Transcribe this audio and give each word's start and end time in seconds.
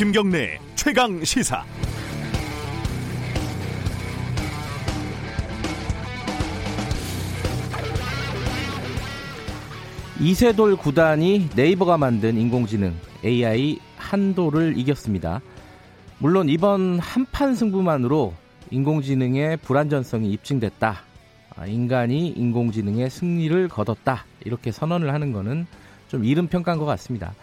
김경래 0.00 0.58
최강 0.76 1.22
시사. 1.22 1.62
이세돌 10.18 10.76
구단이 10.76 11.50
네이버가 11.54 11.98
만든 11.98 12.38
인공지능 12.38 12.94
AI 13.22 13.78
한도를 13.98 14.78
이겼습니다. 14.78 15.42
물론 16.16 16.48
이번 16.48 16.98
한판 16.98 17.54
승부만으로 17.54 18.32
인공지능의 18.70 19.58
불안전성이 19.58 20.30
입증됐다. 20.30 21.02
아, 21.56 21.66
인간이 21.66 22.28
인공지능의 22.28 23.10
승리를 23.10 23.68
거뒀다. 23.68 24.24
이렇게 24.46 24.72
선언을 24.72 25.12
하는 25.12 25.34
것은 25.34 25.66
좀 26.08 26.24
이른 26.24 26.46
평가인 26.46 26.78
것 26.78 26.86
같습니다. 26.86 27.34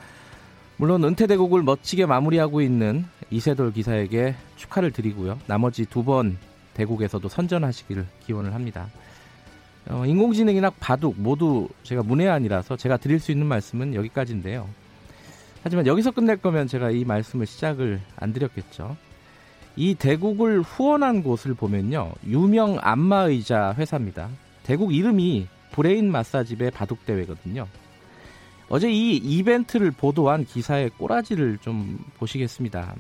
물론 0.78 1.04
은퇴 1.04 1.26
대국을 1.28 1.64
멋지게 1.64 2.06
마무리하고 2.06 2.62
있는 2.62 3.06
이세돌 3.32 3.74
기사에게 3.74 4.36
축하를 4.56 4.92
드리고요. 4.92 5.40
나머지 5.48 5.86
두 5.86 6.04
번 6.04 6.38
대국에서도 6.76 7.28
선전하시기를 7.28 8.06
기원을 8.26 8.54
합니다. 8.54 8.88
어, 9.90 10.06
인공지능이나 10.06 10.70
바둑 10.80 11.16
모두 11.18 11.68
제가 11.82 12.04
문외한이라서 12.04 12.78
제가 12.78 12.98
드릴 12.98 13.20
수 13.20 13.32
있는 13.32 13.48
말씀은 13.48 13.96
여기까지인데요. 13.96 14.68
하지만 15.64 15.88
여기서 15.88 16.12
끝낼 16.12 16.38
거면 16.38 16.68
제가 16.68 16.92
이 16.92 17.04
말씀을 17.04 17.48
시작을 17.48 18.00
안 18.16 18.32
드렸겠죠. 18.32 18.96
이 19.76 19.96
대국을 19.96 20.62
후원한 20.62 21.24
곳을 21.24 21.56
보면요. 21.56 22.12
유명 22.28 22.78
안마의자 22.80 23.74
회사입니다. 23.76 24.30
대국 24.64 24.94
이름이 24.94 25.48
브레인 25.72 26.12
마사지배 26.12 26.70
바둑대회거든요. 26.72 27.68
어제 28.70 28.92
이 28.92 29.16
이벤트를 29.16 29.92
보도한 29.92 30.46
기사의 30.46 30.90
꼬라지를 30.98 31.58
좀 31.60 32.00
보시겠습니다. 32.18 32.96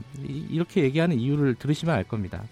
이렇게 0.49 0.83
얘기하는 0.83 1.19
이유를 1.19 1.55
들으시면 1.55 1.93
알 1.93 2.03
겁니다. 2.03 2.43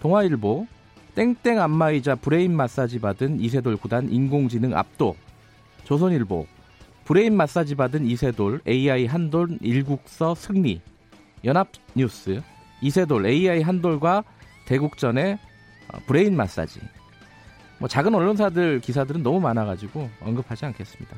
동아일보 0.00 0.66
땡땡 1.14 1.60
안마의자 1.60 2.14
브레인 2.16 2.56
마사지 2.56 2.98
받은 3.00 3.40
이세돌 3.40 3.76
구단 3.76 4.10
인공지능 4.10 4.76
압도 4.76 5.16
조선일보 5.84 6.46
브레인 7.04 7.36
마사지 7.36 7.74
받은 7.74 8.06
이세돌 8.06 8.62
AI 8.66 9.06
한돌 9.06 9.58
일국서 9.60 10.34
승리 10.34 10.80
연합뉴스 11.44 12.42
이세돌 12.80 13.26
AI 13.26 13.62
한돌과 13.62 14.24
대국 14.66 15.05
전에 15.05 15.38
어, 15.92 15.98
브레인 16.06 16.36
마사지 16.36 16.80
뭐 17.78 17.88
작은 17.88 18.14
언론사들 18.14 18.80
기사들은 18.80 19.22
너무 19.22 19.40
많아가지고 19.40 20.08
언급하지 20.20 20.66
않겠습니다. 20.66 21.16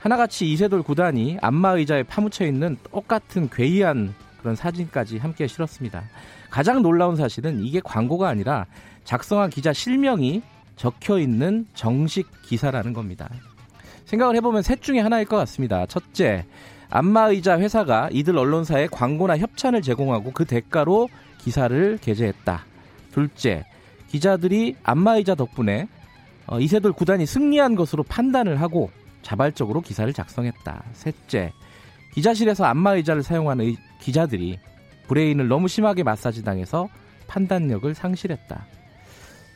하나같이 0.00 0.50
이세돌 0.50 0.82
구단이 0.82 1.38
안마의자에 1.42 2.04
파묻혀 2.04 2.46
있는 2.46 2.76
똑같은 2.90 3.50
괴이한 3.50 4.14
그런 4.40 4.56
사진까지 4.56 5.18
함께 5.18 5.46
실었습니다. 5.46 6.04
가장 6.48 6.80
놀라운 6.80 7.16
사실은 7.16 7.62
이게 7.62 7.80
광고가 7.84 8.28
아니라 8.28 8.66
작성한 9.04 9.50
기자 9.50 9.74
실명이 9.74 10.42
적혀 10.76 11.18
있는 11.18 11.66
정식 11.74 12.26
기사라는 12.42 12.94
겁니다. 12.94 13.28
생각을 14.06 14.34
해보면 14.36 14.62
셋 14.62 14.80
중에 14.80 15.00
하나일 15.00 15.26
것 15.26 15.36
같습니다. 15.36 15.84
첫째, 15.84 16.46
안마의자 16.88 17.58
회사가 17.58 18.08
이들 18.10 18.38
언론사에 18.38 18.86
광고나 18.86 19.36
협찬을 19.36 19.82
제공하고 19.82 20.32
그 20.32 20.46
대가로 20.46 21.08
기사를 21.38 21.98
게재했다. 22.00 22.64
둘째, 23.12 23.66
기자들이 24.08 24.76
안마의자 24.82 25.34
덕분에 25.34 25.88
어, 26.46 26.58
이세돌 26.58 26.92
구단이 26.94 27.26
승리한 27.26 27.76
것으로 27.76 28.02
판단을 28.02 28.60
하고 28.60 28.90
자발적으로 29.30 29.80
기사를 29.80 30.12
작성했다. 30.12 30.82
셋째, 30.92 31.52
기자실에서 32.14 32.64
안마 32.64 32.94
의자를 32.94 33.22
사용하는 33.22 33.76
기자들이 34.00 34.58
브레인을 35.06 35.46
너무 35.46 35.68
심하게 35.68 36.02
마사지 36.02 36.42
당해서 36.42 36.88
판단력을 37.28 37.94
상실했다. 37.94 38.66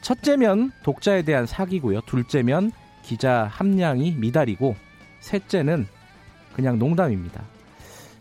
첫째면 0.01 0.71
독자에 0.85 1.23
대한 1.23 1.47
사기고요. 1.47 2.03
둘째면 2.03 2.71
기자 3.03 3.49
함량이 3.51 4.13
미달이고 4.13 4.77
셋째는 5.19 5.89
그냥 6.55 6.79
농담입니다. 6.79 7.43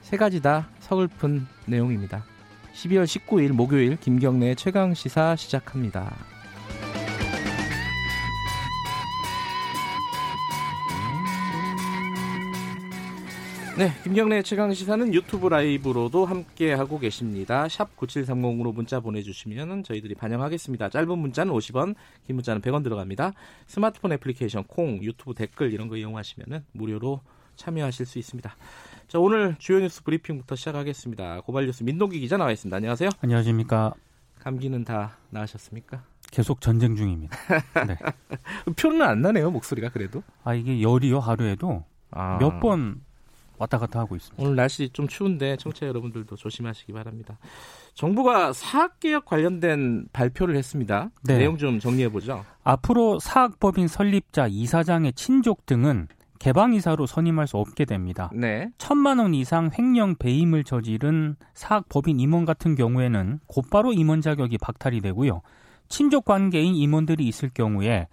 세 0.02 0.18
가지 0.18 0.42
다 0.42 0.70
서글픈 0.80 1.46
내용입니다. 1.68 2.26
12월 2.74 3.04
19일 3.04 3.52
목요일 3.52 3.98
김경래 3.98 4.56
최강 4.56 4.96
시사 4.96 5.36
시작합니다. 5.36 6.16
네, 13.76 13.92
김경래 14.04 14.44
최강 14.44 14.72
시사는 14.72 15.16
유튜브 15.16 15.48
라이브로도 15.48 16.26
함께 16.26 16.74
하고 16.74 17.00
계십니다. 17.00 17.68
샵 17.68 17.98
9730으로 17.98 18.72
문자 18.72 19.00
보내 19.00 19.24
주시면 19.24 19.84
저희들이 19.84 20.14
반영하겠습니다. 20.14 20.90
짧은 20.90 21.18
문자는 21.18 21.52
50원, 21.52 21.96
긴 22.24 22.36
문자는 22.36 22.62
100원 22.62 22.84
들어갑니다. 22.84 23.34
스마트폰 23.66 24.12
애플리케이션 24.12 24.64
콩, 24.66 25.02
유튜브 25.02 25.34
댓글 25.34 25.74
이런 25.74 25.88
거 25.88 25.98
이용하시면 25.98 26.66
무료로 26.72 27.22
참여하실 27.56 28.06
수 28.06 28.20
있습니다. 28.20 28.56
자, 29.08 29.18
오늘 29.18 29.56
주요 29.58 29.80
뉴스 29.80 30.04
브리핑부터 30.04 30.56
시작하겠습니다. 30.56 31.42
고발 31.42 31.66
뉴스 31.66 31.82
민동기 31.82 32.20
기자 32.20 32.38
나와 32.38 32.52
있습니다. 32.52 32.78
안녕하세요. 32.78 33.10
안녕하십니까. 33.22 33.96
감기는 34.38 34.84
다 34.84 35.18
나으셨습니까? 35.32 36.04
계속 36.30 36.62
전쟁 36.62 36.96
중입니다. 36.96 37.36
네. 37.88 37.98
표는 38.76 39.02
안 39.02 39.22
나네요, 39.22 39.50
목소리가 39.50 39.90
그래도. 39.90 40.22
아, 40.44 40.54
이게 40.54 40.80
열이요, 40.84 41.20
하루에도 41.20 41.86
아. 42.12 42.38
몇번 42.40 43.02
왔다 43.58 43.78
갔다 43.78 44.00
하고 44.00 44.16
있습니다. 44.16 44.44
오늘 44.44 44.56
날씨 44.56 44.90
좀 44.90 45.08
추운데 45.08 45.56
청취자 45.58 45.88
여러분들도 45.88 46.36
조심하시기 46.36 46.92
바랍니다. 46.94 47.38
정부가 47.94 48.54
사학 48.54 49.00
개혁 49.00 49.26
관련된 49.26 50.08
발표를 50.12 50.56
했습니다. 50.56 51.12
네. 51.24 51.38
내용 51.38 51.58
좀 51.58 51.80
정리해 51.80 52.10
보죠. 52.10 52.44
앞으로 52.64 53.20
사학법인 53.20 53.88
설립자, 53.88 54.48
이사장의 54.48 55.14
친족 55.14 55.66
등은 55.66 56.08
개방 56.40 56.74
이사로 56.74 57.06
선임할 57.06 57.48
수 57.48 57.58
없게 57.58 57.86
됩니다. 57.86 58.30
네. 58.34 58.70
천만 58.78 59.20
원 59.20 59.34
이상 59.34 59.70
횡령 59.78 60.16
배임을 60.16 60.66
저지른 60.66 61.38
사학법인 61.54 62.20
임원 62.20 62.44
같은 62.44 62.76
경우에는 62.76 63.40
곧바로 63.48 63.94
임원 63.94 64.20
자격이 64.20 64.58
박탈이 64.58 65.00
되고요. 65.00 65.42
친족 65.88 66.26
관계인 66.26 66.76
임원들이 66.76 67.26
있을 67.28 67.50
경우에 67.54 68.08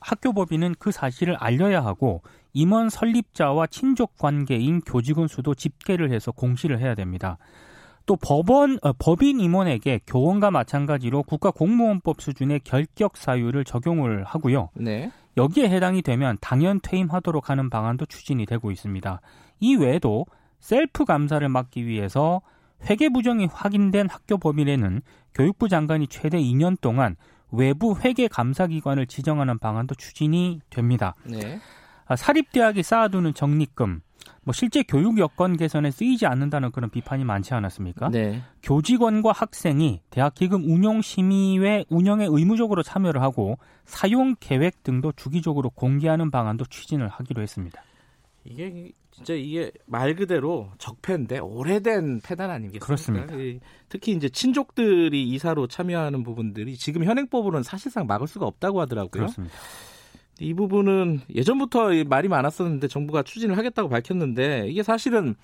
학교 0.00 0.32
법인은 0.32 0.74
그 0.78 0.90
사실을 0.90 1.36
알려야 1.36 1.84
하고 1.84 2.22
임원 2.52 2.88
설립자와 2.88 3.68
친족 3.68 4.16
관계인 4.16 4.80
교직원 4.80 5.28
수도 5.28 5.54
집계를 5.54 6.10
해서 6.10 6.32
공시를 6.32 6.80
해야 6.80 6.94
됩니다. 6.94 7.38
또 8.06 8.16
법원 8.16 8.78
어, 8.82 8.92
법인 8.94 9.38
임원에게 9.38 10.00
교원과 10.06 10.50
마찬가지로 10.50 11.22
국가 11.24 11.50
공무원법 11.50 12.22
수준의 12.22 12.60
결격 12.64 13.18
사유를 13.18 13.64
적용을 13.64 14.24
하고요. 14.24 14.70
네. 14.74 15.12
여기에 15.36 15.68
해당이 15.68 16.02
되면 16.02 16.38
당연 16.40 16.80
퇴임하도록 16.82 17.50
하는 17.50 17.68
방안도 17.68 18.06
추진이 18.06 18.46
되고 18.46 18.70
있습니다. 18.70 19.20
이 19.60 19.76
외에도 19.76 20.24
셀프 20.58 21.04
감사를 21.04 21.46
막기 21.48 21.86
위해서 21.86 22.40
회계 22.88 23.10
부정이 23.10 23.46
확인된 23.46 24.08
학교 24.08 24.38
법인에는 24.38 25.02
교육부 25.34 25.68
장관이 25.68 26.08
최대 26.08 26.38
2년 26.38 26.80
동안 26.80 27.14
외부 27.50 27.96
회계 27.98 28.28
감사 28.28 28.66
기관을 28.66 29.06
지정하는 29.06 29.58
방안도 29.58 29.94
추진이 29.94 30.60
됩니다. 30.70 31.14
네. 31.24 31.60
아, 32.06 32.16
사립대학이 32.16 32.82
쌓아두는 32.82 33.34
적립금, 33.34 34.00
뭐 34.44 34.52
실제 34.52 34.82
교육 34.82 35.18
여건 35.18 35.56
개선에 35.56 35.90
쓰이지 35.90 36.26
않는다는 36.26 36.70
그런 36.70 36.90
비판이 36.90 37.24
많지 37.24 37.54
않았습니까? 37.54 38.08
네. 38.08 38.42
교직원과 38.62 39.32
학생이 39.32 40.00
대학 40.10 40.34
기금 40.34 40.64
운용 40.64 41.02
심의회 41.02 41.84
운영에 41.90 42.26
의무적으로 42.28 42.82
참여를 42.82 43.20
하고 43.20 43.58
사용 43.84 44.34
계획 44.40 44.82
등도 44.82 45.12
주기적으로 45.12 45.70
공개하는 45.70 46.30
방안도 46.30 46.64
추진을 46.66 47.08
하기로 47.08 47.42
했습니다. 47.42 47.82
이게 48.44 48.90
진짜 49.18 49.34
이게 49.34 49.72
말 49.84 50.14
그대로 50.14 50.70
적폐인데 50.78 51.40
오래된 51.40 52.20
폐단 52.20 52.50
아니겠습니까? 52.50 52.86
그렇습니다. 52.86 53.34
특히 53.88 54.12
이제 54.12 54.28
친족들이 54.28 55.28
이사로 55.30 55.66
참여하는 55.66 56.22
부분들이 56.22 56.76
지금 56.76 57.02
현행법으로는 57.02 57.64
사실상 57.64 58.06
막을 58.06 58.28
수가 58.28 58.46
없다고 58.46 58.80
하더라고요. 58.80 59.10
그렇습니다. 59.10 59.54
이 60.38 60.54
부분은 60.54 61.22
예전부터 61.34 61.90
말이 62.06 62.28
많았었는데 62.28 62.86
정부가 62.86 63.24
추진을 63.24 63.58
하겠다고 63.58 63.88
밝혔는데 63.88 64.68
이게 64.68 64.84
사실은 64.84 65.34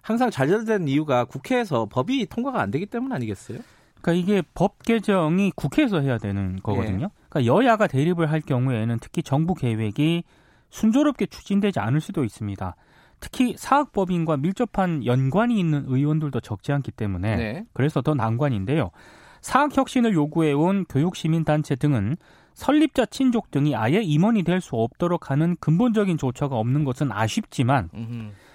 항상 0.00 0.30
좌절된 0.30 0.86
이유가 0.86 1.24
국회에서 1.24 1.86
법이 1.86 2.26
통과가 2.26 2.60
안 2.60 2.70
되기 2.70 2.86
때문 2.86 3.12
아니겠어요? 3.12 3.58
그러니까 4.00 4.12
이게 4.12 4.42
법 4.54 4.80
개정이 4.84 5.50
국회에서 5.56 6.02
해야 6.02 6.18
되는 6.18 6.60
거거든요. 6.62 7.06
네. 7.06 7.12
그러니까 7.28 7.52
여야가 7.52 7.88
대립을 7.88 8.30
할 8.30 8.40
경우에는 8.40 8.98
특히 9.00 9.24
정부 9.24 9.54
계획이 9.54 10.22
순조롭게 10.70 11.26
추진되지 11.26 11.80
않을 11.80 12.00
수도 12.00 12.22
있습니다. 12.22 12.76
특히 13.20 13.54
사학법인과 13.56 14.36
밀접한 14.38 15.06
연관이 15.06 15.58
있는 15.58 15.84
의원들도 15.86 16.40
적지 16.40 16.72
않기 16.72 16.92
때문에 16.92 17.36
네. 17.36 17.64
그래서 17.72 18.02
더 18.02 18.14
난관인데요. 18.14 18.90
사학혁신을 19.40 20.14
요구해온 20.14 20.86
교육시민단체 20.88 21.76
등은 21.76 22.16
설립자 22.54 23.06
친족 23.06 23.50
등이 23.50 23.74
아예 23.74 24.00
임원이 24.00 24.42
될 24.44 24.60
수 24.60 24.76
없도록 24.76 25.30
하는 25.30 25.56
근본적인 25.60 26.18
조처가 26.18 26.56
없는 26.56 26.84
것은 26.84 27.10
아쉽지만 27.12 27.90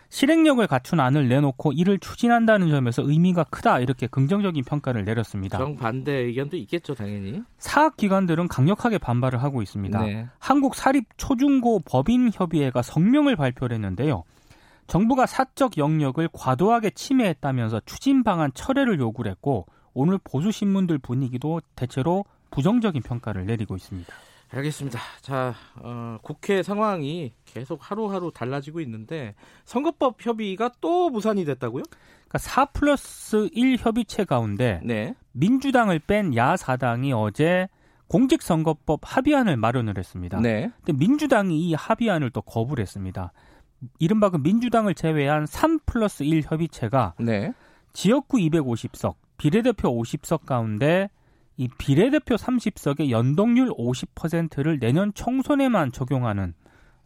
실행력을 0.08 0.66
갖춘 0.66 1.00
안을 1.00 1.28
내놓고 1.30 1.74
이를 1.74 2.00
추진한다는 2.00 2.70
점에서 2.70 3.04
의미가 3.08 3.44
크다 3.46 3.80
이렇게 3.80 4.08
긍정적인 4.08 4.64
평가를 4.64 5.04
내렸습니다. 5.06 5.58
정반대 5.60 6.12
의견도 6.14 6.58
있겠죠, 6.58 6.96
당연히. 6.96 7.44
사학기관들은 7.60 8.48
강력하게 8.48 8.98
반발을 8.98 9.44
하고 9.44 9.62
있습니다. 9.62 10.02
네. 10.02 10.28
한국 10.40 10.74
사립 10.76 11.06
초중고 11.18 11.82
법인 11.86 12.32
협의회가 12.34 12.82
성명을 12.82 13.36
발표를 13.36 13.76
했는데요. 13.76 14.24
정부가 14.90 15.28
사적 15.28 15.78
영역을 15.78 16.30
과도하게 16.34 16.90
침해했다면서 16.90 17.82
추진 17.86 18.24
방안 18.24 18.52
철회를 18.54 19.00
요구를 19.00 19.32
했고 19.32 19.68
오늘 19.94 20.20
보수 20.24 20.52
신문들 20.52 20.98
분위기도 20.98 21.62
대체로 21.76 22.26
부정적인 22.52 23.04
평가를 23.04 23.46
내리고 23.46 23.76
있습니다. 23.76 24.12
알겠습니다. 24.52 25.00
자, 25.22 25.54
어, 25.76 26.18
국회 26.24 26.64
상황이 26.64 27.34
계속 27.46 27.80
하루하루 27.84 28.32
달라지고 28.34 28.82
있는데 28.82 29.36
선거법 29.64 30.26
협의가 30.26 30.72
또 30.82 31.12
무산이 31.12 31.46
됐다고요? 31.46 31.84
그러니까 31.84 32.38
4 32.40 32.66
플러스 32.66 33.48
1 33.52 33.78
협의체 33.78 34.24
가운데 34.24 34.82
네. 34.84 35.14
민주당을 35.34 36.00
뺀 36.00 36.36
야사당이 36.36 37.14
어제 37.14 37.68
공직선거법 38.08 39.02
합의안을 39.04 39.56
마련을 39.56 40.00
했습니다. 40.00 40.40
네. 40.40 40.72
근데 40.84 40.94
민주당이 40.94 41.60
이 41.70 41.76
합의안을 41.76 42.32
또 42.32 42.42
거부를 42.42 42.82
했습니다. 42.82 43.32
이른바 44.00 44.30
그 44.30 44.38
민주당을 44.38 44.94
제외한 44.96 45.46
3 45.46 45.80
플러스 45.86 46.24
1 46.24 46.44
협의체가 46.46 47.14
네. 47.20 47.54
지역구 47.94 48.38
250석, 48.38 49.16
비례대표 49.38 49.90
50석 49.90 50.46
가운데 50.46 51.10
이 51.58 51.68
비례대표 51.78 52.36
30석의 52.36 53.10
연동률 53.10 53.72
50%를 53.72 54.80
내년 54.80 55.14
총선에만 55.14 55.92
적용하는 55.92 56.54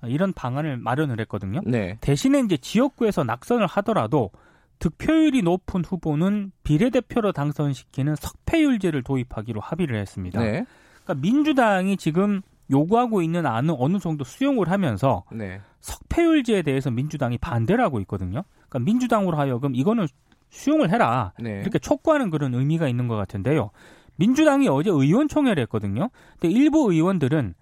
이런 0.03 0.33
방안을 0.33 0.77
마련을 0.77 1.19
했거든요. 1.21 1.61
네. 1.65 1.97
대신에 2.01 2.39
이제 2.39 2.57
지역구에서 2.57 3.23
낙선을 3.23 3.65
하더라도 3.67 4.31
득표율이 4.79 5.43
높은 5.43 5.83
후보는 5.85 6.51
비례대표로 6.63 7.31
당선시키는 7.31 8.15
석패율제를 8.15 9.03
도입하기로 9.03 9.61
합의를 9.61 9.97
했습니다. 9.97 10.41
네. 10.41 10.65
그러니까 11.03 11.21
민주당이 11.21 11.97
지금 11.97 12.41
요구하고 12.71 13.21
있는 13.21 13.45
안은 13.45 13.75
어느 13.77 13.99
정도 13.99 14.23
수용을 14.23 14.69
하면서 14.69 15.23
네. 15.31 15.59
석패율제에 15.81 16.61
대해서 16.61 16.89
민주당이 16.91 17.37
반대를 17.37 17.83
하고 17.83 17.99
있거든요. 18.01 18.43
그러니까 18.69 18.79
민주당으로 18.79 19.37
하여금 19.37 19.75
이거는 19.75 20.07
수용을 20.49 20.91
해라 20.91 21.33
네. 21.39 21.59
이렇게 21.61 21.79
촉구하는 21.79 22.29
그런 22.29 22.53
의미가 22.53 22.87
있는 22.87 23.07
것 23.07 23.15
같은데요. 23.15 23.71
민주당이 24.15 24.67
어제 24.69 24.89
의원총회를 24.89 25.61
했거든요. 25.63 26.09
근데 26.39 26.53
일부 26.53 26.91
의원들은 26.91 27.55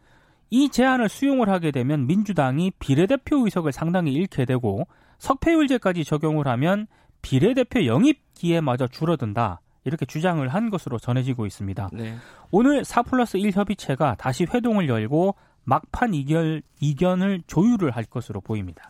이 0.50 0.70
제안을 0.70 1.08
수용을 1.08 1.50
하게 1.50 1.72
되면 1.72 2.08
민주당이 2.08 2.72
비례대표 2.78 3.46
의석을 3.46 3.72
상당히 3.72 4.12
잃게 4.12 4.46
되고 4.46 4.86
석패율제까지 5.20 6.04
적용을 6.04 6.48
하면 6.48 6.88
비례대표 7.22 7.86
영입 7.86 8.20
기회마저 8.34 8.88
줄어든다. 8.88 9.62
이렇게 9.84 10.06
주장을 10.06 10.48
한 10.48 10.70
것으로 10.70 11.00
전해지고 11.00 11.46
있습니다. 11.46 11.90
네. 11.94 12.16
오늘 12.52 12.86
4 12.86 13.04
플러스 13.04 13.38
1 13.38 13.52
협의체가 13.52 14.16
다시 14.16 14.46
회동을 14.46 14.88
열고 14.88 15.36
막판 15.64 16.14
이결, 16.14 16.62
이견을 16.80 17.44
조율을 17.48 17.92
할 17.92 18.04
것으로 18.04 18.42
보입니다. 18.42 18.84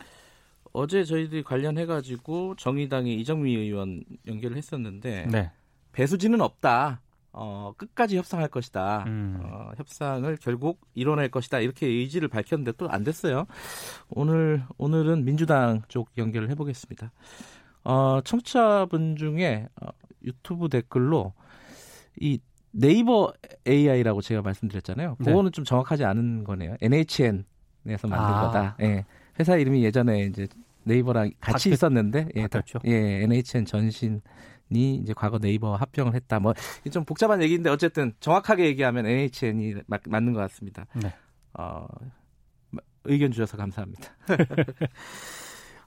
어제 0.72 1.04
저희들이 1.04 1.42
관련해가지고 1.42 2.56
정의당의 2.56 3.20
이정미 3.20 3.54
의원 3.54 4.02
연결을 4.26 4.56
했었는데 4.56 5.26
네. 5.30 5.50
배수진은 5.92 6.40
없다. 6.40 7.00
어, 7.34 7.72
끝까지 7.78 8.18
협상할 8.18 8.48
것이다. 8.48 9.04
음. 9.06 9.40
어, 9.42 9.72
협상을 9.78 10.36
결국 10.42 10.80
이뤄낼 10.94 11.30
것이다. 11.30 11.60
이렇게 11.60 11.86
의지를 11.86 12.28
밝혔는데 12.28 12.72
또 12.72 12.88
안 12.90 13.04
됐어요. 13.04 13.46
오늘 14.10 14.64
오늘은 14.76 15.24
민주당 15.24 15.80
쪽 15.88 16.10
연결을 16.18 16.50
해보겠습니다. 16.50 17.10
어, 17.84 18.20
청취자분 18.22 19.16
중에 19.16 19.66
어, 19.80 19.88
유튜브 20.24 20.68
댓글로 20.68 21.32
이 22.20 22.38
네이버 22.70 23.32
AI라고 23.66 24.22
제가 24.22 24.42
말씀드렸잖아요. 24.42 25.16
네. 25.18 25.24
그거는 25.24 25.52
좀 25.52 25.64
정확하지 25.64 26.04
않은 26.04 26.44
거네요. 26.44 26.76
NHN에서 26.80 28.08
만든 28.08 28.18
아. 28.18 28.40
거다. 28.42 28.76
예. 28.80 29.04
회사 29.38 29.56
이름이 29.56 29.84
예전에 29.84 30.24
이제 30.24 30.46
네이버랑 30.84 31.30
같이 31.40 31.68
바뀌, 31.68 31.70
있었는데 31.70 32.28
예, 32.34 32.42
바뀌었죠. 32.42 32.80
예, 32.86 33.22
NHN 33.22 33.66
전신 33.66 34.20
이 34.70 34.94
이제 34.94 35.12
과거 35.14 35.38
네이버 35.38 35.76
합병을 35.76 36.14
했다. 36.14 36.40
뭐 36.40 36.54
좀 36.90 37.04
복잡한 37.04 37.42
얘기인데 37.42 37.68
어쨌든 37.70 38.14
정확하게 38.20 38.64
얘기하면 38.66 39.06
NHN이 39.06 39.82
맞, 39.86 40.00
맞는 40.06 40.32
것 40.32 40.40
같습니다. 40.40 40.86
네. 40.94 41.12
어, 41.54 41.86
의견 43.04 43.30
주셔서 43.32 43.56
감사합니다. 43.56 44.08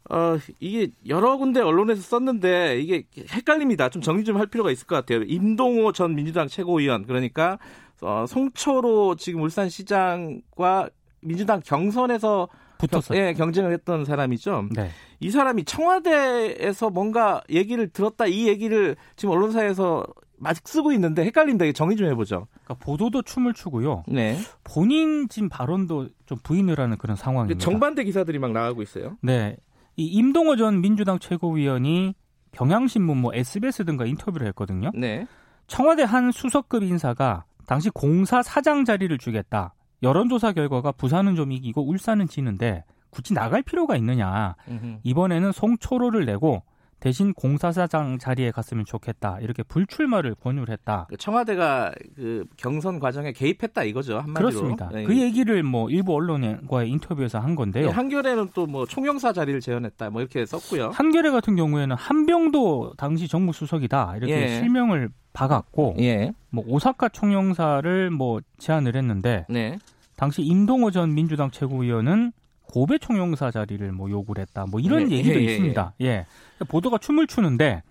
어, 0.10 0.38
이게 0.60 0.90
여러 1.08 1.38
군데 1.38 1.62
언론에서 1.62 2.02
썼는데 2.02 2.80
이게 2.80 3.04
헷갈립니다. 3.32 3.90
좀 3.90 4.02
정리 4.02 4.24
좀 4.24 4.38
할 4.38 4.48
필요가 4.48 4.70
있을 4.72 4.86
것 4.88 4.96
같아요. 4.96 5.24
임동호 5.24 5.92
전 5.94 6.14
민주당 6.16 6.48
최고위원 6.48 7.06
그러니까 7.08 7.58
어, 8.02 8.26
송초로 8.28 9.16
지금 9.16 9.42
울산시장과 9.42 10.90
민주당 11.22 11.62
경선에서 11.64 12.48
붙었어요. 12.78 13.18
예, 13.20 13.34
경쟁을 13.34 13.72
했던 13.72 14.04
사람이죠. 14.06 14.68
네. 14.76 14.90
이 15.22 15.32
사람이 15.32 15.64
청와대에서 15.64 16.90
뭔가 16.90 17.42
얘기를 17.50 17.88
들었다 17.90 18.26
이 18.28 18.48
얘기를 18.48 18.96
지금 19.16 19.34
언론사에서 19.34 20.06
막 20.38 20.56
쓰고 20.66 20.92
있는데 20.92 21.24
헷갈린다. 21.24 21.72
정의 21.72 21.96
좀 21.96 22.08
해보죠. 22.08 22.48
그러니까 22.66 22.74
보도도 22.86 23.22
춤을 23.22 23.54
추고요. 23.54 24.04
네. 24.10 24.38
본인 24.66 25.30
지금 25.30 25.48
발언도 25.48 26.10
좀 26.26 26.38
부인을 26.44 26.78
하는 26.80 26.98
그런 26.98 27.16
상황입니다. 27.16 27.60
정반대 27.64 28.04
기사들이 28.04 28.38
막 28.40 28.52
나가고 28.52 28.82
있어요. 28.82 29.18
네. 29.22 29.56
이 29.98 30.06
임동호 30.06 30.56
전 30.58 30.82
민주당 30.82 31.20
최고위원이 31.20 32.16
경향신문 32.52 33.18
뭐 33.18 33.34
SBS 33.34 33.86
등과 33.86 34.06
인터뷰를 34.06 34.48
했거든요. 34.48 34.92
네. 34.94 35.28
청와대 35.68 36.04
한 36.04 36.32
수석급 36.32 36.84
인사가 36.84 37.46
당시 37.66 37.90
공사 37.90 38.42
사장 38.42 38.86
자리를 38.86 39.18
주겠다. 39.18 39.74
여론조사 40.04 40.54
결과가 40.54 40.92
부산은 40.92 41.36
좀 41.36 41.52
이기고 41.52 41.88
울산은 41.88 42.28
지는데 42.28 42.84
굳이 43.10 43.34
나갈 43.34 43.64
필요가 43.64 43.96
있느냐. 43.96 44.56
이번에는 45.04 45.52
송초로를 45.52 46.26
내고 46.26 46.64
대신 47.06 47.36
공사사장 47.36 48.18
자리에 48.18 48.50
갔으면 48.50 48.84
좋겠다. 48.84 49.38
이렇게 49.40 49.62
불출마를 49.62 50.34
권유를 50.34 50.72
했다. 50.74 51.06
그 51.08 51.16
청와대가 51.18 51.94
그 52.16 52.46
경선 52.58 53.00
과정에 53.00 53.32
개입했다 53.32 53.84
이거죠. 53.84 54.18
한마디로. 54.18 54.50
그렇습니다. 54.50 54.90
네. 54.92 55.04
그 55.04 55.16
얘기를 55.16 55.62
뭐 55.62 55.88
일부 55.92 56.16
언론과의 56.16 56.90
인터뷰에서 56.90 57.38
한 57.40 57.54
건데요. 57.54 57.86
네, 57.86 57.92
한겨레는 57.92 58.50
또 58.56 58.66
뭐 58.66 58.88
총영사 58.88 59.34
자리를 59.34 59.62
재현했다. 59.62 60.10
뭐 60.10 60.22
이렇게 60.22 60.48
썼고요. 60.48 60.90
한겨레 60.96 61.30
같은 61.30 61.56
경우에는 61.56 61.96
한병도 61.96 62.94
당시 62.98 63.28
정무 63.28 63.54
수석이다. 63.54 64.16
이렇게 64.18 64.34
예. 64.42 64.48
실명을 64.60 65.10
박았고 65.34 65.98
예. 66.00 66.32
뭐 66.50 66.64
오사카 66.68 67.10
총영사를 67.10 68.10
뭐 68.10 68.42
제안을 68.58 68.96
했는데 68.96 69.46
네. 69.48 69.78
당시 70.18 70.42
임동호 70.42 70.90
전 70.90 71.14
민주당 71.14 71.52
최고위원은 71.52 72.32
고배 72.76 72.98
총영사 72.98 73.52
자리를 73.52 73.90
뭐 73.94 74.10
요구를 74.10 74.42
했다. 74.42 74.66
뭐 74.70 74.82
이런 74.82 75.06
네, 75.08 75.16
얘기도 75.16 75.40
예, 75.40 75.46
예 75.46 75.46
있습니다. 75.46 75.94
예. 76.02 76.06
예. 76.06 76.26
보도가 76.68 76.98
춤을 76.98 77.26
추는데 77.26 77.84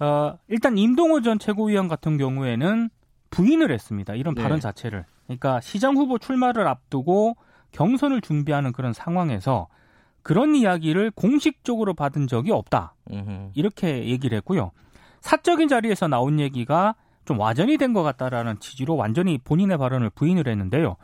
어, 0.00 0.36
일단 0.48 0.76
임동호 0.76 1.20
전 1.22 1.38
최고위원 1.38 1.86
같은 1.86 2.18
경우에는 2.18 2.90
부인을 3.30 3.70
했습니다. 3.70 4.16
이런 4.16 4.34
네. 4.34 4.42
발언 4.42 4.58
자체를. 4.58 5.04
그러니까 5.26 5.60
시장 5.60 5.96
후보 5.96 6.18
출마를 6.18 6.66
앞두고 6.66 7.36
경선을 7.70 8.20
준비하는 8.20 8.72
그런 8.72 8.92
상황에서 8.92 9.68
그런 10.22 10.56
이야기를 10.56 11.12
공식적으로 11.12 11.94
받은 11.94 12.26
적이 12.26 12.50
없다. 12.50 12.94
이렇게 13.54 14.06
얘기를 14.08 14.36
했고요. 14.38 14.72
사적인 15.20 15.68
자리에서 15.68 16.08
나온 16.08 16.40
얘기가 16.40 16.96
좀 17.26 17.38
와전이 17.38 17.76
된 17.76 17.92
것 17.92 18.02
같다라는 18.02 18.58
취지로 18.58 18.96
완전히 18.96 19.38
본인의 19.38 19.78
발언을 19.78 20.10
부인을 20.10 20.48
했는데요. 20.48 20.96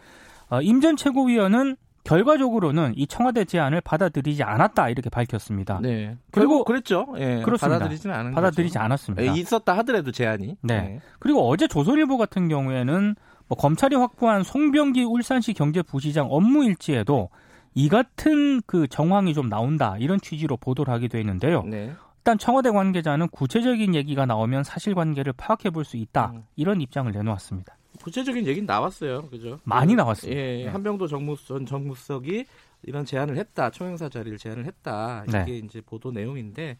어, 0.50 0.60
임전 0.60 0.96
최고위원은 0.96 1.76
결과적으로는 2.06 2.94
이 2.96 3.06
청와대 3.06 3.44
제안을 3.44 3.80
받아들이지 3.80 4.42
않았다 4.42 4.88
이렇게 4.90 5.10
밝혔습니다. 5.10 5.80
네. 5.82 6.16
그리고 6.30 6.64
그랬죠. 6.64 7.06
예, 7.18 7.42
그렇습니다. 7.44 7.78
받아들이지는 7.78 8.14
않은 8.14 8.32
받아들이지 8.32 8.74
거죠. 8.74 8.84
않았습니다. 8.84 9.22
예, 9.24 9.38
있었다 9.38 9.76
하더라도 9.78 10.12
제안이. 10.12 10.56
네. 10.62 10.80
네. 10.80 11.00
그리고 11.18 11.48
어제 11.48 11.66
조선일보 11.66 12.16
같은 12.16 12.48
경우에는 12.48 13.14
뭐 13.48 13.58
검찰이 13.58 13.94
확보한 13.96 14.42
송병기 14.42 15.04
울산시 15.04 15.52
경제부시장 15.52 16.28
업무 16.30 16.64
일지에도 16.64 17.28
이 17.74 17.88
같은 17.88 18.62
그 18.66 18.88
정황이 18.88 19.34
좀 19.34 19.48
나온다 19.48 19.96
이런 19.98 20.20
취지로 20.20 20.56
보도를 20.56 20.92
하기도 20.94 21.18
했는데요. 21.18 21.62
네. 21.64 21.92
일단 22.18 22.38
청와대 22.38 22.70
관계자는 22.70 23.28
구체적인 23.28 23.94
얘기가 23.94 24.26
나오면 24.26 24.64
사실관계를 24.64 25.32
파악해 25.34 25.70
볼 25.70 25.84
수 25.84 25.96
있다 25.96 26.32
음. 26.34 26.42
이런 26.56 26.80
입장을 26.80 27.12
내놓았습니다. 27.12 27.76
구체적인 28.02 28.46
얘기는 28.46 28.66
나왔어요, 28.66 29.28
그죠? 29.28 29.58
많이 29.64 29.94
나왔습니다. 29.94 30.40
예, 30.40 30.64
네. 30.64 30.68
한병도 30.68 31.06
정무 31.08 31.36
전 31.36 31.66
정무석이 31.66 32.44
이런 32.82 33.04
제안을 33.04 33.36
했다, 33.36 33.70
총영사 33.70 34.08
자리를 34.08 34.38
제안을 34.38 34.64
했다 34.66 35.24
이게 35.28 35.38
네. 35.44 35.58
이제 35.58 35.80
보도 35.80 36.10
내용인데 36.12 36.78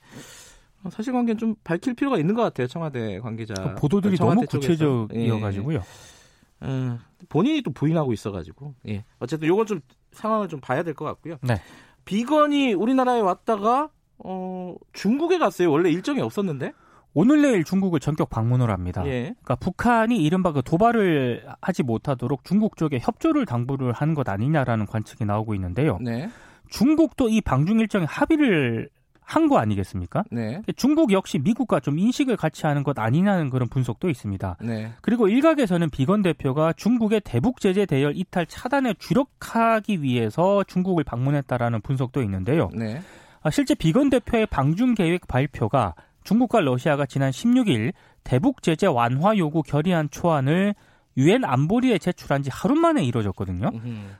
어, 0.84 0.90
사실관계는 0.90 1.38
좀 1.38 1.54
밝힐 1.64 1.94
필요가 1.94 2.18
있는 2.18 2.34
것 2.34 2.42
같아요, 2.42 2.66
청와대 2.66 3.18
관계자. 3.20 3.54
그 3.54 3.74
보도들이 3.76 4.16
너무 4.18 4.42
구체적이어가지고요. 4.46 5.78
예. 5.78 6.66
어, 6.66 6.98
본인이 7.28 7.62
또 7.62 7.70
부인하고 7.72 8.12
있어가지고 8.12 8.74
예. 8.88 9.04
어쨌든 9.18 9.48
요건 9.48 9.66
좀 9.66 9.80
상황을 10.12 10.48
좀 10.48 10.60
봐야 10.60 10.82
될 10.82 10.94
것 10.94 11.04
같고요. 11.04 11.36
네. 11.42 11.60
비건이 12.04 12.72
우리나라에 12.74 13.20
왔다가 13.20 13.90
어, 14.18 14.74
중국에 14.92 15.38
갔어요. 15.38 15.70
원래 15.70 15.90
일정이 15.90 16.20
없었는데? 16.20 16.72
오늘 17.18 17.40
내일 17.40 17.64
중국을 17.64 17.98
전격 17.98 18.28
방문을 18.28 18.70
합니다. 18.70 19.02
예. 19.06 19.22
그러니까 19.42 19.54
북한이 19.54 20.18
이른바 20.22 20.52
그 20.52 20.60
도발을 20.62 21.46
하지 21.62 21.82
못하도록 21.82 22.44
중국 22.44 22.76
쪽에 22.76 22.98
협조를 23.00 23.46
당부를 23.46 23.92
한 23.92 24.12
것 24.14 24.28
아니냐라는 24.28 24.84
관측이 24.84 25.24
나오고 25.24 25.54
있는데요. 25.54 25.96
네. 26.02 26.28
중국도 26.68 27.30
이 27.30 27.40
방중 27.40 27.80
일정에 27.80 28.04
합의를 28.06 28.90
한 29.22 29.48
거 29.48 29.58
아니겠습니까? 29.58 30.24
네. 30.30 30.60
중국 30.76 31.10
역시 31.10 31.38
미국과 31.38 31.80
좀 31.80 31.98
인식을 31.98 32.36
같이 32.36 32.66
하는 32.66 32.82
것 32.84 32.98
아니냐는 32.98 33.48
그런 33.48 33.68
분석도 33.68 34.08
있습니다. 34.10 34.58
네. 34.60 34.92
그리고 35.00 35.26
일각에서는 35.26 35.88
비건 35.90 36.20
대표가 36.22 36.74
중국의 36.74 37.22
대북 37.24 37.60
제재 37.60 37.86
대열 37.86 38.12
이탈 38.14 38.44
차단에 38.46 38.92
주력하기 38.98 40.02
위해서 40.02 40.64
중국을 40.64 41.02
방문했다라는 41.04 41.80
분석도 41.80 42.22
있는데요. 42.22 42.68
네. 42.74 43.00
아, 43.42 43.50
실제 43.50 43.74
비건 43.74 44.10
대표의 44.10 44.46
방중 44.46 44.94
계획 44.94 45.26
발표가 45.26 45.94
중국과 46.26 46.60
러시아가 46.60 47.06
지난 47.06 47.30
16일 47.30 47.92
대북 48.24 48.62
제재 48.62 48.86
완화 48.86 49.36
요구 49.38 49.62
결의안 49.62 50.10
초안을 50.10 50.74
유엔 51.16 51.44
안보리에 51.44 51.98
제출한 51.98 52.42
지 52.42 52.50
하루 52.52 52.74
만에 52.74 53.02
이뤄졌거든요. 53.04 53.70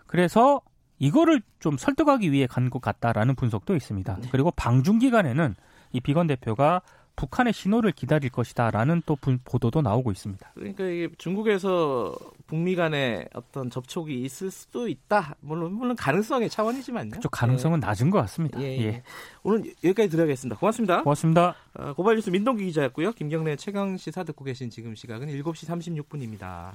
그래서 0.07 0.63
이거를 0.99 1.43
좀 1.59 1.77
설득하기 1.77 2.33
위해 2.33 2.47
간 2.47 2.71
것 2.71 2.81
같다라는 2.81 3.35
분석도 3.35 3.77
있습니다. 3.77 4.19
네. 4.23 4.29
그리고 4.33 4.51
방중 4.53 4.99
기간에는 4.99 5.55
이 5.93 6.01
비건 6.01 6.27
대표가 6.29 6.81
북한의 7.17 7.53
신호를 7.53 7.93
기다릴 7.93 8.31
것이다라는 8.31 9.03
또 9.07 9.17
보도도 9.17 9.83
나오고 9.83 10.13
있습니다. 10.13 10.53
그러니까 10.55 10.85
이게 10.85 11.09
중국에서 11.19 12.15
북미 12.47 12.77
간의 12.77 13.29
어떤 13.35 13.71
접촉이 13.71 14.23
있을 14.23 14.51
수도 14.51 14.87
있다. 14.87 15.35
물론 15.41 15.73
물론 15.73 15.97
가능성의 15.97 16.51
차원이지만요. 16.51 17.11
그쪽 17.11 17.31
가능성은 17.31 17.81
예. 17.83 17.87
낮은 17.87 18.11
것 18.11 18.19
같습니다. 18.23 18.61
예, 18.61 18.79
예. 18.79 18.83
예. 18.83 19.03
오늘 19.43 19.65
여기까지 19.83 20.11
들어야겠습니다. 20.11 20.59
고맙습니다. 20.59 21.03
고맙습니다. 21.03 21.57
어, 21.75 21.95
고발뉴스 21.95 22.31
민동기 22.31 22.67
기자였고요. 22.67 23.13
김경래 23.13 23.57
최강 23.57 23.97
시사 23.97 24.23
듣고 24.25 24.45
계신 24.45 24.71
지금 24.71 24.95
시각은 24.95 25.29
7시 25.29 25.67
36분입니다. 25.67 26.73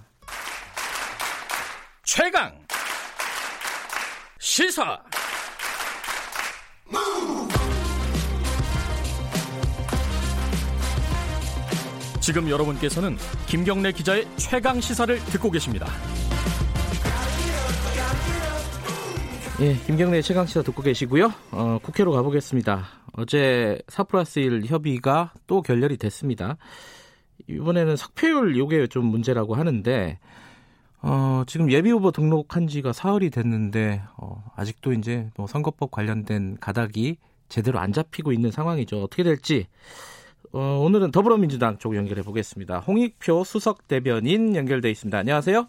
최강 2.04 2.60
시사. 4.40 5.02
지금 12.22 12.48
여러분께서는 12.50 13.18
김경래 13.48 13.92
기자의 13.92 14.28
최강 14.38 14.80
시사를 14.80 15.18
듣고 15.18 15.50
계십니다. 15.50 15.88
예, 19.60 19.74
김경래 19.88 20.22
최강 20.22 20.46
시사 20.46 20.62
듣고 20.62 20.84
계시고요. 20.84 21.34
어, 21.52 21.80
국회로 21.82 22.12
가보겠습니다. 22.12 22.86
어제 23.14 23.80
4 23.88 24.04
플러스 24.04 24.40
1 24.40 24.66
협의가 24.68 25.34
또 25.48 25.64
결렬이 25.64 25.98
됐습니다. 25.98 26.58
이번에는 27.50 27.96
석패율 27.96 28.56
요게 28.56 28.88
좀 28.88 29.06
문제라고 29.06 29.56
하는데 29.56 30.20
어, 31.02 31.44
지금 31.48 31.72
예비 31.72 31.90
후보 31.90 32.12
등록한 32.12 32.68
지가 32.68 32.94
사흘이 32.94 33.32
됐는데 33.32 34.04
어, 34.18 34.44
아직도 34.56 34.94
이제 34.94 35.28
뭐 35.38 35.48
선거법 35.48 35.90
관련된 35.90 36.58
가닥이 36.60 37.18
제대로 37.50 37.80
안 37.80 37.92
잡히고 37.92 38.32
있는 38.32 38.52
상황이죠. 38.52 39.02
어떻게 39.02 39.24
될지 39.24 39.68
어, 40.54 40.80
오늘은 40.84 41.12
더불어민주당 41.12 41.78
쪽 41.78 41.96
연결해 41.96 42.24
보겠습니다. 42.24 42.80
홍익표 42.80 43.44
수석 43.46 43.88
대변인 43.88 44.56
연결돼 44.56 44.90
있습니다. 44.92 45.18
안녕하세요. 45.18 45.68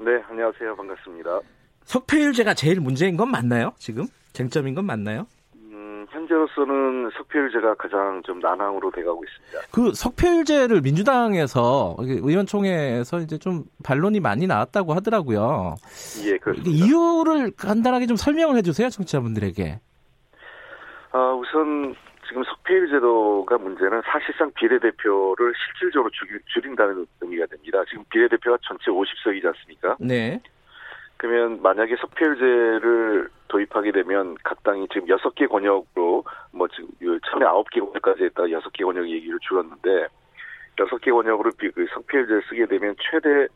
네, 0.00 0.22
안녕하세요. 0.28 0.74
반갑습니다. 0.74 1.40
석패율제가 1.84 2.54
제일 2.54 2.80
문제인 2.80 3.16
건 3.16 3.30
맞나요? 3.30 3.72
지금 3.78 4.06
쟁점인 4.32 4.74
건 4.74 4.86
맞나요? 4.86 5.26
음, 5.54 6.04
현재로서는 6.10 7.10
석패율제가 7.16 7.74
가장 7.74 8.20
좀 8.24 8.40
난항으로 8.40 8.90
돼가고 8.90 9.22
있습니다. 9.24 9.68
그 9.70 9.94
석패율제를 9.94 10.80
민주당에서 10.80 11.94
의원총회에서 11.98 13.20
이제 13.20 13.38
좀 13.38 13.64
반론이 13.84 14.18
많이 14.18 14.48
나왔다고 14.48 14.94
하더라고요. 14.94 15.76
예, 16.24 16.38
그렇습니다. 16.38 16.70
이유를 16.70 17.52
간단하게 17.52 18.06
좀 18.06 18.16
설명을 18.16 18.56
해주세요, 18.56 18.90
청취자분들에게. 18.90 19.80
아, 21.12 21.32
우선 21.34 21.94
지금 22.26 22.42
석패율 22.44 22.88
제도가 22.88 23.58
문제는 23.58 24.02
사실상 24.06 24.50
비례대표를 24.52 25.52
실질적으로 25.66 26.10
줄인다는 26.54 27.06
의미가 27.20 27.46
됩니다. 27.46 27.82
지금 27.88 28.04
비례대표가 28.10 28.58
전체 28.62 28.90
50석이지 28.90 29.44
않습니까? 29.44 29.96
네. 30.00 30.40
그러면 31.18 31.60
만약에 31.62 31.96
석패율제를 31.96 33.28
도입하게 33.48 33.92
되면 33.92 34.36
각 34.42 34.62
당이 34.62 34.88
지금 34.92 35.06
6개 35.06 35.48
권역으로 35.48 36.24
뭐 36.52 36.68
지금 36.68 36.88
처음에 37.30 37.44
9개 37.44 37.80
권역까지 37.80 38.24
했다가 38.24 38.48
6개 38.48 38.84
권역 38.84 39.08
얘기를 39.08 39.38
줄였는데 39.40 40.06
6개 40.76 41.12
권역으로 41.12 41.52
그 41.58 41.86
석패율제를 41.92 42.42
쓰게 42.48 42.66
되면 42.66 42.96
최대 42.98 43.46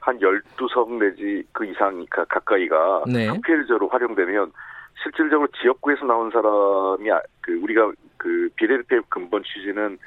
한 0.00 0.18
12석 0.18 0.98
내지 0.98 1.42
그 1.52 1.64
이상 1.64 2.04
가까이가 2.10 3.04
네. 3.06 3.26
석패율제로 3.26 3.88
활용되면 3.88 4.52
실질적으로 5.02 5.48
지역구에서 5.60 6.04
나온 6.06 6.30
사람이 6.30 7.10
아, 7.10 7.20
그 7.40 7.52
우리가 7.52 7.92
그 8.16 8.48
비례대표 8.56 9.02
근본 9.08 9.42
취지는 9.44 9.98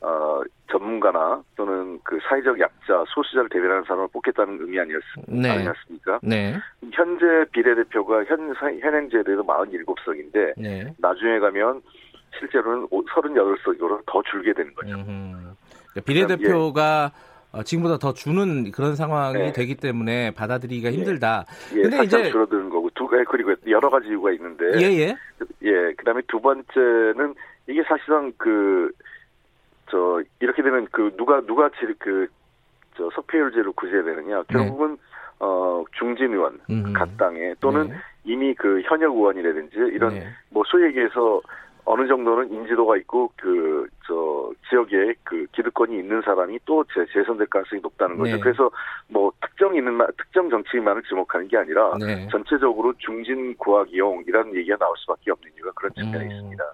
어, 0.00 0.40
전문가나 0.70 1.42
또는 1.56 2.00
그 2.02 2.18
사회적 2.26 2.58
약자, 2.58 3.04
소수자를 3.08 3.50
대변하는 3.50 3.82
사람을 3.84 4.08
뽑겠다는 4.12 4.58
의미 4.60 4.80
아니었, 4.80 5.02
네. 5.28 5.50
아니었습니까? 5.50 6.20
네. 6.22 6.56
현재 6.92 7.44
비례대표가 7.52 8.24
현, 8.24 8.54
현행제도에도 8.54 9.44
47석인데, 9.44 10.54
네. 10.56 10.94
나중에 10.98 11.38
가면 11.38 11.82
실제로는 12.38 12.86
38석으로 12.88 14.02
더 14.06 14.22
줄게 14.30 14.54
되는 14.54 14.74
거죠. 14.74 14.96
그러니까 15.04 16.00
비례대표가 16.06 17.12
예. 17.14 17.30
어, 17.52 17.62
지금보다 17.64 17.98
더 17.98 18.14
주는 18.14 18.70
그런 18.70 18.94
상황이 18.94 19.38
네. 19.38 19.52
되기 19.52 19.74
때문에 19.74 20.30
받아들이기가 20.32 20.90
예. 20.90 20.92
힘들다. 20.92 21.44
예, 21.74 21.82
근데 21.82 22.04
이제 22.04 22.30
두 23.10 23.16
가지 23.16 23.24
그리고 23.28 23.54
여러 23.68 23.90
가지 23.90 24.08
이유가 24.08 24.30
있는데 24.32 24.64
예예. 24.80 25.16
예. 25.62 25.92
그다음에 25.94 26.22
두 26.28 26.40
번째는 26.40 27.34
이게 27.66 27.82
사실상 27.82 28.32
그 28.36 28.90
저 29.90 30.22
이렇게 30.40 30.62
되면 30.62 30.86
그 30.90 31.14
누가 31.16 31.40
누가 31.42 31.68
그저 31.98 33.10
석패율제로 33.14 33.72
구제해야 33.72 34.04
되느냐 34.04 34.38
네. 34.38 34.44
결국은 34.48 34.92
네. 34.92 34.96
어 35.40 35.84
중진 35.98 36.32
의원 36.32 36.60
음. 36.70 36.92
각 36.92 37.16
당에 37.16 37.54
또는 37.60 37.88
네. 37.88 37.94
이미 38.24 38.54
그 38.54 38.80
현역 38.82 39.14
의원이라든지 39.14 39.76
이런 39.92 40.14
네. 40.14 40.26
뭐 40.50 40.62
소위 40.66 40.84
얘기해서 40.84 41.40
어느 41.84 42.06
정도는 42.08 42.52
인지도가 42.52 42.96
있고 42.98 43.32
그 43.36 43.88
저 44.10 44.50
지역에 44.68 45.14
그 45.22 45.46
기득권이 45.52 45.96
있는 45.96 46.20
사람이 46.22 46.58
또 46.64 46.84
재, 46.92 47.06
재선될 47.12 47.46
가능성이 47.46 47.80
높다는 47.80 48.18
거죠. 48.18 48.34
네. 48.34 48.40
그래서 48.40 48.68
뭐 49.06 49.32
특정 49.40 49.74
있는 49.76 49.96
특정 50.18 50.50
정치인만을 50.50 51.04
지목하는 51.08 51.46
게 51.46 51.56
아니라 51.56 51.96
네. 51.98 52.26
전체적으로 52.28 52.92
중진 52.98 53.56
구학 53.56 53.88
이용이라는 53.92 54.56
얘기가 54.56 54.76
나올 54.78 54.96
수밖에 54.98 55.30
없는 55.30 55.52
이유가 55.56 55.70
그런 55.76 55.92
측면이 55.94 56.24
음. 56.24 56.30
있습니다. 56.30 56.64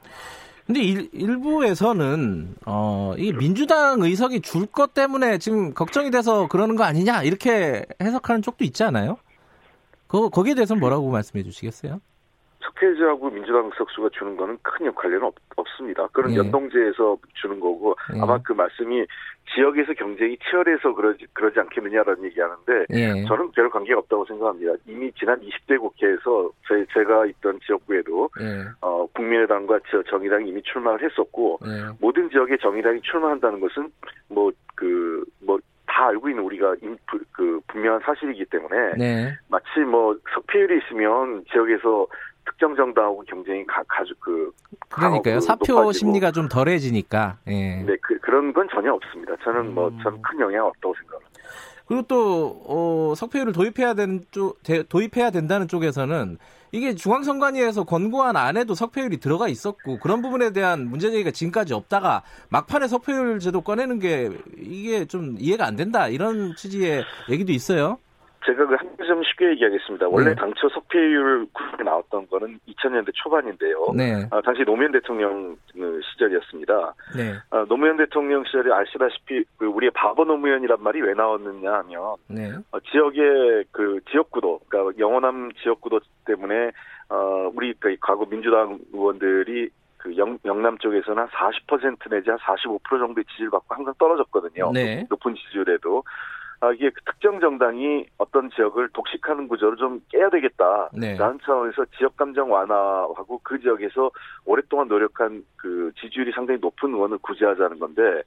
근데 0.66 0.80
일, 0.80 1.08
일부에서는 1.12 2.56
어, 2.64 3.14
이 3.18 3.32
민주당 3.34 4.00
의석이 4.00 4.40
줄 4.40 4.66
것 4.66 4.94
때문에 4.94 5.38
지금 5.38 5.74
걱정이 5.74 6.10
돼서 6.10 6.48
그러는 6.48 6.74
거 6.74 6.84
아니냐 6.84 7.22
이렇게 7.22 7.84
해석하는 8.02 8.42
쪽도 8.42 8.64
있지 8.64 8.82
않아요? 8.82 9.18
그 10.08 10.28
거기에 10.30 10.54
대해서는 10.54 10.80
뭐라고 10.80 11.10
말씀해 11.10 11.44
주시겠어요? 11.44 12.00
석회제하고 12.76 13.30
민주당 13.30 13.70
석수가 13.76 14.10
주는 14.12 14.36
거는 14.36 14.58
큰 14.62 14.86
역할은 14.86 15.22
없, 15.22 15.34
없습니다. 15.56 16.06
그런 16.12 16.32
예. 16.32 16.36
연동제에서 16.36 17.18
주는 17.34 17.58
거고 17.58 17.96
예. 18.14 18.20
아마 18.20 18.38
그 18.38 18.52
말씀이 18.52 19.04
지역에서 19.54 19.94
경쟁이 19.94 20.36
치열해서 20.38 20.94
그러지 20.94 21.26
그러지 21.32 21.58
않겠느냐라는 21.60 22.24
얘기하는데 22.24 22.86
예. 22.90 23.24
저는 23.26 23.52
별 23.52 23.70
관계가 23.70 24.00
없다고 24.00 24.26
생각합니다. 24.26 24.72
이미 24.86 25.10
지난 25.12 25.40
20대 25.40 25.80
국회에서 25.80 26.50
제, 26.68 26.84
제가 26.92 27.26
있던 27.26 27.58
지역구에도 27.66 28.30
예. 28.40 28.64
어, 28.80 29.06
국민의당과 29.14 29.80
정의당이 30.08 30.50
이미 30.50 30.62
출마를 30.62 31.08
했었고 31.08 31.60
예. 31.64 31.96
모든 32.00 32.28
지역에 32.30 32.56
정의당이 32.58 33.00
출마한다는 33.02 33.60
것은 33.60 33.90
뭐 34.28 34.52
그뭐다 34.74 36.08
알고 36.08 36.28
있는 36.28 36.42
우리가 36.42 36.74
그 37.32 37.60
분명한 37.68 38.00
사실이기 38.04 38.44
때문에 38.46 38.94
네. 38.98 39.34
마치 39.48 39.80
뭐 39.80 40.16
석패율이 40.34 40.80
있으면 40.84 41.44
지역에서 41.50 42.06
특정 42.46 42.74
정당하고 42.74 43.22
경쟁이 43.28 43.64
가, 43.66 43.82
가주 43.88 44.14
그 44.20 44.50
그러니까요 44.88 45.40
사표 45.40 45.74
높아지고. 45.74 45.92
심리가 45.92 46.32
좀 46.32 46.48
덜해지니까 46.48 47.38
예. 47.48 47.82
네 47.82 47.96
그, 48.00 48.18
그런 48.20 48.52
건 48.52 48.66
전혀 48.72 48.92
없습니다. 48.92 49.34
저는 49.44 49.74
뭐 49.74 49.88
음. 49.88 49.98
저는 50.02 50.22
큰 50.22 50.40
영향 50.40 50.66
없다고 50.66 50.94
생각합니다. 50.94 51.36
그리고 51.86 52.02
또 52.08 52.62
어, 52.66 53.14
석패율을 53.14 53.52
도입해야 53.52 53.94
되는 53.94 54.24
쪽 54.30 54.58
도입해야 54.88 55.30
된다는 55.30 55.68
쪽에서는 55.68 56.38
이게 56.72 56.94
중앙선관위에서 56.94 57.84
권고안 57.84 58.36
안에도 58.36 58.74
석패율이 58.74 59.18
들어가 59.18 59.46
있었고 59.46 59.98
그런 60.00 60.20
부분에 60.20 60.50
대한 60.50 60.88
문제 60.88 61.10
제기가 61.10 61.30
지금까지 61.30 61.74
없다가 61.74 62.22
막판에 62.48 62.88
석패율 62.88 63.38
제도 63.38 63.60
꺼내는 63.60 64.00
게 64.00 64.30
이게 64.58 65.04
좀 65.04 65.36
이해가 65.38 65.64
안 65.64 65.76
된다 65.76 66.08
이런 66.08 66.54
취지의 66.56 67.04
얘기도 67.30 67.52
있어요. 67.52 67.98
제가 68.46 68.66
그 68.66 68.76
한 68.76 68.96
점 69.06 69.22
쉽게 69.22 69.50
얘기하겠습니다. 69.50 70.08
원래 70.08 70.30
네. 70.30 70.34
당초 70.34 70.68
석패율 70.68 71.46
구속이 71.52 71.84
나왔던 71.84 72.28
거는 72.28 72.58
2000년대 72.68 73.12
초반인데요. 73.14 73.92
네. 73.94 74.26
아, 74.30 74.40
당시 74.40 74.64
노무현 74.64 74.90
대통령 74.92 75.56
시절이었습니다. 76.12 76.94
네. 77.16 77.34
아, 77.50 77.64
노무현 77.68 77.96
대통령 77.96 78.42
시절에 78.44 78.72
아시다시피 78.72 79.44
그 79.58 79.66
우리의 79.66 79.90
바보 79.92 80.24
노무현이란 80.24 80.82
말이 80.82 81.00
왜 81.02 81.14
나왔느냐 81.14 81.72
하면 81.72 82.16
네. 82.28 82.52
어, 82.72 82.80
지역의 82.80 83.66
그 83.70 84.00
지역구도, 84.10 84.60
그러니까 84.68 84.98
영호남 84.98 85.52
지역구도 85.62 86.00
때문에 86.24 86.72
어, 87.08 87.50
우리 87.54 87.74
그 87.78 87.94
과거 88.00 88.24
민주당 88.26 88.78
의원들이 88.92 89.68
그 89.98 90.16
영, 90.16 90.38
영남 90.44 90.78
쪽에서는 90.78 91.22
한 91.22 91.28
40% 91.28 92.10
내지 92.10 92.30
한 92.30 92.38
45% 92.38 92.80
정도의 92.88 93.24
지지를 93.30 93.50
받고 93.50 93.74
항상 93.74 93.94
떨어졌거든요. 93.98 94.72
네. 94.72 95.06
높은 95.10 95.34
지지율에도. 95.34 96.02
아, 96.60 96.72
이게 96.72 96.90
그 96.90 97.02
특정 97.04 97.38
정당이 97.40 98.06
어떤 98.18 98.50
지역을 98.50 98.88
독식하는 98.90 99.48
구조를 99.48 99.76
좀 99.76 100.00
깨야 100.10 100.30
되겠다라는 100.30 100.88
네. 101.00 101.16
차원에서 101.16 101.84
지역 101.98 102.16
감정 102.16 102.50
완화하고 102.50 103.40
그 103.42 103.60
지역에서 103.60 104.10
오랫동안 104.44 104.88
노력한 104.88 105.44
그 105.56 105.92
지지율이 106.00 106.32
상당히 106.32 106.58
높은 106.60 106.94
의원을 106.94 107.18
구제하자는 107.18 107.78
건데 107.78 108.22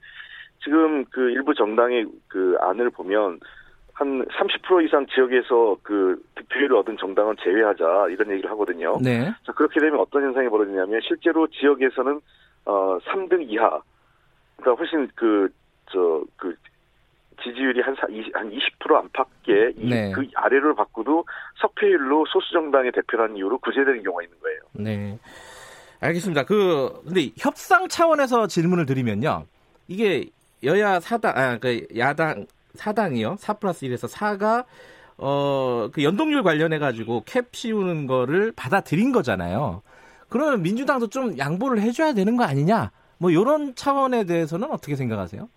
지금 0.63 1.05
그 1.05 1.31
일부 1.31 1.53
정당의 1.53 2.05
그 2.27 2.55
안을 2.59 2.91
보면 2.91 3.39
한 3.93 4.25
30% 4.25 4.85
이상 4.85 5.05
지역에서 5.07 5.77
그 5.83 6.21
득표율을 6.35 6.77
얻은 6.77 6.97
정당은 6.97 7.35
제외하자 7.43 8.07
이런 8.09 8.31
얘기를 8.31 8.49
하거든요. 8.51 8.97
네. 9.01 9.33
자, 9.45 9.51
그렇게 9.51 9.79
되면 9.79 9.99
어떤 9.99 10.23
현상이 10.23 10.47
벌어지냐면 10.47 11.01
실제로 11.03 11.47
지역에서는 11.47 12.21
어 12.65 12.97
3등 12.99 13.49
이하 13.49 13.81
그러니까 14.57 14.79
훨씬 14.79 15.09
그 15.15 15.49
저그 15.91 16.27
그 16.37 16.55
지지율이 17.43 17.81
한, 17.81 17.95
한20% 17.95 18.95
안팎의 18.95 19.73
네. 19.77 20.11
그 20.11 20.27
아래로 20.35 20.75
바꾸도 20.75 21.25
석패율로 21.61 22.25
소수 22.27 22.51
정당의 22.53 22.91
대표라는 22.91 23.37
이유로 23.37 23.59
구제되는 23.59 24.03
경우가 24.03 24.23
있는 24.23 24.37
거예요. 24.39 24.59
네. 24.73 25.19
알겠습니다. 26.01 26.43
그 26.43 27.01
근데 27.05 27.29
협상 27.37 27.87
차원에서 27.87 28.47
질문을 28.47 28.85
드리면요. 28.85 29.45
이게 29.87 30.29
여야 30.63 30.99
사당 30.99 31.37
아 31.37 31.57
그 31.59 31.85
야당 31.97 32.45
사당이요. 32.75 33.35
4 33.39 33.53
플러스 33.53 33.85
1에서 33.85 34.11
4가 34.11 34.65
어, 35.17 35.89
그 35.91 36.03
연동률 36.03 36.43
관련해 36.43 36.79
가지고 36.79 37.23
캡 37.25 37.41
씌우는 37.51 38.07
거를 38.07 38.53
받아들인 38.55 39.11
거잖아요. 39.11 39.81
그러면 40.29 40.61
민주당도 40.61 41.07
좀 41.07 41.37
양보를 41.37 41.81
해줘야 41.81 42.13
되는 42.13 42.37
거 42.37 42.43
아니냐? 42.43 42.91
뭐 43.17 43.31
이런 43.31 43.75
차원에 43.75 44.23
대해서는 44.25 44.71
어떻게 44.71 44.95
생각하세요? 44.95 45.49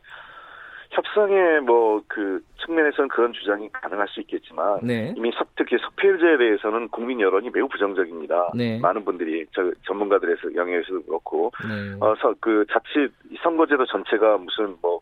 협상의 0.92 1.60
뭐 1.62 1.92
그 2.12 2.40
측면에서는 2.64 3.08
그런 3.08 3.32
주장이 3.32 3.70
가능할 3.72 4.06
수 4.08 4.20
있겠지만 4.20 4.80
네. 4.82 5.14
이미 5.16 5.30
석, 5.32 5.48
특히 5.56 5.76
석패율제에 5.78 6.36
대해서는 6.36 6.88
국민 6.88 7.20
여론이 7.20 7.50
매우 7.50 7.66
부정적입니다. 7.68 8.52
네. 8.54 8.78
많은 8.80 9.04
분들이 9.04 9.46
저 9.54 9.70
전문가들에서 9.86 10.54
영역에서도 10.54 11.02
그렇고 11.04 11.50
네. 11.66 11.96
어서 12.00 12.34
그 12.38 12.66
자칫 12.70 13.10
선거제도 13.42 13.86
전체가 13.86 14.36
무슨 14.36 14.76
뭐 14.82 15.00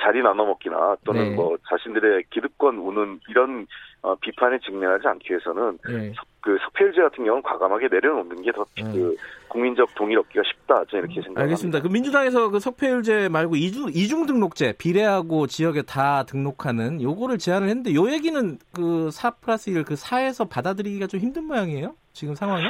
자리 0.00 0.22
나눠 0.22 0.46
먹기나 0.46 0.96
또는 1.04 1.30
네. 1.30 1.36
뭐 1.36 1.56
자신들의 1.68 2.24
기득권 2.30 2.78
우는 2.78 3.20
이런 3.28 3.66
어, 4.02 4.14
비판에 4.14 4.58
직면하지 4.60 5.06
않기 5.08 5.30
위해서는 5.30 5.78
네. 5.88 6.12
그 6.40 6.56
석패율제 6.62 7.02
같은 7.02 7.24
경우는 7.24 7.42
과감하게 7.42 7.88
내려놓는 7.90 8.40
게더 8.42 8.64
네. 8.76 8.84
그 8.92 9.16
국민적 9.48 9.94
동의를 9.96 10.20
얻기가 10.20 10.42
쉽다. 10.46 10.84
저는 10.84 11.04
이렇게 11.04 11.14
생각합니다. 11.14 11.40
알겠습니다. 11.42 11.80
그 11.80 11.88
민주당에서 11.88 12.48
그 12.50 12.60
석패율제 12.60 13.28
말고 13.30 13.56
이중 13.56 13.88
이중 13.88 14.26
등록제 14.26 14.74
비례하고 14.78 15.48
지역에 15.48 15.82
다 15.82 16.22
등록하는 16.22 17.02
요거를 17.02 17.38
제안을 17.38 17.68
했는데 17.68 17.94
요 17.94 18.10
얘기는 18.10 18.58
그4 18.74 19.40
플러스 19.40 19.72
1그 19.72 19.94
4에서 19.94 20.48
받아들이기가 20.48 21.08
좀 21.08 21.20
힘든 21.20 21.44
모양이에요. 21.44 21.94
지금 22.12 22.34
상황이? 22.34 22.64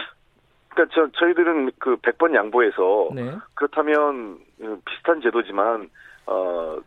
그러니까 0.71 0.95
저 0.95 1.11
저희들은 1.19 1.73
그 1.79 1.97
100번 1.97 2.35
양보해서 2.35 3.11
네. 3.15 3.35
그렇다면 3.55 4.39
음, 4.61 4.81
비슷한 4.87 5.21
제도지만 5.21 5.91
어 6.27 6.79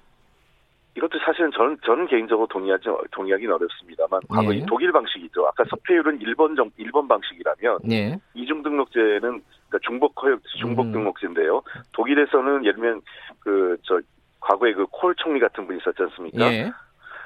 이것도 0.98 1.20
사실은 1.26 1.52
저는 1.52 1.78
저는 1.86 2.08
개인적으로 2.08 2.48
동의하지 2.48 2.86
동의하기는 3.12 3.54
어렵습니다만 3.54 4.22
과거 4.30 4.54
예. 4.56 4.66
독일 4.68 4.92
방식이죠. 4.92 5.46
아까 5.46 5.64
석패율은 5.70 6.20
일본 6.22 6.56
정 6.56 6.70
일본 6.78 7.08
방식이라면 7.08 7.80
예. 7.92 8.18
이중 8.34 8.64
등록제는 8.64 9.20
그러니까 9.22 9.80
중복 9.84 10.22
허용 10.24 10.40
중복 10.58 10.88
음. 10.88 10.92
등록제인데요. 10.92 11.62
독일에서는 11.94 12.66
예를 12.66 12.76
들면 12.76 13.02
그 13.40 13.78
저 13.84 14.00
과거에 14.42 14.74
그 14.74 14.86
콜 14.88 15.14
총리 15.16 15.40
같은 15.40 15.68
분이 15.68 15.80
있었지 15.80 16.02
않습니까? 16.04 16.52
예. 16.54 16.72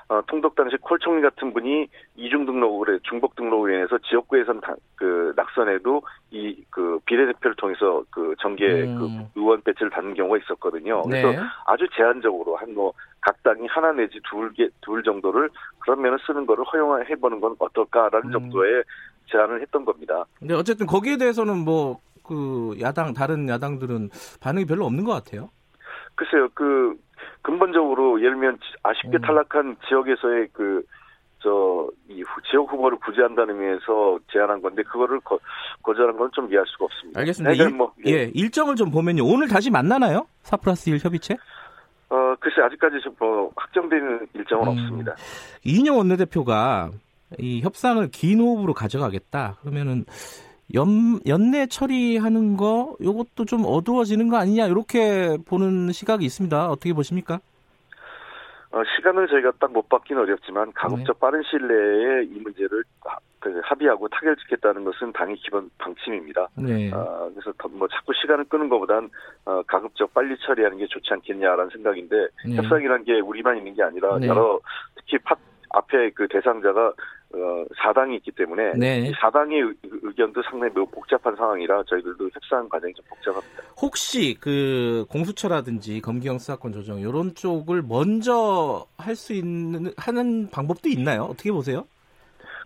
어, 0.09 0.21
통독 0.27 0.53
당시 0.55 0.75
콜 0.81 0.99
총리 0.99 1.21
같은 1.21 1.53
분이 1.53 1.87
이중 2.17 2.45
등록을 2.45 2.93
해 2.95 2.99
중복 3.03 3.35
등록으로 3.35 3.71
인해서 3.73 3.97
지역구에선 3.99 4.59
다, 4.61 4.75
그 4.95 5.31
낙선해도 5.35 6.01
이 6.31 6.61
그 6.69 6.99
비례대표를 7.05 7.55
통해서 7.55 8.03
그 8.09 8.35
정계 8.39 8.65
음. 8.83 8.97
그 9.33 9.39
의원 9.39 9.61
배치를 9.61 9.89
받는 9.91 10.15
경우가 10.15 10.37
있었거든요. 10.39 11.03
그래서 11.03 11.31
네. 11.31 11.37
아주 11.67 11.87
제한적으로 11.95 12.55
한뭐 12.57 12.91
각 13.25 13.41
당이 13.43 13.67
하나 13.67 13.91
내지 13.93 14.19
둘 14.29 14.51
개 14.53 14.69
둘 14.81 15.03
정도를 15.03 15.49
그런 15.79 16.01
면을 16.01 16.17
쓰는 16.25 16.45
거를 16.45 16.63
허용해 16.65 17.15
보는 17.15 17.39
건 17.39 17.55
어떨까라는 17.59 18.27
음. 18.27 18.31
정도의 18.31 18.83
제안을 19.31 19.61
했던 19.61 19.85
겁니다. 19.85 20.25
근데 20.39 20.53
어쨌든 20.53 20.85
거기에 20.85 21.17
대해서는 21.17 21.57
뭐 21.59 21.99
그 22.25 22.75
야당 22.79 23.13
다른 23.13 23.49
야당들은 23.49 24.09
반응이 24.39 24.65
별로 24.65 24.85
없는 24.85 25.03
것 25.03 25.11
같아요. 25.11 25.49
글쎄요, 26.15 26.47
그 26.53 26.95
근본적으로 27.41 28.19
예를 28.21 28.35
들면 28.35 28.59
아쉽게 28.81 29.17
음. 29.17 29.21
탈락한 29.21 29.75
지역에서의 29.89 30.47
그 30.53 30.83
저이 31.39 32.23
지역 32.49 32.71
후보를 32.71 32.97
구제한다는 32.99 33.55
의미에서 33.59 34.19
제안한 34.31 34.61
건데 34.61 34.83
그거를 34.83 35.19
거, 35.19 35.37
거절한 35.83 36.15
건 36.17 36.29
좀 36.31 36.47
이해할 36.49 36.65
수가 36.67 36.85
없습니다. 36.85 37.19
알겠습니다. 37.19 37.61
일, 37.61 37.69
뭐, 37.71 37.93
예. 38.05 38.11
예. 38.11 38.31
일정을 38.33 38.75
좀 38.77 38.89
보면요. 38.89 39.25
오늘 39.25 39.49
다시 39.49 39.69
만나나요? 39.69 40.25
4 40.43 40.55
플러스 40.57 40.89
1 40.89 40.99
협의체? 41.03 41.35
어, 42.13 42.35
글쎄 42.39 42.61
아직까지 42.61 42.97
뭐 43.17 43.51
확정되는 43.55 44.27
일정은 44.35 44.67
음, 44.67 44.73
없습니다. 44.73 45.15
이인영 45.65 45.97
원내대표가 45.97 46.91
이 47.39 47.61
협상을 47.61 48.07
긴 48.11 48.39
호흡으로 48.39 48.75
가져가겠다. 48.75 49.57
그러면은 49.61 50.05
연, 50.75 51.19
연내 51.25 51.65
처리하는 51.65 52.55
거 52.55 52.95
요것도 53.01 53.45
좀 53.45 53.63
어두워지는 53.65 54.29
거 54.29 54.37
아니냐 54.37 54.67
이렇게 54.67 55.37
보는 55.47 55.91
시각이 55.91 56.23
있습니다. 56.23 56.69
어떻게 56.69 56.93
보십니까? 56.93 57.39
어, 58.71 58.81
시간을 58.95 59.27
저희가 59.27 59.51
딱 59.59 59.71
못 59.71 59.89
받기는 59.89 60.21
어렵지만 60.21 60.71
가급적 60.73 61.13
네. 61.13 61.19
빠른 61.19 61.41
시일 61.49 61.67
내에 61.67 62.23
이 62.25 62.39
문제를 62.39 62.83
그 63.43 63.59
합의하고 63.61 64.07
타결 64.07 64.37
짓겠다는 64.37 64.85
것은 64.85 65.11
당의 65.11 65.35
기본 65.35 65.69
방침입니다. 65.77 66.47
네. 66.55 66.89
어, 66.93 67.29
그래서 67.33 67.53
뭐 67.71 67.85
자꾸 67.89 68.13
시간을 68.13 68.45
끄는 68.45 68.69
것보단 68.69 69.09
어, 69.43 69.61
가급적 69.67 70.13
빨리 70.13 70.33
처리하는 70.37 70.77
게 70.77 70.87
좋지 70.87 71.09
않겠냐라는 71.11 71.69
생각인데 71.71 72.15
네. 72.47 72.55
협상이라는 72.55 73.03
게 73.03 73.19
우리만 73.19 73.57
있는 73.57 73.73
게 73.73 73.83
아니라 73.83 74.17
네. 74.17 74.27
여러 74.27 74.61
특히 74.95 75.17
팟 75.17 75.35
앞에 75.75 76.11
그 76.11 76.27
대상자가 76.29 76.93
어, 77.35 77.65
사당이 77.83 78.17
있기 78.17 78.31
때문에 78.31 78.73
네. 78.77 78.99
이 78.99 79.13
사당의 79.19 79.73
의견도 80.03 80.41
상당히 80.43 80.71
매우 80.73 80.85
복잡한 80.85 81.35
상황이라 81.35 81.83
저희들도 81.89 82.29
협상 82.31 82.69
과정이 82.69 82.93
좀 82.93 83.03
복잡합니다. 83.09 83.63
혹시 83.81 84.37
그 84.39 85.05
공수처라든지 85.09 85.99
검경 85.99 86.37
수사권 86.37 86.71
조정 86.73 86.99
이런 86.99 87.33
쪽을 87.33 87.81
먼저 87.81 88.85
할 88.97 89.15
수 89.15 89.33
있는 89.33 89.91
하는 89.97 90.47
방법도 90.51 90.89
있나요? 90.89 91.23
어떻게 91.23 91.51
보세요? 91.51 91.85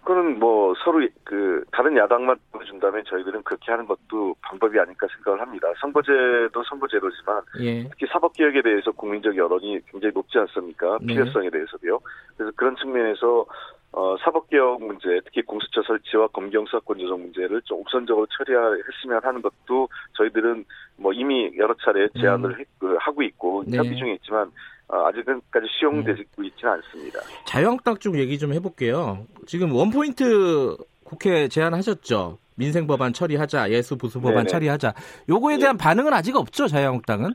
그거는 0.08 0.40
뭐 0.40 0.74
서로 0.86 1.06
그 1.26 1.66
다른 1.74 1.98
야당만 1.98 2.38
보여준다면 2.54 3.04
저희들은 3.10 3.44
그렇게 3.44 3.72
하는 3.74 3.86
것도 3.86 4.36
방법이 4.42 4.80
아닐까 4.80 5.06
생각을 5.14 5.42
합니다. 5.42 5.68
선거제도 5.82 6.64
선거제도지만 6.64 7.42
예. 7.60 7.84
특히 7.90 8.08
사법개혁에 8.08 8.62
대해서 8.62 8.92
국민적 8.94 9.36
여론이 9.36 9.82
굉장히 9.92 10.14
높지 10.14 10.38
않습니까? 10.38 10.98
네. 11.02 11.08
필요성에 11.08 11.50
대해서도요. 11.50 12.00
그래서 12.38 12.54
그런 12.56 12.78
측면에서 12.78 13.46
어, 13.92 14.16
사법개혁 14.24 14.82
문제, 14.82 15.20
특히 15.26 15.42
공수처 15.42 15.82
설치와 15.82 16.28
검경 16.28 16.66
수사권 16.68 17.00
조정 17.00 17.24
문제를 17.24 17.62
좀 17.64 17.82
우선적으로 17.86 18.28
처리했으면 18.28 19.20
하는 19.22 19.42
것도 19.42 19.90
저희들은 20.14 20.64
뭐 20.96 21.12
이미 21.12 21.52
여러 21.58 21.76
차례 21.84 22.08
제안을 22.18 22.52
음. 22.52 22.60
했, 22.60 22.68
그, 22.80 22.96
하고 22.98 23.24
있고 23.24 23.64
네. 23.68 23.78
협의 23.78 23.98
중에 23.98 24.14
있지만 24.14 24.48
어, 24.48 24.52
아직은까지 24.90 25.68
수용되고 25.80 26.18
네. 26.38 26.48
있지는 26.48 26.74
않습니다. 26.74 27.20
자유한국당 27.46 27.98
쪽 27.98 28.18
얘기 28.18 28.40
좀 28.40 28.54
해볼게요. 28.54 29.26
지금 29.46 29.74
원포인트 29.74 30.78
국회 31.04 31.48
제안하셨죠. 31.48 32.38
민생 32.56 32.88
법안 32.88 33.14
처리하자, 33.14 33.70
예수 33.72 33.98
부수 33.98 34.20
법안 34.20 34.38
네네. 34.38 34.48
처리하자. 34.48 34.94
요거에 35.30 35.58
대한 35.58 35.78
네. 35.78 35.84
반응은 35.84 36.14
아직 36.14 36.36
없죠, 36.36 36.68
자유한국당은? 36.68 37.34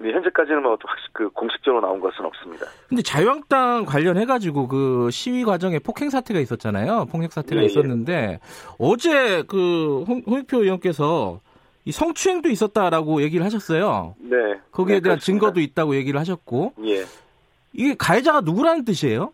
네, 0.00 0.12
현재까지는 0.12 0.62
뭐 0.62 0.78
확실 0.86 1.08
그 1.12 1.28
공식적으로 1.30 1.84
나온 1.84 2.00
것은 2.00 2.24
없습니다. 2.24 2.66
근데 2.88 3.02
자유한국당 3.02 3.84
관련해 3.84 4.26
가지고 4.26 4.68
그 4.68 5.10
시위 5.10 5.44
과정에 5.44 5.80
폭행 5.80 6.08
사태가 6.08 6.38
있었잖아요. 6.38 7.06
폭력 7.06 7.32
사태가 7.32 7.56
예, 7.60 7.62
예. 7.62 7.66
있었는데 7.66 8.12
예. 8.12 8.38
어제 8.78 9.42
그 9.42 10.04
홍, 10.06 10.22
홍익표 10.24 10.62
의원께서 10.62 11.40
이 11.88 11.90
성추행도 11.90 12.50
있었다라고 12.50 13.22
얘기를 13.22 13.46
하셨어요. 13.46 14.14
네. 14.18 14.36
거기에 14.72 14.96
네, 14.96 15.00
대한 15.00 15.16
그렇습니다. 15.16 15.20
증거도 15.20 15.60
있다고 15.60 15.96
얘기를 15.96 16.20
하셨고. 16.20 16.74
예. 16.84 17.04
이게 17.72 17.94
가해자가 17.98 18.42
누구라는 18.42 18.84
뜻이에요? 18.84 19.32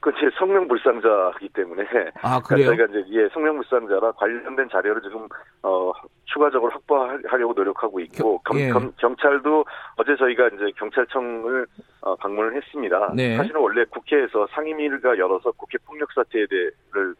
그제 0.00 0.30
성명불상자이기 0.36 1.50
때문에 1.50 1.84
아 2.22 2.40
그래요? 2.40 2.70
그러니까 2.70 2.86
저희가 2.86 2.98
이제 3.06 3.20
예 3.20 3.28
성명불상자라 3.28 4.12
관련된 4.12 4.68
자료를 4.68 5.02
지금 5.02 5.28
어 5.62 5.92
추가적으로 6.24 6.72
확보하려고 6.72 7.52
노력하고 7.52 8.00
있고 8.00 8.40
경, 8.44 8.58
예. 8.58 8.70
경찰도 8.98 9.64
어제 9.96 10.16
저희가 10.16 10.48
이제 10.48 10.72
경찰청을 10.76 11.66
어, 12.00 12.16
방문을 12.16 12.56
했습니다. 12.56 13.12
네. 13.14 13.36
사실은 13.36 13.60
원래 13.60 13.84
국회에서 13.90 14.48
상임위가 14.52 15.18
열어서 15.18 15.52
국회 15.52 15.78
폭력 15.86 16.10
사태에 16.12 16.46
대해를 16.46 17.14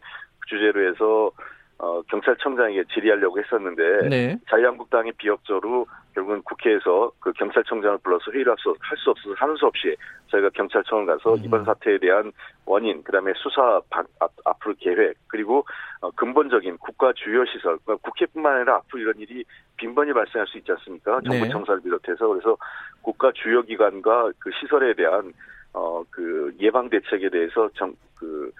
주제로 0.47 0.89
해서 0.89 1.31
어, 1.81 1.99
경찰청장에게 2.03 2.83
질의하려고 2.93 3.39
했었는데 3.39 4.07
네. 4.09 4.37
자유한국당이 4.49 5.11
비협조로 5.13 5.87
결국은 6.13 6.43
국회에서 6.43 7.11
그 7.19 7.31
경찰청장을 7.33 7.97
불러서 8.03 8.31
회의를 8.31 8.51
할 8.51 8.97
수 8.97 9.09
없어서 9.09 9.33
하는 9.35 9.55
수 9.55 9.65
없이 9.65 9.95
저희가 10.27 10.49
경찰청을 10.49 11.07
가서 11.07 11.33
음. 11.33 11.41
이번 11.43 11.65
사태에 11.65 11.97
대한 11.97 12.31
원인, 12.67 13.03
그다음에 13.03 13.33
수사 13.35 13.81
방, 13.89 14.05
앞, 14.19 14.31
앞으로 14.45 14.75
계획 14.79 15.15
그리고 15.27 15.65
어, 16.01 16.11
근본적인 16.11 16.77
국가 16.77 17.11
주요 17.13 17.43
시설, 17.45 17.79
그러니까 17.83 17.95
국회뿐만 18.07 18.57
아니라 18.57 18.75
앞으로 18.75 19.01
이런 19.01 19.19
일이 19.19 19.43
빈번히 19.77 20.13
발생할 20.13 20.45
수 20.47 20.59
있지 20.59 20.71
않습니까? 20.71 21.19
정부 21.21 21.45
네. 21.45 21.49
청사를 21.49 21.81
비롯해서 21.81 22.27
그래서 22.27 22.55
국가 23.01 23.31
주요 23.31 23.63
기관과 23.63 24.31
그 24.37 24.51
시설에 24.59 24.93
대한 24.93 25.33
어 25.73 26.03
그 26.11 26.53
예방 26.59 26.89
대책에 26.89 27.29
대해서 27.29 27.69
정그 27.75 28.51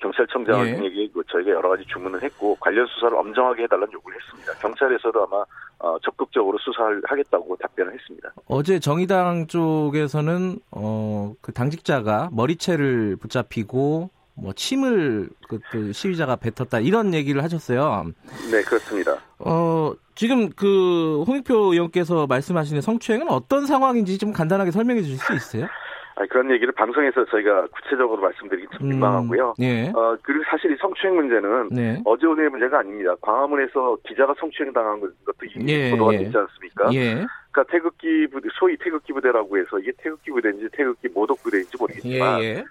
경찰청장에게 0.00 1.02
예. 1.02 1.08
그 1.08 1.22
저희가 1.30 1.50
여러 1.50 1.70
가지 1.70 1.84
주문을 1.86 2.22
했고 2.22 2.56
관련 2.60 2.86
수사를 2.86 3.16
엄정하게 3.16 3.64
해달라는 3.64 3.92
요구를 3.92 4.18
했습니다. 4.20 4.52
경찰에서도 4.54 5.22
아마 5.22 5.44
어, 5.78 5.98
적극적으로 6.00 6.58
수사를 6.58 7.02
하겠다고 7.04 7.56
답변을 7.56 7.94
했습니다. 7.94 8.32
어제 8.46 8.78
정의당 8.78 9.46
쪽에서는 9.46 10.58
어, 10.70 11.34
그 11.40 11.52
당직자가 11.52 12.30
머리채를 12.32 13.16
붙잡히고 13.16 14.10
뭐 14.36 14.52
침을 14.52 15.28
그, 15.48 15.60
그 15.70 15.92
시위자가 15.92 16.36
뱉었다 16.36 16.80
이런 16.80 17.14
얘기를 17.14 17.42
하셨어요. 17.42 18.06
네 18.50 18.62
그렇습니다. 18.62 19.16
어 19.38 19.92
지금 20.14 20.50
그 20.50 21.22
홍익표 21.26 21.72
의원께서 21.72 22.26
말씀하시는 22.26 22.80
성추행은 22.80 23.28
어떤 23.28 23.66
상황인지 23.66 24.18
좀 24.18 24.32
간단하게 24.32 24.72
설명해 24.72 25.02
주실 25.02 25.18
수 25.18 25.34
있어요? 25.34 25.68
아, 26.16 26.24
그런 26.26 26.50
얘기를 26.50 26.72
방송에서 26.72 27.24
저희가 27.24 27.66
구체적으로 27.68 28.22
말씀드리기 28.22 28.68
좀 28.76 28.88
민망하고요. 28.88 29.54
음, 29.58 29.64
예. 29.64 29.90
어, 29.94 30.16
그리고 30.22 30.44
사실 30.48 30.70
이 30.72 30.76
성추행 30.80 31.16
문제는 31.16 31.70
네. 31.70 32.00
어제 32.04 32.26
오늘의 32.26 32.50
문제가 32.50 32.78
아닙니다. 32.78 33.14
광화문에서 33.20 33.96
기자가 34.06 34.34
성추행 34.38 34.72
당한 34.72 35.00
것도 35.00 35.46
이미 35.56 35.72
예, 35.72 35.90
보도가 35.90 36.14
예. 36.14 36.18
됐지 36.18 36.36
않습니까? 36.36 36.92
예. 36.94 37.26
그러니까 37.50 37.64
태극기 37.72 38.28
부대, 38.28 38.48
소위 38.52 38.76
태극기 38.76 39.12
부대라고 39.12 39.58
해서 39.58 39.78
이게 39.80 39.90
태극기 39.98 40.30
부대인지 40.30 40.68
태극기 40.72 41.08
모독 41.08 41.42
부대인지 41.42 41.76
모르겠지만 41.78 42.40
예, 42.40 42.44
예. 42.44 42.64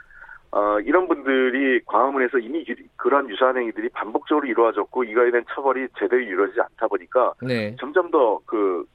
어, 0.52 0.80
이런 0.82 1.08
분들이 1.08 1.82
광화문에서 1.86 2.38
이미 2.38 2.64
그러한 2.96 3.30
유사한 3.30 3.58
행위들이 3.58 3.90
반복적으로 3.90 4.48
이루어졌고 4.48 5.04
이거에 5.04 5.32
대한 5.32 5.44
처벌이 5.54 5.88
제대로 6.00 6.22
이루어지지 6.22 6.62
않다 6.62 6.88
보니까 6.88 7.34
네. 7.42 7.76
점점 7.80 8.10
더그 8.10 8.86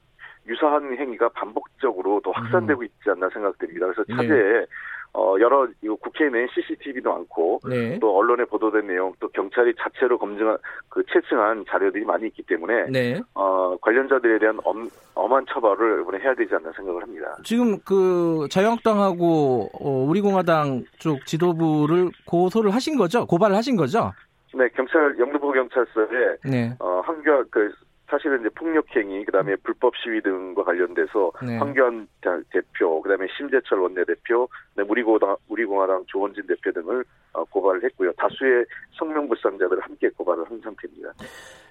유사한 0.47 0.97
행위가 0.97 1.29
반복적으로 1.29 2.21
또 2.23 2.31
확산되고 2.31 2.81
음. 2.81 2.85
있지 2.85 3.09
않나 3.09 3.29
생각됩니다. 3.29 3.85
그래서 3.85 4.03
네. 4.07 4.15
차제에 4.15 4.59
네. 4.59 4.65
어, 5.13 5.35
여러 5.39 5.67
국회 6.01 6.29
내 6.29 6.45
CCTV도 6.53 7.11
많고 7.11 7.59
네. 7.67 7.97
또 7.99 8.15
언론에 8.15 8.45
보도된 8.45 8.85
내용 8.87 9.13
또 9.19 9.27
경찰이 9.29 9.73
자체로 9.79 10.19
검증한 10.19 10.57
그 10.87 11.03
채층한 11.11 11.65
자료들이 11.67 12.05
많이 12.05 12.27
있기 12.27 12.43
때문에 12.43 12.85
네. 12.91 13.19
어, 13.33 13.75
관련자들에 13.81 14.37
대한 14.37 14.59
엄, 14.63 14.87
엄한 15.15 15.45
처벌을 15.49 16.01
이번에 16.01 16.19
해야 16.19 16.35
되지 16.35 16.53
않나 16.53 16.71
생각을 16.75 17.01
합니다. 17.01 17.35
지금 17.43 17.79
그 17.79 18.47
자유한국당하고 18.51 19.69
어, 19.73 19.89
우리공화당 20.07 20.83
쪽 20.99 21.25
지도부를 21.25 22.11
고소를 22.25 22.73
하신 22.73 22.97
거죠? 22.97 23.25
고발을 23.25 23.55
하신 23.55 23.75
거죠? 23.75 24.11
네, 24.53 24.67
경찰 24.75 25.17
영등포 25.17 25.51
경찰서에 25.51 26.37
네. 26.45 26.75
어, 26.79 27.01
한결 27.03 27.45
그 27.49 27.71
사실은 28.09 28.39
이제 28.39 28.49
폭력행위, 28.49 29.23
그 29.25 29.31
다음에 29.31 29.55
불법 29.57 29.93
시위 29.97 30.21
등과 30.21 30.63
관련돼서 30.63 31.31
네. 31.45 31.57
황교안 31.57 32.07
대표, 32.51 33.01
그 33.01 33.09
다음에 33.09 33.27
심재철 33.37 33.79
원내대표, 33.79 34.49
우리공화당, 34.75 35.37
우리공화당 35.47 36.05
조원진 36.07 36.45
대표 36.47 36.71
등을 36.71 37.03
어, 37.33 37.43
고발을 37.45 37.83
했고요. 37.83 38.11
다수의 38.13 38.65
성명불상자들을 38.97 39.81
함께 39.81 40.09
고발을 40.09 40.49
한 40.49 40.59
상태입니다. 40.61 41.13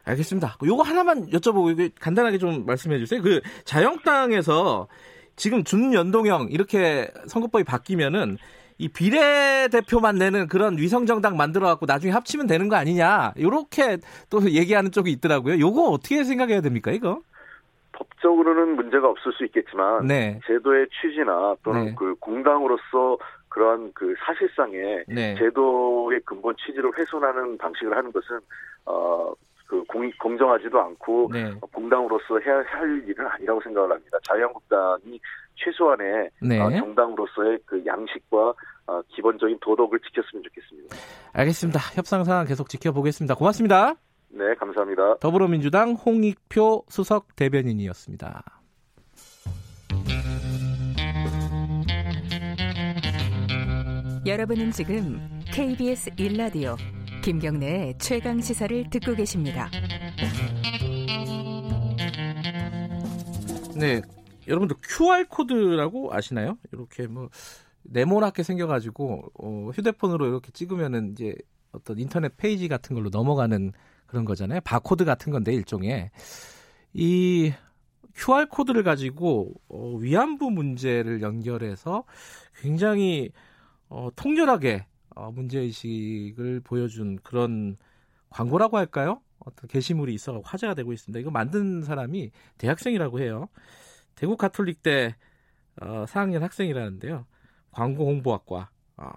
알겠습니다. 0.05 0.57
요거 0.65 0.83
하나만 0.83 1.27
여쭤보고 1.31 1.91
간단하게 2.01 2.39
좀 2.39 2.65
말씀해 2.65 2.99
주세요. 2.99 3.21
그 3.21 3.41
자영당에서 3.65 4.89
지금 5.37 5.65
준연동형 5.65 6.49
이렇게 6.51 7.09
선거법이 7.27 7.65
바뀌면은 7.65 8.39
이 8.79 8.89
비례 8.89 9.69
대표만 9.69 10.17
내는 10.17 10.47
그런 10.47 10.79
위성 10.79 11.05
정당 11.05 11.37
만들어 11.37 11.67
갖고 11.67 11.87
나중에 11.87 12.13
합치면 12.13 12.47
되는 12.47 12.69
거 12.69 12.77
아니냐. 12.77 13.35
요렇게 13.39 13.99
또 14.31 14.41
얘기하는 14.43 14.93
쪽이 14.93 15.11
있더라고요. 15.13 15.59
요거 15.59 15.83
어떻게 15.91 16.23
생각해야 16.23 16.61
됩니까, 16.61 16.93
이거? 16.93 17.21
법적으로는 17.93 18.77
문제가 18.77 19.09
없을 19.09 19.33
수 19.33 19.45
있겠지만 19.47 20.07
네. 20.07 20.39
제도의 20.47 20.87
취지나 21.01 21.57
또는 21.65 21.87
네. 21.87 21.95
그 21.99 22.15
공당으로서 22.21 23.19
그러한 23.49 23.91
그 23.93 24.15
사실상의 24.25 25.05
네. 25.09 25.35
제도의 25.37 26.21
근본 26.25 26.55
취지를 26.65 26.93
훼손하는 26.97 27.59
방식을 27.59 27.97
하는 27.97 28.13
것은 28.13 28.39
어 28.85 29.35
그 29.69 29.85
공, 29.85 30.11
공정하지도 30.19 30.81
않고 30.81 31.31
네. 31.31 31.53
공당으로서 31.73 32.41
해야 32.41 32.63
할 32.67 33.05
일은 33.07 33.27
아니라고 33.27 33.61
생각을 33.61 33.93
합니다. 33.93 34.19
자유한국당이 34.27 35.21
최소한의 35.59 36.31
네. 36.41 36.61
어, 36.61 36.71
정당으로서의 36.71 37.59
그 37.65 37.85
양식과 37.85 38.55
어, 38.87 39.03
기본적인 39.09 39.59
도덕을 39.61 40.01
지켰으면 40.01 40.43
좋겠습니다. 40.45 40.97
알겠습니다. 41.33 41.81
협상 41.95 42.25
상황 42.25 42.47
계속 42.47 42.69
지켜보겠습니다. 42.69 43.35
고맙습니다. 43.35 43.95
네, 44.31 44.55
감사합니다. 44.55 45.19
더불어민주당 45.19 45.93
홍익표 45.93 46.85
수석 46.89 47.35
대변인이었습니다. 47.37 48.43
여러분은 54.27 54.71
지금 54.73 55.19
KBS 55.53 56.11
1라디오 56.11 56.77
김경래의 57.23 57.97
최강 57.99 58.41
시사를 58.41 58.91
듣고 58.91 59.15
계십니다. 59.15 59.71
네, 63.79 64.03
여러분들 64.49 64.77
QR 64.83 65.27
코드라고 65.29 66.13
아시나요? 66.13 66.59
이렇게 66.73 67.07
뭐 67.07 67.29
네모나게 67.83 68.43
생겨가지고 68.43 69.33
어, 69.35 69.71
휴대폰으로 69.75 70.27
이렇게 70.27 70.51
찍으면은 70.53 71.13
이제 71.13 71.35
어떤 71.73 71.99
인터넷 71.99 72.37
페이지 72.37 72.69
같은 72.69 72.95
걸로 72.95 73.11
넘어가는 73.11 73.73
그런 74.07 74.25
거잖아요. 74.25 74.61
바코드 74.65 75.05
같은 75.05 75.33
건데 75.33 75.53
일종의 75.53 76.11
이 76.95 77.53
QR 78.15 78.49
코드를 78.49 78.83
가지고 78.83 79.53
어, 79.69 79.97
위안부 80.01 80.51
문제를 80.51 81.23
연결해서 81.23 82.05
굉장히 82.61 83.31
어, 83.89 84.09
통렬하게 84.17 84.87
어, 85.15 85.31
문제 85.31 85.61
의식을 85.61 86.61
보여준 86.61 87.19
그런 87.23 87.77
광고라고 88.31 88.77
할까요? 88.77 89.21
어떤 89.39 89.69
게시물이 89.69 90.13
있어 90.15 90.41
화제가 90.45 90.75
되고 90.75 90.93
있습니다. 90.93 91.19
이거 91.21 91.31
만든 91.31 91.83
사람이 91.83 92.31
대학생이라고 92.59 93.21
해요. 93.21 93.49
대구 94.19 94.37
가톨릭대 94.37 95.15
어, 95.81 96.05
4학년 96.07 96.41
학생이라는데요. 96.41 97.25
광고 97.71 98.07
홍보학과 98.07 98.69
어, 98.97 99.11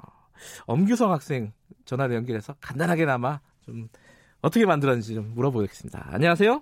엄규성 0.67 1.11
학생 1.11 1.53
전화를 1.85 2.15
연결해서 2.15 2.53
간단하게나마 2.61 3.39
좀 3.61 3.89
어떻게 4.41 4.65
만들었는지 4.65 5.15
좀 5.15 5.33
물어보겠습니다. 5.33 6.09
안녕하세요. 6.11 6.61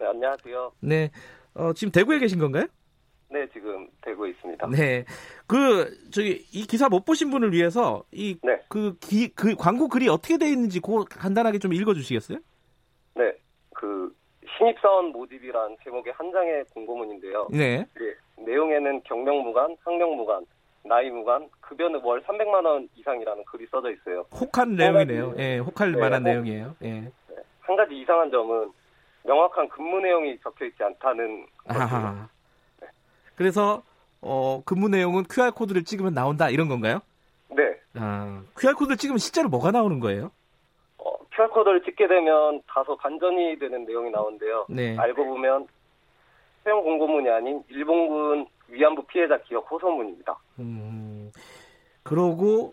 네, 0.00 0.06
안녕하세요. 0.06 0.72
네, 0.80 1.10
어, 1.54 1.72
지금 1.72 1.90
대구에 1.90 2.18
계신 2.18 2.38
건가요? 2.38 2.66
네, 3.30 3.48
지금 3.54 3.88
되고 4.02 4.26
있습니다. 4.26 4.66
네. 4.68 5.04
그 5.46 6.10
저기 6.10 6.46
이 6.52 6.66
기사 6.66 6.90
못 6.90 7.06
보신 7.06 7.30
분을 7.30 7.52
위해서 7.52 8.04
이 8.12 8.38
그그 8.68 8.98
네. 9.00 9.28
그 9.34 9.54
광고 9.54 9.88
글이 9.88 10.08
어떻게 10.08 10.36
되어 10.36 10.48
있는지 10.48 10.80
그 10.80 11.04
간단하게 11.04 11.58
좀 11.58 11.72
읽어 11.72 11.94
주시겠어요? 11.94 12.38
네. 13.16 13.32
그 13.74 14.14
신입사원 14.58 15.12
모집이란 15.12 15.76
제목의 15.84 16.12
한 16.16 16.32
장의 16.32 16.64
공고문인데요. 16.74 17.48
네. 17.50 17.78
네. 17.78 18.44
내용에는 18.44 19.02
경력 19.04 19.36
무관, 19.42 19.76
학력 19.84 20.14
무관, 20.14 20.44
나이 20.84 21.08
무관, 21.10 21.48
급여는 21.60 22.00
월 22.02 22.20
300만 22.22 22.64
원 22.66 22.88
이상이라는 22.96 23.44
글이 23.44 23.66
써져 23.70 23.90
있어요. 23.92 24.24
혹한 24.32 24.74
내용이네요. 24.74 25.34
예, 25.36 25.42
네, 25.42 25.58
혹할 25.58 25.92
네, 25.92 25.98
만한 25.98 26.22
혹, 26.22 26.28
내용이에요. 26.30 26.74
예. 26.82 27.00
네. 27.00 27.12
한 27.60 27.76
가지 27.76 27.94
이상한 27.94 28.30
점은 28.30 28.70
명확한 29.24 29.68
근무 29.68 30.00
내용이 30.00 30.38
적혀 30.40 30.66
있지 30.66 30.82
않다는 30.82 31.46
거죠. 31.64 32.28
그래서 33.36 33.82
어, 34.20 34.62
근무 34.64 34.88
내용은 34.88 35.24
QR 35.30 35.52
코드를 35.52 35.84
찍으면 35.84 36.14
나온다 36.14 36.50
이런 36.50 36.68
건가요? 36.68 37.00
네. 37.50 37.62
아, 37.94 38.42
QR 38.58 38.74
코드를 38.74 38.96
찍으면 38.96 39.18
실제로 39.18 39.48
뭐가 39.48 39.70
나오는 39.70 40.00
거예요? 40.00 40.32
어, 41.38 41.46
QR 41.46 41.48
코드를 41.50 41.82
찍게 41.84 42.08
되면 42.08 42.60
다소 42.66 42.96
반전이 42.96 43.58
되는 43.58 43.84
내용이 43.84 44.10
나오는데요. 44.10 44.66
네. 44.68 44.96
알고 44.98 45.24
보면 45.24 45.68
수용 46.64 46.82
공고문이 46.82 47.30
아닌 47.30 47.62
일본군 47.68 48.46
위안부 48.68 49.04
피해자 49.06 49.38
기억 49.42 49.70
호소문입니다. 49.70 50.36
음, 50.58 51.30
그러고 52.02 52.72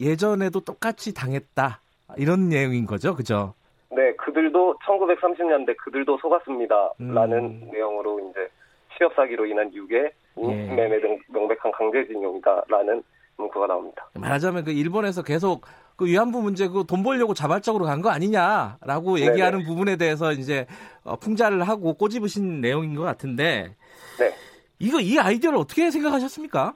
예전에도 0.00 0.60
똑같이 0.60 1.12
당했다 1.12 1.80
이런 2.16 2.48
내용인 2.48 2.86
거죠, 2.86 3.14
그죠? 3.14 3.54
네, 3.90 4.14
그들도 4.16 4.78
1930년대 4.84 5.76
그들도 5.76 6.18
속았습니다라는 6.18 7.38
음. 7.38 7.68
내용으로 7.70 8.20
이제 8.20 8.48
취업 8.96 9.14
사기로 9.14 9.46
인한 9.46 9.72
유괴, 9.72 10.12
인식매매 10.36 10.96
예. 10.96 11.00
등 11.00 11.18
명백한 11.28 11.70
강제징용이다라는 11.72 13.02
문구가 13.36 13.66
나옵니다. 13.66 14.08
말하자면 14.14 14.64
그 14.64 14.72
일본에서 14.72 15.22
계속 15.22 15.62
그 15.98 16.06
위안부 16.06 16.40
문제 16.42 16.68
그 16.68 16.84
돈 16.84 17.02
벌려고 17.02 17.34
자발적으로 17.34 17.84
간 17.84 18.00
거 18.00 18.08
아니냐라고 18.10 19.18
얘기하는 19.18 19.58
네네. 19.58 19.64
부분에 19.68 19.96
대해서 19.96 20.30
이제 20.32 20.66
어, 21.02 21.16
풍자를 21.16 21.62
하고 21.64 21.94
꼬집으신 21.94 22.60
내용인 22.60 22.94
것 22.94 23.02
같은데. 23.02 23.74
네. 24.20 24.32
이거 24.78 25.00
이 25.00 25.18
아이디어를 25.18 25.58
어떻게 25.58 25.90
생각하셨습니까? 25.90 26.74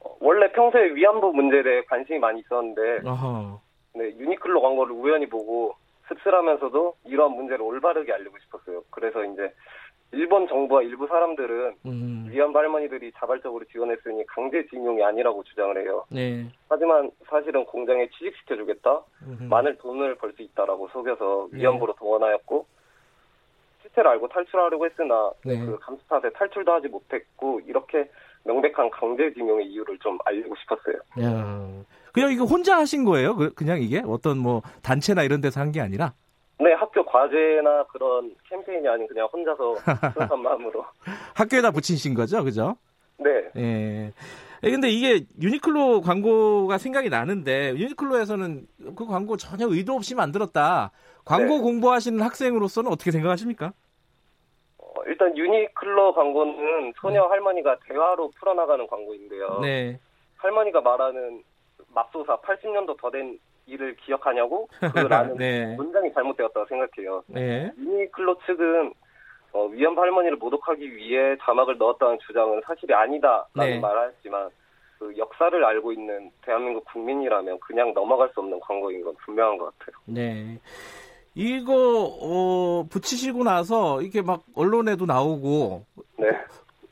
어, 0.00 0.16
원래 0.18 0.50
평소에 0.50 0.92
위안부 0.94 1.32
문제에 1.32 1.62
대해 1.62 1.84
관심이 1.84 2.18
많이 2.18 2.40
있었는데 2.40 3.08
어허. 3.08 3.60
네, 3.94 4.04
유니클로 4.18 4.60
광고를 4.60 4.92
우연히 4.92 5.28
보고 5.28 5.76
씁쓸하면서도 6.08 6.96
이러한 7.06 7.36
문제를 7.36 7.62
올바르게 7.62 8.12
알리고 8.12 8.36
싶었어요. 8.40 8.82
그래서 8.90 9.24
이제 9.24 9.54
일본 10.14 10.46
정부와 10.48 10.82
일부 10.82 11.06
사람들은 11.06 11.74
음. 11.86 12.26
위안부 12.30 12.58
할머니들이 12.58 13.12
자발적으로 13.16 13.64
지원했으니 13.66 14.24
강제징용이 14.26 15.02
아니라고 15.02 15.42
주장을 15.44 15.76
해요. 15.82 16.04
네. 16.10 16.46
하지만 16.68 17.10
사실은 17.28 17.64
공장에 17.66 18.08
취직시켜주겠다, 18.10 19.02
음. 19.22 19.46
많은 19.50 19.76
돈을 19.78 20.16
벌 20.16 20.32
수 20.34 20.42
있다라고 20.42 20.88
속여서 20.88 21.48
네. 21.52 21.58
위안부로 21.60 21.92
네. 21.92 21.98
동원하였고 21.98 22.66
실체를 23.82 24.10
알고 24.12 24.28
탈출하려고 24.28 24.86
했으나 24.86 25.30
네. 25.44 25.58
그 25.64 25.78
감시 25.80 26.02
탓에 26.08 26.30
탈출도 26.30 26.72
하지 26.72 26.88
못했고 26.88 27.60
이렇게 27.66 28.10
명백한 28.44 28.90
강제징용의 28.90 29.66
이유를 29.66 29.98
좀 29.98 30.18
알리고 30.24 30.54
싶었어요. 30.56 30.96
야. 31.22 31.68
그냥 32.12 32.30
이거 32.32 32.44
혼자 32.44 32.76
하신 32.78 33.04
거예요? 33.04 33.34
그, 33.36 33.52
그냥 33.54 33.80
이게 33.80 34.02
어떤 34.04 34.38
뭐 34.38 34.62
단체나 34.82 35.22
이런 35.24 35.40
데서 35.40 35.60
한 35.60 35.72
게 35.72 35.80
아니라? 35.80 36.12
과제나 37.18 37.84
그런 37.92 38.34
캠페인이 38.48 38.88
아닌 38.88 39.06
그냥 39.06 39.28
혼자서 39.32 39.76
순한 40.14 40.42
마음으로. 40.42 40.84
학교에다 41.36 41.70
붙이신 41.70 42.12
거죠, 42.12 42.42
그죠? 42.42 42.76
네. 43.18 43.30
예. 43.56 44.12
근데 44.60 44.88
이게 44.88 45.24
유니클로 45.40 46.00
광고가 46.00 46.78
생각이 46.78 47.10
나는데 47.10 47.74
유니클로에서는 47.76 48.66
그 48.96 49.06
광고 49.06 49.36
전혀 49.36 49.68
의도 49.68 49.92
없이 49.94 50.16
만들었다. 50.16 50.90
광고 51.24 51.54
네. 51.56 51.60
공부하시는 51.60 52.20
학생으로서는 52.20 52.90
어떻게 52.90 53.12
생각하십니까? 53.12 53.72
어, 54.78 54.94
일단 55.06 55.36
유니클로 55.36 56.14
광고는 56.14 56.94
소녀 57.00 57.22
네. 57.22 57.28
할머니가 57.28 57.78
대화로 57.86 58.32
풀어나가는 58.40 58.84
광고인데요. 58.88 59.60
네. 59.60 60.00
할머니가 60.38 60.80
말하는 60.80 61.44
맙소사 61.94 62.38
80년도 62.38 62.96
더 62.98 63.08
된 63.10 63.38
일을 63.66 63.96
기억하냐고 63.96 64.68
그라는 64.94 65.36
네. 65.36 65.74
문장이 65.76 66.12
잘못되었다고 66.12 66.66
생각해요. 66.66 67.22
네. 67.26 67.70
유니클로 67.78 68.38
측은 68.46 68.92
어, 69.52 69.66
위안부 69.66 70.00
할머니를 70.00 70.36
모독하기 70.36 70.96
위해 70.96 71.36
자막을 71.42 71.78
넣었다는 71.78 72.18
주장은 72.26 72.60
사실이 72.66 72.92
아니다라는 72.92 73.46
네. 73.54 73.78
말을 73.78 74.08
했지만 74.10 74.50
그 74.98 75.16
역사를 75.16 75.64
알고 75.64 75.92
있는 75.92 76.30
대한민국 76.42 76.84
국민이라면 76.92 77.60
그냥 77.60 77.94
넘어갈 77.94 78.28
수 78.34 78.40
없는 78.40 78.58
광고인 78.60 79.02
건 79.02 79.14
분명한 79.24 79.58
것 79.58 79.78
같아요. 79.78 79.96
네. 80.06 80.58
이거 81.36 81.72
어, 82.20 82.84
붙이시고 82.90 83.44
나서 83.44 84.00
이게 84.02 84.22
막 84.22 84.42
언론에도 84.54 85.06
나오고 85.06 85.84
네. 86.18 86.28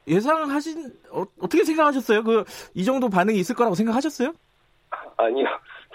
예상하신 0.09 0.91
어, 1.13 1.25
떻게 1.41 1.65
생각하셨어요? 1.65 2.23
그 2.25 2.45
이 2.75 2.85
정도 2.85 3.09
반응이 3.09 3.39
있을 3.39 3.55
거라고 3.55 3.75
생각하셨어요? 3.75 4.33
아니요. 5.17 5.47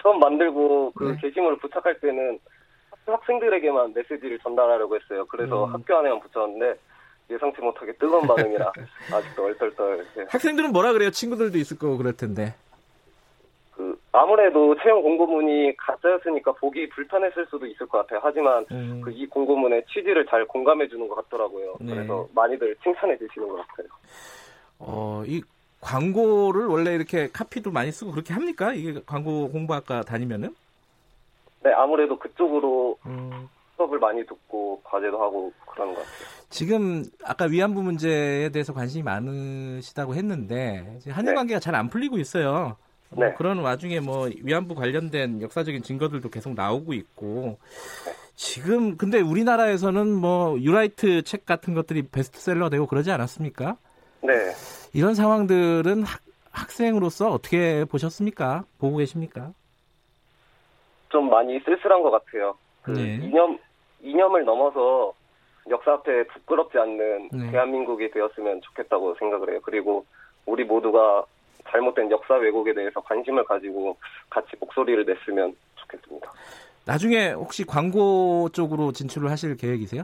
처음 0.01 0.19
만들고 0.19 0.91
그 0.95 1.03
네. 1.05 1.17
게시물을 1.21 1.57
부착할 1.57 1.99
때는 1.99 2.39
학생들에게만 3.05 3.93
메시지를 3.93 4.39
전달하려고 4.39 4.95
했어요. 4.95 5.25
그래서 5.27 5.65
음. 5.65 5.73
학교 5.73 5.95
안에만 5.97 6.19
붙였는데 6.21 6.75
예상치 7.29 7.61
못하게 7.61 7.93
뜨거운 7.93 8.25
반응이라 8.27 8.71
아직도 9.13 9.45
얼떨떨. 9.45 10.05
네. 10.15 10.25
학생들은 10.29 10.71
뭐라 10.71 10.93
그래요? 10.93 11.11
친구들도 11.11 11.57
있을 11.57 11.77
거고 11.77 11.97
그럴 11.97 12.13
텐데. 12.13 12.53
그 13.71 13.99
아무래도 14.11 14.75
채용 14.81 15.01
공고문이 15.03 15.77
가짜였으니까 15.77 16.53
보기 16.53 16.89
불편했을 16.89 17.45
수도 17.49 17.65
있을 17.65 17.85
것 17.85 17.99
같아요. 17.99 18.19
하지만 18.23 18.65
음. 18.71 19.01
그이 19.03 19.27
공고문의 19.27 19.85
취지를 19.87 20.25
잘 20.25 20.45
공감해 20.45 20.87
주는 20.87 21.07
것 21.07 21.15
같더라고요. 21.15 21.75
네. 21.79 21.93
그래서 21.93 22.27
많이들 22.33 22.75
칭찬해 22.83 23.17
주시는 23.17 23.47
것 23.47 23.67
같아요. 23.67 23.87
어, 24.79 25.23
이 25.25 25.41
광고를 25.81 26.65
원래 26.65 26.93
이렇게 26.95 27.29
카피도 27.31 27.71
많이 27.71 27.91
쓰고 27.91 28.11
그렇게 28.11 28.33
합니까? 28.33 28.73
이게 28.73 28.99
광고 29.05 29.49
공부학과 29.49 30.01
다니면은? 30.01 30.55
네, 31.63 31.71
아무래도 31.73 32.17
그쪽으로 32.17 32.97
음. 33.05 33.49
수업을 33.75 33.99
많이 33.99 34.25
듣고 34.25 34.81
과제도 34.83 35.21
하고 35.21 35.53
그러는 35.65 35.93
것 35.93 36.01
같아요. 36.01 36.27
지금 36.49 37.03
아까 37.23 37.45
위안부 37.45 37.83
문제에 37.83 38.49
대해서 38.49 38.73
관심이 38.73 39.03
많으시다고 39.03 40.15
했는데 40.15 40.99
한일 41.09 41.31
네. 41.31 41.35
관계가 41.35 41.59
잘안 41.59 41.89
풀리고 41.89 42.17
있어요. 42.17 42.77
뭐 43.09 43.23
네. 43.23 43.29
뭐 43.29 43.37
그런 43.37 43.59
와중에 43.59 43.99
뭐 43.99 44.29
위안부 44.41 44.75
관련된 44.75 45.41
역사적인 45.41 45.83
증거들도 45.83 46.29
계속 46.29 46.53
나오고 46.53 46.93
있고 46.93 47.57
네. 48.05 48.13
지금 48.35 48.97
근데 48.97 49.19
우리나라에서는 49.19 50.11
뭐 50.13 50.59
유라이트 50.59 51.23
책 51.23 51.45
같은 51.45 51.73
것들이 51.73 52.03
베스트셀러 52.03 52.69
되고 52.69 52.85
그러지 52.85 53.11
않았습니까? 53.11 53.77
네. 54.21 54.33
이런 54.93 55.15
상황들은 55.15 56.03
학, 56.03 56.21
학생으로서 56.51 57.29
어떻게 57.29 57.85
보셨습니까? 57.85 58.65
보고 58.79 58.97
계십니까? 58.97 59.53
좀 61.09 61.29
많이 61.29 61.59
쓸쓸한 61.59 62.01
것 62.01 62.11
같아요. 62.11 62.55
그 62.81 62.91
네. 62.91 63.15
이념 63.15 63.57
이념을 64.01 64.45
넘어서 64.45 65.13
역사 65.69 65.93
앞에 65.93 66.25
부끄럽지 66.27 66.77
않는 66.77 67.29
네. 67.31 67.51
대한민국이 67.51 68.09
되었으면 68.11 68.61
좋겠다고 68.61 69.15
생각을 69.15 69.51
해요. 69.51 69.59
그리고 69.63 70.05
우리 70.45 70.63
모두가 70.63 71.25
잘못된 71.69 72.09
역사 72.11 72.35
왜곡에 72.35 72.73
대해서 72.73 73.01
관심을 73.01 73.43
가지고 73.43 73.97
같이 74.29 74.51
목소리를 74.59 75.05
냈으면 75.05 75.55
좋겠습니다. 75.75 76.31
나중에 76.85 77.31
혹시 77.31 77.65
광고 77.65 78.47
쪽으로 78.53 78.93
진출을 78.93 79.29
하실 79.29 79.57
계획이세요? 79.57 80.03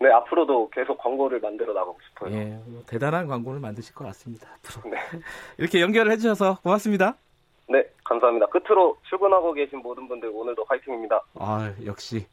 네, 0.00 0.10
앞으로도 0.10 0.70
계속 0.70 0.96
광고를 0.96 1.40
만들어 1.40 1.74
나가고 1.74 1.98
싶어요. 2.08 2.34
예, 2.34 2.44
뭐 2.66 2.82
대단한 2.86 3.26
광고를 3.26 3.60
만드실 3.60 3.94
것 3.94 4.06
같습니다. 4.06 4.48
앞으로. 4.56 4.90
네. 4.90 4.96
이렇게 5.58 5.82
연결을 5.82 6.10
해주셔서 6.12 6.60
고맙습니다. 6.62 7.16
네, 7.68 7.84
감사합니다. 8.04 8.46
끝으로 8.46 8.96
출근하고 9.08 9.52
계신 9.52 9.78
모든 9.80 10.08
분들 10.08 10.30
오늘도 10.32 10.64
화이팅입니다. 10.66 11.22
아, 11.34 11.72
역시. 11.84 12.26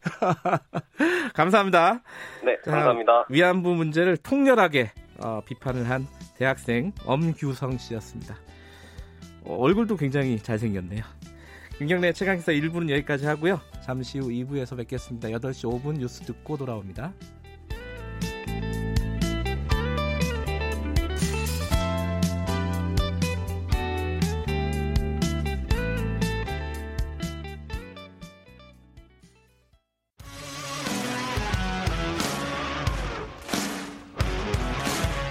감사합니다. 1.36 2.02
네, 2.44 2.56
감사합니다. 2.64 3.26
위안부 3.30 3.76
문제를 3.76 4.16
통렬하게 4.16 4.92
어, 5.22 5.42
비판을 5.46 5.90
한 5.90 6.08
대학생 6.38 6.94
엄규성 7.06 7.78
씨였습니다. 7.78 8.36
어, 9.44 9.58
얼굴도 9.60 9.98
굉장히 9.98 10.38
잘생겼네요. 10.38 11.04
김경래 11.78 12.14
최강기사 12.14 12.54
1부는 12.54 12.90
여기까지 12.90 13.28
하고요. 13.28 13.60
잠시 13.84 14.20
후 14.20 14.30
2부에서 14.30 14.78
뵙겠습니다. 14.78 15.28
8시 15.28 15.70
5분 15.70 16.00
뉴스 16.00 16.22
듣고 16.22 16.58
돌아옵니다. 16.58 17.14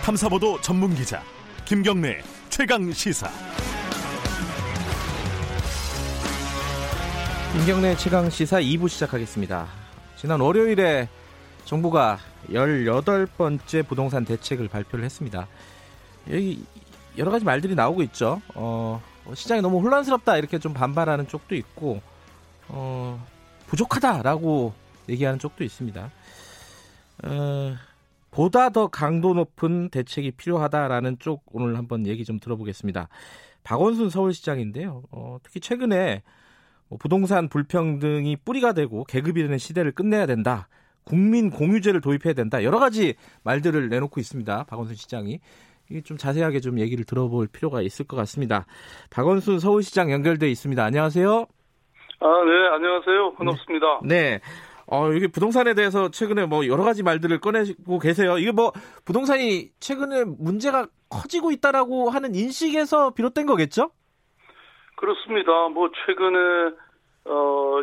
탐사보도 0.06 0.60
전문 0.60 0.94
기자 0.94 1.20
김경래 1.64 2.22
최강 2.48 2.92
시사. 2.92 3.28
김경래 7.52 7.96
최강 7.96 8.30
시사 8.30 8.60
2부 8.60 8.88
시작하겠습니다. 8.88 9.66
지난 10.14 10.40
월요일에 10.40 11.08
정부가 11.64 12.20
18번째 12.50 13.88
부동산 13.88 14.24
대책을 14.24 14.68
발표를 14.68 15.04
했습니다. 15.04 15.48
여기 16.30 16.64
여러 17.18 17.32
가지 17.32 17.44
말들이 17.44 17.74
나오고 17.74 18.04
있죠. 18.04 18.40
어, 18.54 19.02
시장이 19.34 19.60
너무 19.60 19.80
혼란스럽다 19.80 20.36
이렇게 20.36 20.60
좀 20.60 20.72
반발하는 20.72 21.26
쪽도 21.26 21.56
있고 21.56 22.00
어, 22.68 23.26
부족하다라고 23.66 24.72
얘기하는 25.08 25.40
쪽도 25.40 25.64
있습니다. 25.64 26.10
어, 27.24 27.76
보다 28.36 28.68
더 28.68 28.88
강도 28.88 29.32
높은 29.32 29.88
대책이 29.88 30.32
필요하다라는 30.32 31.18
쪽 31.18 31.42
오늘 31.52 31.78
한번 31.78 32.06
얘기 32.06 32.22
좀 32.22 32.38
들어보겠습니다. 32.38 33.08
박원순 33.64 34.10
서울시장인데요. 34.10 35.04
어, 35.10 35.38
특히 35.42 35.58
최근에 35.58 36.22
뭐 36.88 36.98
부동산 36.98 37.48
불평등이 37.48 38.36
뿌리가 38.44 38.74
되고 38.74 39.04
계급이 39.04 39.40
되는 39.40 39.56
시대를 39.56 39.92
끝내야 39.92 40.26
된다. 40.26 40.68
국민 41.04 41.48
공유제를 41.48 42.02
도입해야 42.02 42.34
된다. 42.34 42.62
여러 42.62 42.78
가지 42.78 43.14
말들을 43.42 43.88
내놓고 43.88 44.20
있습니다. 44.20 44.64
박원순 44.64 44.96
시장이. 44.96 45.40
좀 46.04 46.18
자세하게 46.18 46.60
좀 46.60 46.78
얘기를 46.78 47.06
들어볼 47.06 47.46
필요가 47.46 47.80
있을 47.80 48.06
것 48.06 48.18
같습니다. 48.18 48.66
박원순 49.08 49.60
서울시장 49.60 50.12
연결돼 50.12 50.50
있습니다. 50.50 50.84
안녕하세요. 50.84 51.46
아, 52.20 52.26
네, 52.44 52.68
안녕하세요. 52.74 53.32
반갑습니다. 53.38 54.00
네. 54.02 54.08
네. 54.08 54.40
어, 54.88 55.10
여기 55.12 55.26
부동산에 55.28 55.74
대해서 55.74 56.10
최근에 56.10 56.46
뭐 56.46 56.66
여러 56.66 56.84
가지 56.84 57.02
말들을 57.02 57.40
꺼내고 57.40 57.98
계세요. 57.98 58.38
이게 58.38 58.52
뭐 58.52 58.72
부동산이 59.04 59.70
최근에 59.80 60.24
문제가 60.38 60.86
커지고 61.10 61.50
있다라고 61.50 62.10
하는 62.10 62.34
인식에서 62.34 63.14
비롯된 63.14 63.46
거겠죠? 63.46 63.90
그렇습니다. 64.96 65.68
뭐 65.68 65.90
최근에 65.90 66.38
어 67.24 67.82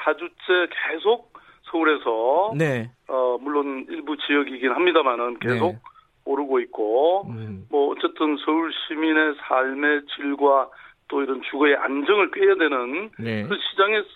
24주째 0.00 0.68
계속 0.90 1.32
서울에서 1.70 2.54
네. 2.56 2.90
어 3.08 3.38
물론 3.40 3.86
일부 3.88 4.16
지역이긴 4.16 4.72
합니다만은 4.72 5.38
계속 5.38 5.72
네. 5.72 5.78
오르고 6.24 6.60
있고 6.60 7.26
음. 7.28 7.66
뭐 7.70 7.92
어쨌든 7.92 8.36
서울 8.44 8.72
시민의 8.72 9.34
삶의 9.46 10.02
질과 10.14 10.68
또 11.08 11.22
이런 11.22 11.42
주거의 11.50 11.76
안정을 11.76 12.30
꾀야 12.32 12.54
되는 12.56 13.10
네. 13.18 13.42
그 13.44 13.56
시장에서 13.70 14.08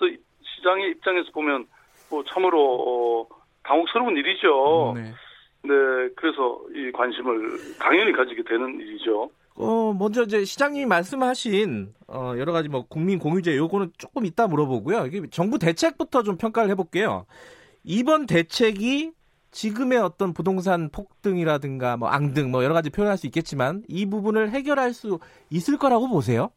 시장의 0.57 0.90
입장에서 0.90 1.31
보면 1.33 1.66
뭐 2.11 2.25
참으로 2.33 3.29
어, 3.31 3.37
당혹스러운 3.62 4.16
일이죠. 4.16 4.95
네. 4.97 5.12
네, 5.62 5.75
그래서 6.16 6.61
이 6.75 6.92
관심을 6.92 7.77
당연히 7.79 8.12
가지게 8.12 8.42
되는 8.45 8.79
일이죠. 8.81 9.31
어, 9.57 9.95
먼저 9.99 10.23
이제 10.23 10.45
시장님이 10.45 10.87
말씀하신 10.87 11.95
어, 12.09 12.35
여러 12.37 12.53
가지 12.53 12.69
뭐 12.69 12.87
국민 12.87 13.19
공유제 13.19 13.57
요거는 13.57 13.92
조금 13.99 14.27
이따 14.27 14.47
물어보고요. 14.47 15.07
이게 15.07 15.23
정부 15.31 15.59
대책부터 15.59 16.23
좀 16.23 16.37
평가를 16.37 16.71
해볼게요. 16.71 17.27
이번 17.83 18.27
대책이 18.27 19.12
지금의 19.51 19.99
어떤 19.99 20.35
부동산 20.35 20.90
폭등이라든가 20.90 21.97
뭐 21.97 22.09
앙등 22.09 22.51
뭐 22.51 22.62
여러 22.62 22.75
가지 22.75 22.90
표현할 22.90 23.16
수 23.16 23.27
있겠지만 23.27 23.83
이 23.88 24.05
부분을 24.05 24.51
해결할 24.51 24.92
수 24.92 25.19
있을 25.49 25.79
거라고 25.79 26.09
보세요? 26.09 26.51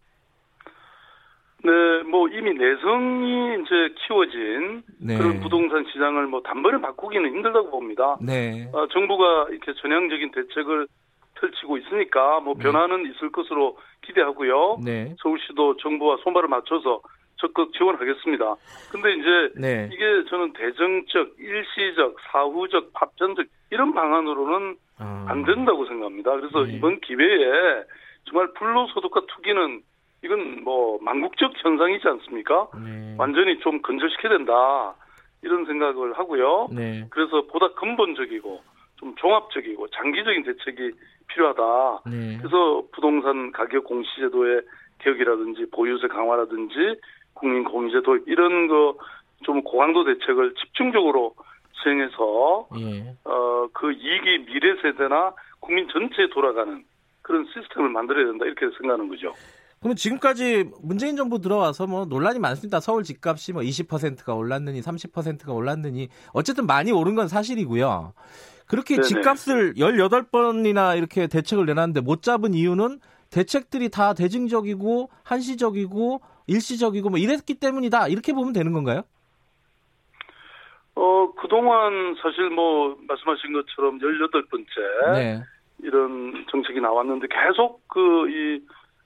네, 1.64 2.04
뭐 2.10 2.28
이미 2.30 2.54
내성이 2.54 3.62
이제 3.62 3.94
키워진 3.96 4.84
네. 5.00 5.18
그런 5.18 5.40
부동산 5.42 5.86
시장을 5.92 6.28
뭐 6.28 6.42
단번에 6.42 6.80
바꾸기는 6.82 7.30
힘들다고 7.30 7.70
봅니다. 7.70 8.18
네. 8.22 8.70
어, 8.74 8.88
정부가 8.88 9.48
이렇게 9.50 9.74
전향적인 9.74 10.32
대책을 10.32 10.88
펼치고 11.36 11.78
있으니까 11.78 12.40
뭐 12.40 12.54
네. 12.56 12.64
변화는 12.64 13.04
네. 13.04 13.10
있을 13.10 13.32
것으로 13.32 13.78
기대하고요. 14.02 14.80
네. 14.84 15.16
서울시도 15.22 15.78
정부와 15.78 16.18
손발을 16.24 16.48
맞춰서 16.48 17.02
적극 17.38 17.74
지원하겠습니다. 17.74 18.56
근데 18.92 19.14
이제 19.14 19.54
네. 19.56 19.90
이게 19.92 20.26
저는 20.30 20.54
대정적, 20.54 21.36
일시적, 21.40 22.18
사후적, 22.32 22.92
파편적 22.94 23.46
이런 23.72 23.94
방안으로는 23.94 24.76
아. 24.98 25.26
안 25.30 25.46
된다고 25.46 25.86
생각합니다. 25.86 26.32
그래서 26.36 26.64
네. 26.66 26.74
이번 26.74 27.00
기회에 27.00 27.84
정말 28.26 28.52
불로소득과 28.54 29.22
투기는 29.28 29.82
이건 30.24 30.64
뭐 30.64 31.00
망국적 31.02 31.54
현상이지 31.64 32.08
않습니까? 32.08 32.68
네. 32.84 33.16
완전히 33.18 33.60
좀 33.60 33.82
건절시켜야 33.82 34.38
된다 34.38 34.96
이런 35.42 35.66
생각을 35.66 36.18
하고요. 36.18 36.68
네. 36.72 37.06
그래서 37.10 37.42
보다 37.44 37.70
근본적이고 37.74 38.62
좀 38.98 39.16
종합적이고 39.16 39.88
장기적인 39.88 40.44
대책이 40.44 40.92
필요하다. 41.28 42.02
네. 42.10 42.38
그래서 42.38 42.84
부동산 42.92 43.52
가격 43.52 43.86
공시제도의 43.86 44.62
개혁이라든지 45.00 45.68
보유세 45.72 46.08
강화라든지 46.08 47.00
국민 47.34 47.64
공유제 47.64 48.02
도입 48.02 48.28
이런 48.28 48.68
거 48.68 48.96
좀 49.44 49.62
고강도 49.62 50.04
대책을 50.04 50.54
집중적으로 50.56 51.34
시행해서 51.82 52.68
예. 52.78 53.16
어그 53.24 53.94
이익이 53.94 54.46
미래 54.46 54.76
세대나 54.82 55.34
국민 55.60 55.88
전체에 55.88 56.28
돌아가는 56.30 56.84
그런 57.22 57.46
시스템을 57.46 57.90
만들어야 57.90 58.26
된다 58.26 58.46
이렇게 58.46 58.66
생각하는 58.78 59.08
거죠. 59.08 59.34
그러면 59.80 59.96
지금까지 59.96 60.70
문재인 60.82 61.16
정부 61.16 61.40
들어와서 61.40 61.88
뭐 61.88 62.06
논란이 62.06 62.40
많습니다. 62.40 62.80
서울 62.80 63.04
집값이 63.04 63.54
뭐 63.54 63.62
20%가 63.62 64.34
올랐느니 64.34 64.82
30%가 64.82 65.54
올랐느니 65.54 66.10
어쨌든 66.34 66.66
많이 66.66 66.92
오른 66.92 67.16
건 67.16 67.28
사실이고요. 67.28 68.14
그렇게 68.68 68.96
네네. 68.96 69.08
집값을 69.08 69.74
18번이나 69.76 70.98
이렇게 70.98 71.28
대책을 71.28 71.66
내놨는데 71.66 72.02
못 72.02 72.22
잡은 72.22 72.54
이유는 72.54 73.00
대책들이 73.32 73.90
다 73.90 74.14
대증적이고 74.14 75.10
한시적이고 75.24 76.22
일시적이고 76.48 77.10
뭐 77.10 77.18
이랬기 77.18 77.56
때문이다. 77.56 78.10
이렇게 78.10 78.34
보면 78.34 78.54
되는 78.54 78.74
건가요? 78.74 79.04
어, 80.96 81.32
그동안 81.38 82.16
사실 82.22 82.50
뭐 82.50 82.98
말씀하신 83.08 83.54
것처럼 83.54 84.00
18번째 84.00 85.14
네. 85.14 85.44
이런 85.82 86.46
정책이 86.52 86.82
나왔는데 86.82 87.28
계속 87.28 87.88
그 87.88 88.28
이 88.28 88.60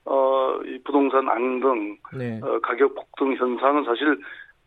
어, 0.06 0.60
이 0.66 0.78
부동산 0.84 1.28
앙등, 1.28 1.96
네. 2.16 2.40
어, 2.42 2.58
가격 2.60 2.94
폭등 2.94 3.34
현상은 3.36 3.84
사실 3.84 4.18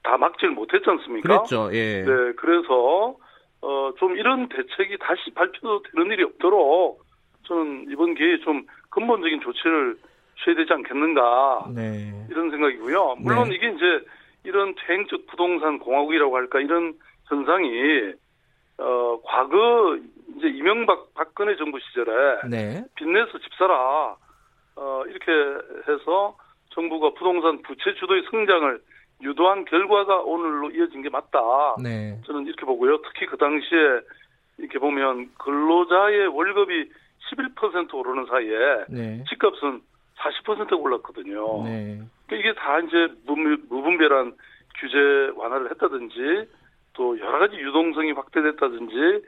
다 0.03 0.17
막지를 0.17 0.53
못했지 0.53 0.89
않습니까? 0.89 1.27
그렇죠. 1.27 1.69
예. 1.73 2.03
네, 2.03 2.31
그래서 2.37 3.15
어, 3.61 3.91
좀 3.97 4.15
이런 4.17 4.47
대책이 4.49 4.97
다시 4.99 5.31
발표되는 5.35 6.11
일이 6.11 6.23
없도록 6.23 7.01
저는 7.47 7.87
이번 7.89 8.15
기회에 8.15 8.39
좀 8.39 8.65
근본적인 8.89 9.41
조치를 9.41 9.97
취해야 10.43 10.57
되지 10.57 10.73
않겠는가 10.73 11.69
네. 11.75 12.25
이런 12.29 12.51
생각이고요. 12.51 13.15
물론 13.19 13.49
네. 13.49 13.55
이게 13.55 13.69
이제 13.69 14.05
이런 14.43 14.75
퇴행적 14.75 15.27
부동산 15.27 15.79
공화국이라고 15.79 16.35
할까 16.35 16.59
이런 16.59 16.93
현상이 17.25 18.13
어 18.79 19.19
과거 19.25 19.97
이제 20.37 20.47
이명박 20.49 21.13
박근혜 21.15 21.55
정부 21.57 21.79
시절에 21.79 22.41
네. 22.49 22.83
빚내서 22.95 23.39
집 23.39 23.53
사라 23.57 24.15
어, 24.77 25.03
이렇게 25.07 25.31
해서 25.87 26.37
정부가 26.69 27.11
부동산 27.11 27.61
부채 27.63 27.93
주도의 27.95 28.23
성장을 28.29 28.79
유도한 29.21 29.65
결과가 29.65 30.21
오늘로 30.21 30.69
이어진 30.71 31.01
게 31.01 31.09
맞다. 31.09 31.39
네. 31.81 32.19
저는 32.25 32.45
이렇게 32.45 32.65
보고요. 32.65 33.01
특히 33.01 33.25
그 33.25 33.37
당시에 33.37 34.01
이렇게 34.59 34.77
보면 34.77 35.31
근로자의 35.39 36.27
월급이 36.27 36.89
11% 37.31 37.93
오르는 37.93 38.27
사이에 38.27 38.85
네. 38.89 39.23
집값은 39.27 39.81
40%가 40.17 40.75
올랐거든요. 40.75 41.63
네. 41.63 41.99
그러니까 42.27 42.35
이게 42.35 42.53
다 42.53 42.79
이제 42.79 43.13
무분별한 43.69 44.33
규제 44.79 45.31
완화를 45.35 45.71
했다든지 45.71 46.49
또 46.93 47.19
여러 47.19 47.39
가지 47.39 47.55
유동성이 47.55 48.11
확대됐다든지 48.11 49.25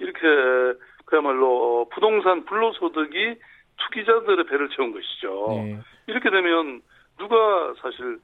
이렇게 0.00 0.78
그야말로 1.04 1.88
부동산 1.92 2.44
불로소득이 2.44 3.36
투기자들의 3.78 4.46
배를 4.46 4.68
채운 4.70 4.92
것이죠. 4.92 5.46
네. 5.50 5.78
이렇게 6.06 6.30
되면 6.30 6.80
누가 7.18 7.74
사실 7.80 8.18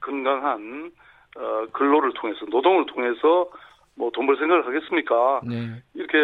건강한 0.00 0.90
어, 1.36 1.66
근로를 1.72 2.12
통해서 2.14 2.44
노동을 2.50 2.86
통해서 2.86 3.50
뭐 3.96 4.10
돈 4.10 4.26
벌 4.26 4.36
생각을 4.36 4.66
하겠습니까? 4.66 5.40
네. 5.44 5.82
이렇게 5.94 6.18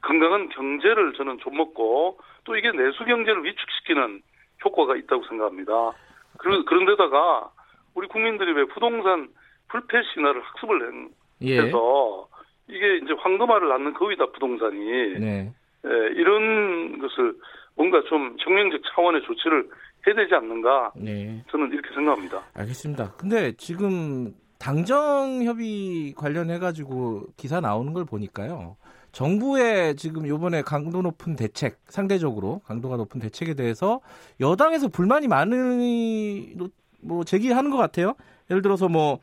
건강한 0.00 0.48
경제를 0.50 1.14
저는 1.14 1.38
좀 1.38 1.56
먹고 1.56 2.18
또 2.44 2.56
이게 2.56 2.70
내수 2.72 3.04
경제를 3.04 3.44
위축시키는 3.44 4.22
효과가 4.64 4.96
있다고 4.96 5.24
생각합니다. 5.26 5.72
그런 6.38 6.64
그런데다가 6.64 7.50
우리 7.94 8.06
국민들이 8.08 8.52
왜 8.52 8.64
부동산 8.64 9.28
불패 9.68 10.02
신화를 10.14 10.42
학습을 10.42 11.08
예. 11.42 11.60
해서 11.60 12.28
예. 12.68 12.74
이게 12.74 12.96
이제 12.98 13.12
황금알을 13.18 13.68
낳는 13.68 13.94
거위다 13.94 14.26
부동산이 14.26 15.18
네. 15.18 15.52
예, 15.84 16.20
이런 16.20 16.98
것을 16.98 17.34
뭔가 17.76 18.02
좀 18.08 18.36
혁명적 18.38 18.80
차원의 18.94 19.22
조치를 19.22 19.68
해야 20.06 20.14
되지 20.14 20.34
않는가 20.34 20.92
네. 20.96 21.44
저는 21.50 21.72
이렇게 21.72 21.88
생각합니다. 21.94 22.42
알겠습니다. 22.54 23.12
근데 23.12 23.52
지금 23.56 24.34
당정 24.58 25.42
협의 25.44 26.14
관련해 26.16 26.58
가지고 26.58 27.26
기사 27.36 27.60
나오는 27.60 27.92
걸 27.92 28.04
보니까요. 28.04 28.76
정부의 29.12 29.94
지금 29.96 30.26
요번에 30.26 30.62
강도 30.62 31.00
높은 31.00 31.36
대책, 31.36 31.78
상대적으로 31.86 32.60
강도가 32.64 32.96
높은 32.96 33.20
대책에 33.20 33.54
대해서 33.54 34.00
여당에서 34.40 34.88
불만이 34.88 35.28
많이 35.28 36.54
뭐 37.00 37.22
제기하는 37.24 37.70
것 37.70 37.76
같아요. 37.76 38.14
예를 38.50 38.60
들어서 38.62 38.88
뭐 38.88 39.20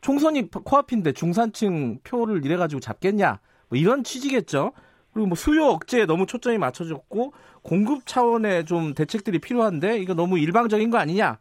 총선이 0.00 0.50
코앞인데 0.50 1.12
중산층 1.12 1.98
표를 2.02 2.44
이래 2.44 2.56
가지고 2.56 2.80
잡겠냐, 2.80 3.38
뭐 3.68 3.78
이런 3.78 4.02
취지겠죠. 4.02 4.72
그리고 5.12 5.28
뭐 5.28 5.34
수요 5.34 5.64
억제에 5.66 6.06
너무 6.06 6.26
초점이 6.26 6.58
맞춰졌고 6.58 7.32
공급 7.62 8.06
차원의 8.06 8.64
좀 8.64 8.94
대책들이 8.94 9.38
필요한데 9.40 9.98
이거 9.98 10.14
너무 10.14 10.38
일방적인 10.38 10.90
거 10.90 10.98
아니냐 10.98 11.38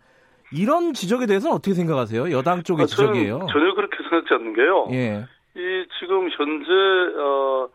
이런 0.51 0.93
지적에 0.93 1.27
대해서는 1.27 1.55
어떻게 1.55 1.73
생각하세요? 1.73 2.31
여당 2.31 2.63
쪽의 2.63 2.83
아, 2.83 2.85
지적이에요. 2.87 3.47
전혀 3.51 3.73
그렇게 3.75 3.97
생각지 4.03 4.33
않는 4.33 4.53
게요. 4.53 4.87
예. 4.91 5.25
이 5.55 5.85
지금 5.99 6.29
현재 6.29 6.71
어, 7.19 7.69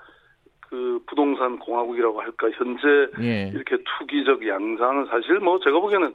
그 0.68 1.00
부동산 1.06 1.58
공화국이라고 1.58 2.20
할까 2.20 2.48
현재 2.56 2.82
예. 3.20 3.50
이렇게 3.54 3.76
투기적 3.98 4.46
양상은 4.46 5.06
사실 5.06 5.38
뭐 5.38 5.60
제가 5.60 5.78
보기에는 5.78 6.12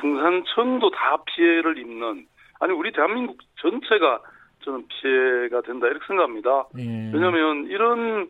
중산층도 0.00 0.90
다 0.90 1.22
피해를 1.24 1.78
입는 1.78 2.26
아니 2.60 2.72
우리 2.72 2.92
대한민국 2.92 3.38
전체가 3.60 4.20
저는 4.64 4.84
피해가 4.88 5.62
된다 5.62 5.86
이렇게 5.86 6.04
생각합니다. 6.06 6.66
예. 6.78 7.10
왜냐하면 7.12 7.66
이런 7.66 8.28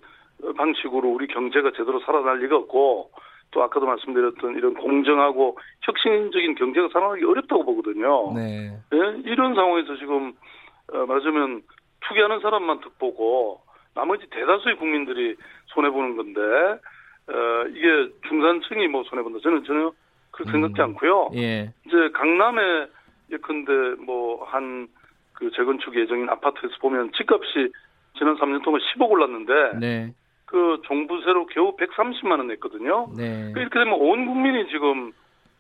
방식으로 0.57 1.09
우리 1.09 1.27
경제가 1.27 1.73
제대로 1.73 2.01
살아날 2.01 2.39
리가 2.41 2.57
없고 2.57 3.11
또 3.51 3.63
아까도 3.63 3.87
말씀드렸던 3.87 4.57
이런 4.57 4.75
공정하고 4.75 5.59
혁신적인 5.83 6.55
경제가 6.55 6.89
살아나기 6.93 7.25
어렵다고 7.25 7.65
보거든요. 7.65 8.33
네. 8.35 8.73
예? 8.93 9.23
이런 9.25 9.55
상황에서 9.55 9.97
지금 9.97 10.33
어, 10.93 11.07
말하자면 11.07 11.63
투기하는 12.01 12.41
사람만 12.41 12.81
득보고 12.81 13.61
나머지 13.95 14.29
대다수의 14.31 14.77
국민들이 14.77 15.37
손해 15.67 15.91
보는 15.91 16.17
건데 16.17 16.41
어, 17.29 17.67
이게 17.69 18.11
중산층이 18.29 18.89
뭐 18.89 19.05
손해 19.05 19.23
본다. 19.23 19.39
저는 19.43 19.65
전혀 19.65 19.93
그렇게 20.31 20.51
음. 20.51 20.53
생각지 20.53 20.81
않고요. 20.83 21.31
예. 21.35 21.73
이제 21.87 22.11
강남에 22.15 22.87
예컨대 23.31 23.73
뭐 24.05 24.45
한 24.47 24.89
그 25.43 25.51
재건축 25.57 25.97
예정인 25.97 26.29
아파트에서 26.29 26.75
보면 26.81 27.11
집값이 27.17 27.73
지난 28.17 28.37
3년 28.37 28.63
동안 28.63 28.81
10억 28.81 29.11
올랐는데 29.11 29.53
네. 29.81 30.15
그 30.53 30.83
종부세로 30.85 31.47
겨우 31.47 31.75
130만 31.77 32.33
원 32.33 32.47
냈거든요. 32.49 33.09
네. 33.17 33.51
그 33.55 33.61
이렇게 33.61 33.79
되면 33.79 33.95
온 33.95 34.27
국민이 34.27 34.69
지금 34.69 35.11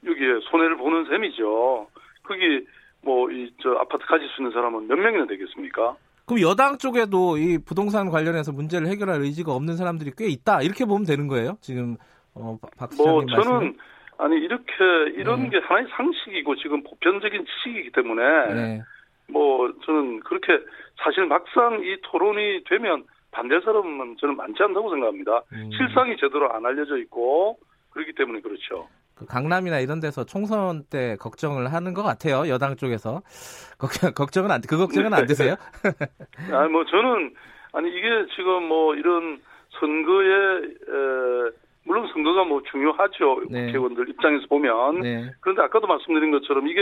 여기에 0.04 0.40
손해를 0.50 0.76
보는 0.76 1.06
셈이죠. 1.06 1.86
거기 2.22 2.66
뭐이 3.00 3.54
저 3.62 3.70
아파트 3.76 4.04
가질 4.04 4.28
수 4.28 4.42
있는 4.42 4.52
사람은 4.52 4.86
몇 4.88 4.96
명이나 4.96 5.26
되겠습니까? 5.26 5.96
그럼 6.26 6.42
여당 6.42 6.76
쪽에도 6.76 7.38
이 7.38 7.56
부동산 7.56 8.10
관련해서 8.10 8.52
문제를 8.52 8.86
해결할 8.88 9.22
의지가 9.22 9.52
없는 9.54 9.76
사람들이 9.76 10.12
꽤 10.16 10.26
있다 10.26 10.60
이렇게 10.60 10.84
보면 10.84 11.04
되는 11.04 11.26
거예요? 11.26 11.56
지금 11.62 11.96
어, 12.34 12.58
박뭐 12.76 13.24
저는 13.26 13.26
말씀은? 13.26 13.76
아니 14.18 14.36
이렇게 14.36 14.74
이런 15.16 15.44
네. 15.44 15.48
게 15.48 15.58
하나의 15.58 15.86
상식이고 15.96 16.54
지금 16.56 16.82
보편적인 16.82 17.46
지식이기 17.46 17.92
때문에 17.92 18.22
네. 18.54 18.82
뭐 19.28 19.72
저는 19.86 20.20
그렇게 20.20 20.58
사실 21.02 21.24
막상 21.24 21.80
이 21.82 21.96
토론이 22.02 22.64
되면 22.68 23.04
반대할 23.32 23.62
사람은 23.64 24.16
저는 24.20 24.36
많지 24.36 24.62
않다고 24.62 24.90
생각합니다. 24.90 25.42
음. 25.52 25.70
실상이 25.72 26.16
제대로 26.18 26.52
안 26.52 26.64
알려져 26.64 26.96
있고 26.98 27.58
그렇기 27.90 28.12
때문에 28.12 28.40
그렇죠. 28.40 28.88
그 29.14 29.26
강남이나 29.26 29.80
이런 29.80 30.00
데서 30.00 30.24
총선 30.24 30.84
때 30.84 31.16
걱정을 31.16 31.72
하는 31.72 31.94
것 31.94 32.02
같아요. 32.02 32.48
여당 32.48 32.76
쪽에서 32.76 33.22
걱정, 33.78 34.12
걱정은 34.12 34.50
안, 34.50 34.60
그 34.60 34.76
걱정은 34.76 35.12
안 35.12 35.26
되세요? 35.26 35.56
아니 36.52 36.70
뭐 36.70 36.84
저는 36.84 37.34
아니 37.72 37.88
이게 37.88 38.26
지금 38.36 38.68
뭐 38.68 38.94
이런 38.94 39.40
선거에 39.80 40.28
에, 40.28 41.50
물론 41.84 42.08
선거가 42.12 42.44
뭐 42.44 42.62
중요하죠. 42.70 43.44
네. 43.50 43.66
국회의원들 43.66 44.08
입장에서 44.10 44.46
보면 44.46 45.00
네. 45.00 45.30
그런데 45.40 45.62
아까도 45.62 45.86
말씀드린 45.86 46.30
것처럼 46.30 46.68
이게 46.68 46.80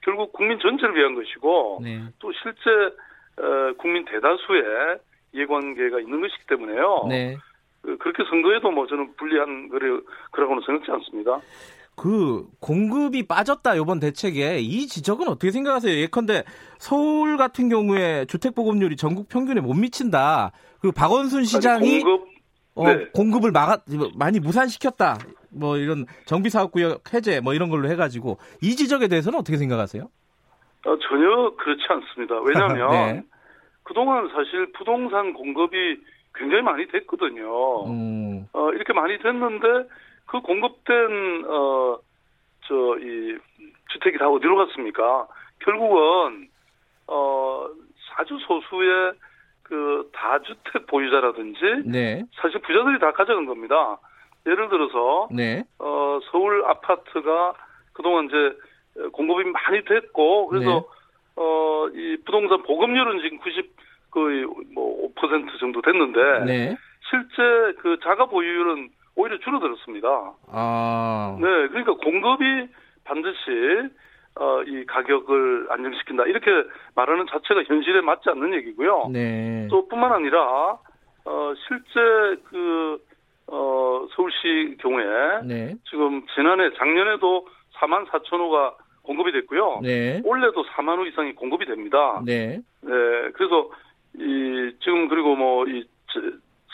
결국 0.00 0.32
국민 0.32 0.58
전체를 0.58 0.96
위한 0.96 1.14
것이고 1.14 1.80
네. 1.82 2.02
또 2.18 2.32
실제 2.32 2.70
에, 3.38 3.72
국민 3.78 4.04
대다수의 4.06 4.98
이해관계가 5.32 6.00
있는 6.00 6.20
것이기 6.20 6.46
때문에요. 6.48 7.06
네. 7.08 7.36
그, 7.82 7.96
그렇게 7.98 8.22
선거에도 8.28 8.70
뭐 8.70 8.86
저는 8.86 9.14
불리한 9.16 9.68
거래 9.68 9.86
그라고는 10.30 10.62
생각지 10.64 10.90
않습니다. 10.92 11.40
그 11.94 12.46
공급이 12.60 13.26
빠졌다 13.26 13.74
이번 13.74 14.00
대책에 14.00 14.60
이 14.60 14.86
지적은 14.86 15.28
어떻게 15.28 15.50
생각하세요? 15.50 15.94
예컨대 16.00 16.44
서울 16.78 17.36
같은 17.36 17.68
경우에 17.68 18.24
주택 18.26 18.54
보급률이 18.54 18.96
전국 18.96 19.28
평균에 19.28 19.60
못 19.60 19.74
미친다. 19.74 20.52
그 20.80 20.90
박원순 20.90 21.44
시장이 21.44 21.94
아니, 21.94 22.02
공급 22.02 22.32
어, 22.74 22.86
네. 22.88 23.06
공급을 23.12 23.52
막아 23.52 23.78
많이 24.16 24.40
무산시켰다. 24.40 25.18
뭐 25.50 25.76
이런 25.76 26.06
정비 26.24 26.48
사업 26.48 26.72
구역 26.72 27.12
해제 27.12 27.40
뭐 27.40 27.52
이런 27.52 27.68
걸로 27.68 27.88
해가지고 27.90 28.38
이 28.62 28.74
지적에 28.74 29.08
대해서는 29.08 29.38
어떻게 29.38 29.58
생각하세요? 29.58 30.04
어, 30.04 30.96
전혀 31.08 31.54
그렇지 31.56 31.82
않습니다. 31.88 32.40
왜냐하면 32.40 32.90
네. 33.14 33.22
그동안 33.82 34.28
사실 34.28 34.72
부동산 34.72 35.32
공급이 35.32 36.00
굉장히 36.34 36.62
많이 36.62 36.86
됐거든요. 36.88 37.84
음. 37.86 38.46
어, 38.52 38.70
이렇게 38.72 38.92
많이 38.92 39.18
됐는데 39.18 39.88
그 40.26 40.40
공급된 40.40 41.44
어, 41.46 41.98
저 42.66 42.96
이 42.98 43.36
주택이 43.92 44.18
다 44.18 44.28
어디로 44.28 44.56
갔습니까? 44.56 45.26
결국은 45.60 46.48
어, 47.06 47.66
아주 48.16 48.38
소수의 48.46 49.12
그 49.62 50.10
다주택 50.12 50.86
보유자라든지 50.86 51.60
네. 51.86 52.22
사실 52.40 52.60
부자들이 52.60 52.98
다 52.98 53.12
가져간 53.12 53.46
겁니다. 53.46 53.98
예를 54.46 54.68
들어서 54.68 55.28
네. 55.30 55.64
어, 55.78 56.18
서울 56.30 56.64
아파트가 56.64 57.54
그동안 57.92 58.26
이제 58.26 58.56
공급이 59.12 59.44
많이 59.44 59.84
됐고 59.84 60.48
그래서 60.48 60.70
네. 60.70 60.82
어, 61.36 61.88
이 61.94 62.16
부동산 62.24 62.62
보급률은 62.62 63.20
지금 63.22 63.38
90 63.38 63.76
거의 64.10 64.44
뭐5% 64.44 65.58
정도 65.58 65.80
됐는데 65.80 66.44
네. 66.44 66.76
실제 67.08 67.78
그 67.80 67.98
자가 68.02 68.26
보유율은 68.26 68.90
오히려 69.16 69.38
줄어들었습니다. 69.38 70.08
아. 70.48 71.36
네, 71.40 71.46
그러니까 71.68 71.94
공급이 71.94 72.68
반드시 73.04 73.90
어, 74.34 74.62
이 74.62 74.84
가격을 74.86 75.66
안정시킨다 75.70 76.24
이렇게 76.24 76.50
말하는 76.94 77.26
자체가 77.26 77.64
현실에 77.64 78.00
맞지 78.00 78.30
않는 78.30 78.54
얘기고요. 78.54 79.08
네. 79.12 79.66
또 79.70 79.88
뿐만 79.88 80.12
아니라 80.12 80.78
어, 81.24 81.52
실제 81.66 82.40
그 82.48 82.98
어, 83.46 84.06
서울시 84.14 84.76
경우에 84.78 85.42
네. 85.44 85.74
지금 85.90 86.24
지난해 86.34 86.70
작년에도 86.78 87.46
4만 87.74 88.06
4천 88.08 88.38
호가 88.38 88.74
공급이 89.02 89.32
됐고요. 89.32 89.80
네. 89.82 90.20
올해도 90.24 90.64
4만 90.64 90.98
호 90.98 91.06
이상이 91.06 91.34
공급이 91.34 91.66
됩니다. 91.66 92.22
네. 92.24 92.60
네. 92.80 92.90
그래서 93.34 93.70
이 94.14 94.72
지금 94.80 95.08
그리고 95.08 95.36
뭐 95.36 95.64
이 95.66 95.84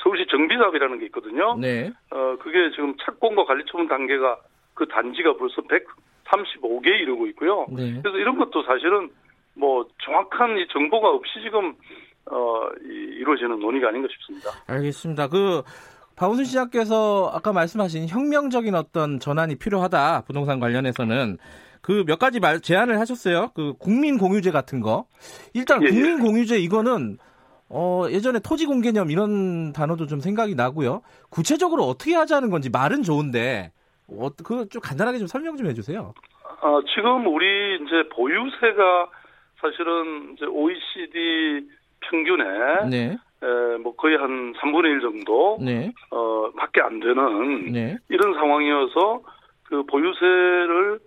서울시 0.03 0.27
정비사업이라는 0.31 0.99
게 0.99 1.07
있거든요. 1.07 1.57
네. 1.57 1.91
어 2.11 2.37
그게 2.41 2.71
지금 2.71 2.95
착공과 3.05 3.45
관리 3.45 3.65
처분 3.71 3.89
단계가 3.89 4.39
그 4.75 4.87
단지가 4.87 5.37
벌써 5.37 5.63
135개에 5.63 7.01
이르고 7.01 7.27
있고요. 7.29 7.67
네. 7.71 8.01
그래서 8.01 8.19
이런 8.19 8.39
것도 8.39 8.63
사실은 8.63 9.11
뭐 9.55 9.87
정확한 10.05 10.59
이 10.59 10.69
정보가 10.69 11.09
없이 11.09 11.41
지금 11.43 11.75
어 12.31 12.69
이, 12.85 12.93
이루어지는 13.19 13.59
논의가 13.59 13.89
아닌가 13.89 14.09
싶습니다. 14.13 14.51
알겠습니다. 14.69 15.29
그 15.29 15.63
박원순 16.17 16.45
시장께서 16.45 17.31
아까 17.33 17.53
말씀하신 17.53 18.09
혁명적인 18.09 18.75
어떤 18.75 19.19
전환이 19.19 19.57
필요하다 19.57 20.23
부동산 20.27 20.61
관련해서는 20.61 21.39
그 21.81 22.05
몇 22.07 22.19
가지 22.19 22.41
말 22.41 22.61
제안을 22.61 22.99
하셨어요. 23.01 23.51
그 23.55 23.75
국민 23.79 24.19
공유제 24.19 24.51
같은 24.51 24.81
거. 24.81 25.07
일단 25.55 25.83
예, 25.83 25.87
예. 25.87 25.91
국민 25.91 26.21
공유제 26.21 26.59
이거는 26.59 27.19
어, 27.71 28.05
예전에 28.11 28.39
토지 28.41 28.67
공개념 28.67 29.11
이런 29.11 29.73
단어도 29.73 30.07
좀 30.07 30.21
생각이 30.21 30.55
나고요. 30.55 31.03
구체적으로 31.31 31.85
어떻게 31.85 32.15
하자는 32.15 32.51
건지 32.51 32.71
말은 32.71 33.03
좋은데 33.03 33.73
어, 34.09 34.29
그좀 34.31 34.81
간단하게 34.83 35.19
좀 35.19 35.27
설명 35.27 35.57
좀 35.57 35.67
해주세요. 35.67 36.15
아, 36.61 36.81
지금 36.95 37.27
우리 37.27 37.77
이제 37.77 38.09
보유세가 38.15 39.11
사실은 39.61 40.35
이제 40.35 40.47
OECD 40.47 41.69
평균에 42.01 42.45
네. 42.91 43.17
에, 43.43 43.79
뭐 43.83 43.95
거의 43.97 44.17
한 44.17 44.53
3분의 44.55 44.87
1 44.87 45.01
정도 45.01 45.59
네. 45.61 45.93
어, 46.11 46.51
밖에 46.57 46.81
안 46.81 47.01
되는 47.01 47.73
네. 47.73 47.97
이런 48.09 48.35
상황이어서 48.35 49.21
그 49.65 49.83
보유세를 49.85 50.99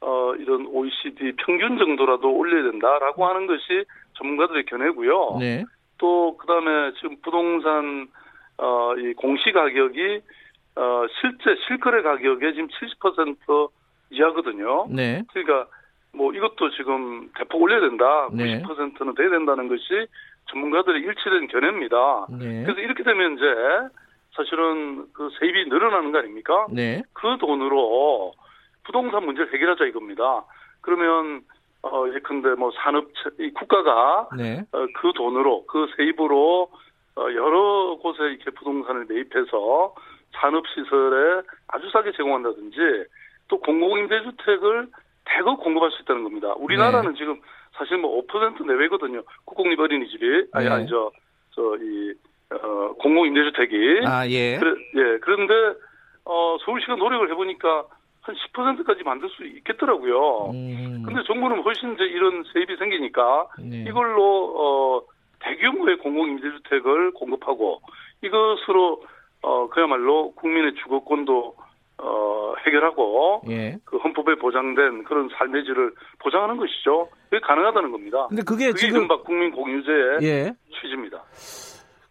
어, 0.00 0.34
이런 0.36 0.66
OECD 0.66 1.32
평균 1.36 1.78
정도라도 1.78 2.32
올려야 2.32 2.70
된다라고 2.70 3.26
하는 3.26 3.46
것이 3.46 3.84
전문가들의 4.14 4.64
견해고요. 4.64 5.36
네. 5.40 5.64
또 5.98 6.36
그다음에 6.38 6.92
지금 6.94 7.16
부동산 7.22 8.08
어, 8.56 8.94
이 8.96 9.12
공시 9.14 9.52
가격이 9.52 10.20
어, 10.76 11.06
실제 11.20 11.60
실거래 11.66 12.02
가격의 12.02 12.54
지금 12.54 12.68
70% 12.68 13.70
이하거든요. 14.10 14.86
네. 14.90 15.22
그러니까 15.32 15.66
뭐 16.12 16.32
이것도 16.32 16.70
지금 16.70 17.30
대폭 17.36 17.62
올려야 17.62 17.80
된다. 17.80 18.28
네. 18.32 18.62
90%는 18.62 19.14
돼야 19.14 19.30
된다는 19.30 19.68
것이 19.68 20.06
전문가들의 20.50 21.02
일치된 21.02 21.48
견해입니다. 21.48 22.26
네. 22.30 22.64
그래서 22.64 22.80
이렇게 22.80 23.02
되면 23.02 23.34
이제 23.36 23.44
사실은 24.34 25.06
그 25.12 25.30
세입이 25.38 25.68
늘어나는 25.68 26.12
거 26.12 26.18
아닙니까? 26.18 26.66
네. 26.70 27.02
그 27.12 27.36
돈으로 27.38 28.32
부동산 28.90 29.24
문제를 29.24 29.54
해결하자 29.54 29.84
이겁니다. 29.84 30.44
그러면 30.80 31.42
어 31.82 32.06
예컨대 32.12 32.50
뭐 32.58 32.72
산업체 32.72 33.30
이 33.38 33.50
국가가 33.52 34.28
네. 34.36 34.64
어, 34.72 34.86
그 34.96 35.12
돈으로 35.14 35.64
그 35.66 35.86
세입으로 35.96 36.68
어, 37.16 37.22
여러 37.22 37.96
곳에 38.02 38.24
이렇게 38.24 38.50
부동산을 38.50 39.06
매입해서 39.08 39.94
산업 40.32 40.64
시설에 40.68 41.42
아주 41.68 41.88
싸게 41.90 42.12
제공한다든지 42.16 42.76
또 43.48 43.60
공공임대주택을 43.60 44.88
대거 45.24 45.56
공급할 45.56 45.90
수 45.92 46.02
있다는 46.02 46.24
겁니다. 46.24 46.52
우리나라는 46.56 47.12
네. 47.12 47.18
지금 47.18 47.40
사실 47.74 47.96
뭐 47.96 48.20
5% 48.26 48.66
내외거든요. 48.66 49.22
국공립 49.44 49.78
어린이집이 49.78 50.48
아니 50.52 50.66
네. 50.66 50.70
아니 50.72 50.88
저저이 50.88 52.12
어, 52.50 52.94
공공임대주택이 52.98 54.00
아 54.06 54.28
예. 54.28 54.58
그래, 54.58 54.74
예 54.96 55.18
그런데 55.20 55.78
어 56.24 56.56
서울시가 56.64 56.96
노력을 56.96 57.30
해보니까 57.30 57.86
한 58.22 58.34
10%까지 58.34 59.02
만들 59.02 59.28
수 59.30 59.44
있겠더라고요. 59.44 60.50
음. 60.52 61.02
근데 61.04 61.22
정부는 61.26 61.62
훨씬 61.62 61.94
이제 61.94 62.04
이런 62.04 62.44
세입이 62.52 62.76
생기니까 62.76 63.48
네. 63.58 63.84
이걸로 63.88 64.54
어 64.56 65.02
대규모의 65.40 65.98
공공 65.98 66.28
임대주택을 66.28 67.12
공급하고 67.12 67.80
이것으로 68.22 69.02
어 69.42 69.68
그야말로 69.68 70.32
국민의 70.32 70.74
주거권도 70.82 71.56
어 71.98 72.54
해결하고 72.66 73.42
예. 73.48 73.76
그 73.84 73.96
헌법에 73.96 74.34
보장된 74.34 75.04
그런 75.04 75.28
삶의 75.38 75.64
질을 75.64 75.92
보장하는 76.18 76.58
것이죠. 76.58 77.08
그게 77.30 77.40
가능하다는 77.40 77.90
겁니다. 77.90 78.26
근데 78.28 78.42
그게, 78.42 78.66
그게 78.66 78.78
지금 78.78 79.08
국민 79.24 79.50
공유제의 79.50 80.18
예. 80.22 80.52
취지입니다. 80.74 81.22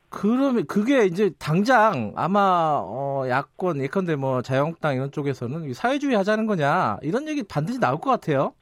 그러면 0.09 0.65
그게 0.65 1.05
이제 1.05 1.31
당장 1.39 2.13
아마 2.15 2.81
어 2.81 3.25
야권 3.29 3.81
예컨대 3.81 4.15
뭐 4.15 4.41
자유한국당 4.41 4.95
이런 4.95 5.11
쪽에서는 5.11 5.73
사회주의 5.73 6.15
하자는 6.15 6.47
거냐 6.47 6.97
이런 7.03 7.27
얘기 7.27 7.43
반드시 7.43 7.79
나올 7.79 7.99
것 7.99 8.09
같아요. 8.09 8.53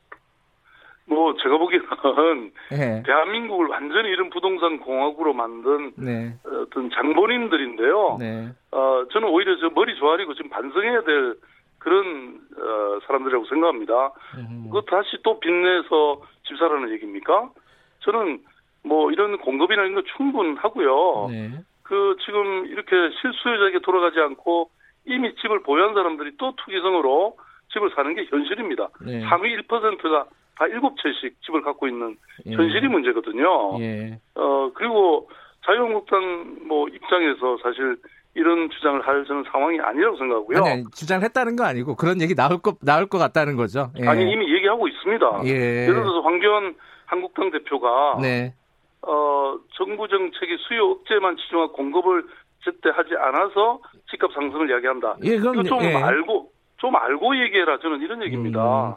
뭐 1.05 1.33
제가 1.41 1.57
보기에는 1.57 2.51
네. 2.71 3.03
대한민국을 3.05 3.67
완전히 3.67 4.09
이런 4.09 4.29
부동산 4.29 4.79
공화국으로 4.79 5.33
만든 5.33 5.93
네. 5.95 6.35
어떤 6.43 6.89
장본인들인데요. 6.89 8.17
네. 8.19 8.49
어 8.71 9.05
저는 9.13 9.29
오히려 9.29 9.57
저 9.59 9.69
머리 9.69 9.95
조아리고 9.95 10.33
지금 10.33 10.49
반성해야 10.49 11.03
될 11.03 11.35
그런 11.79 12.41
어, 12.57 12.99
사람들이라고 13.07 13.45
생각합니다. 13.45 14.11
음. 14.37 14.63
그거 14.65 14.81
다시 14.81 15.17
또 15.23 15.39
빚내서 15.39 16.21
집사라는 16.45 16.89
얘기입니까? 16.91 17.51
저는 17.99 18.43
뭐 18.87 19.11
이런 19.11 19.37
공급이나 19.37 19.83
이런 19.83 19.95
거 19.95 20.01
충분하고요. 20.15 21.27
네. 21.29 21.51
그 21.83 22.17
지금 22.25 22.65
이렇게 22.67 22.95
실수요자에게 23.21 23.79
돌아가지 23.79 24.19
않고 24.19 24.69
이미 25.05 25.33
집을 25.35 25.63
보유한 25.63 25.93
사람들이 25.93 26.31
또 26.37 26.53
투기성으로 26.57 27.37
집을 27.71 27.91
사는 27.95 28.13
게 28.13 28.25
현실입니다. 28.25 28.89
네. 29.01 29.21
상위 29.21 29.55
1%가 29.55 30.25
다 30.57 30.65
7채씩 30.65 31.33
집을 31.45 31.61
갖고 31.61 31.87
있는 31.87 32.17
예. 32.47 32.51
현실이 32.51 32.87
문제거든요. 32.87 33.79
예. 33.79 34.19
어, 34.35 34.71
그리고 34.73 35.29
자유한국당 35.65 36.57
뭐 36.67 36.87
입장에서 36.87 37.57
사실 37.61 37.97
이런 38.33 38.69
주장을 38.69 39.05
할 39.05 39.25
저는 39.25 39.43
상황이 39.51 39.79
아니라고 39.79 40.17
생각하고요. 40.17 40.57
아니, 40.59 40.69
아니 40.69 40.83
주장을 40.93 41.23
했다는 41.23 41.55
거 41.55 41.63
아니고 41.65 41.95
그런 41.95 42.21
얘기 42.21 42.35
나올 42.35 42.59
것 42.59 42.77
나올 42.81 43.07
것 43.07 43.17
같다는 43.17 43.55
거죠. 43.55 43.91
예. 43.99 44.07
아니 44.07 44.31
이미 44.31 44.51
얘기하고 44.55 44.87
있습니다. 44.87 45.41
예. 45.45 45.83
예를 45.83 45.95
들어서 45.95 46.21
황교안 46.21 46.75
한국당 47.05 47.51
대표가 47.51 48.19
네. 48.21 48.53
어, 49.01 49.57
정부 49.75 50.07
정책이 50.07 50.57
수요 50.67 50.91
억제만 50.91 51.37
치중하고 51.37 51.73
공급을 51.73 52.25
제때 52.63 52.89
하지 52.89 53.15
않아서 53.15 53.79
집값 54.09 54.31
상승을 54.33 54.69
이야기한다. 54.69 55.17
예, 55.23 55.37
그럼, 55.37 55.55
이거 55.55 55.63
좀 55.63 55.83
예. 55.83 55.93
알고 55.95 56.51
좀 56.77 56.95
알고 56.95 57.37
얘기해라 57.43 57.79
저는 57.79 58.01
이런 58.01 58.23
얘기입니다. 58.23 58.89
음. 58.89 58.95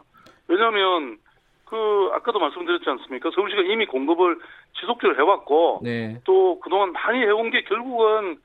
왜냐하면 0.48 1.18
그 1.66 2.10
아까도 2.14 2.40
말씀드렸지 2.40 2.88
않습니까? 2.88 3.30
서울시가 3.34 3.62
이미 3.62 3.86
공급을 3.86 4.38
지속적으로 4.80 5.16
해왔고 5.16 5.80
네. 5.84 6.20
또 6.24 6.58
그동안 6.60 6.92
많이 6.92 7.20
해온 7.20 7.50
게 7.50 7.62
결국은 7.62 8.38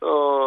어 0.00 0.42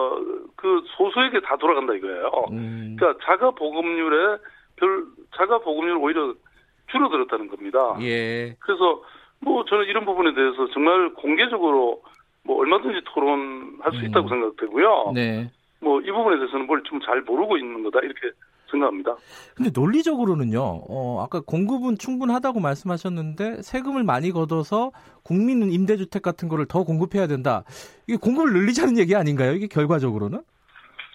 그 0.66 0.82
소수에게 0.97 1.41
다 1.41 1.55
돌아간다 1.57 1.93
이거예요. 1.93 2.32
음. 2.49 2.95
그러니까 2.97 3.24
자가 3.26 3.51
보급률에 3.51 4.38
별 4.78 5.05
자가 5.38 5.59
보급률 5.59 5.97
오히려 5.97 6.34
줄어들었다는 6.91 7.49
겁니다. 7.49 7.95
예. 8.01 8.55
그래서 8.59 9.03
뭐 9.45 9.63
저는 9.65 9.85
이런 9.85 10.03
부분에 10.05 10.33
대해서 10.33 10.67
정말 10.73 11.13
공개적으로 11.13 12.01
뭐 12.43 12.57
얼마든지 12.59 13.01
토론할 13.13 13.91
수 13.93 13.99
음. 13.99 14.05
있다고 14.05 14.27
생각되고요. 14.27 15.11
네. 15.15 15.49
뭐 15.81 15.99
이 16.01 16.11
부분에 16.11 16.37
대해서는 16.37 16.65
뭘 16.67 16.81
좀 16.83 16.99
잘 17.01 17.21
모르고 17.21 17.57
있는 17.57 17.83
거다 17.83 17.99
이렇게 17.99 18.31
생각합니다. 18.71 19.15
근데 19.55 19.69
논리적으로는요. 19.73 20.59
어, 20.89 21.21
아까 21.23 21.39
공급은 21.45 21.97
충분하다고 21.99 22.59
말씀하셨는데 22.59 23.61
세금을 23.61 24.03
많이 24.03 24.31
걷어서 24.31 24.91
국민 25.23 25.61
임대주택 25.71 26.21
같은 26.23 26.49
거를 26.49 26.65
더 26.67 26.83
공급해야 26.83 27.27
된다. 27.27 27.63
이게 28.07 28.17
공급을 28.17 28.53
늘리자는 28.53 28.97
얘기 28.97 29.15
아닌가요? 29.15 29.53
이게 29.53 29.67
결과적으로는? 29.67 30.39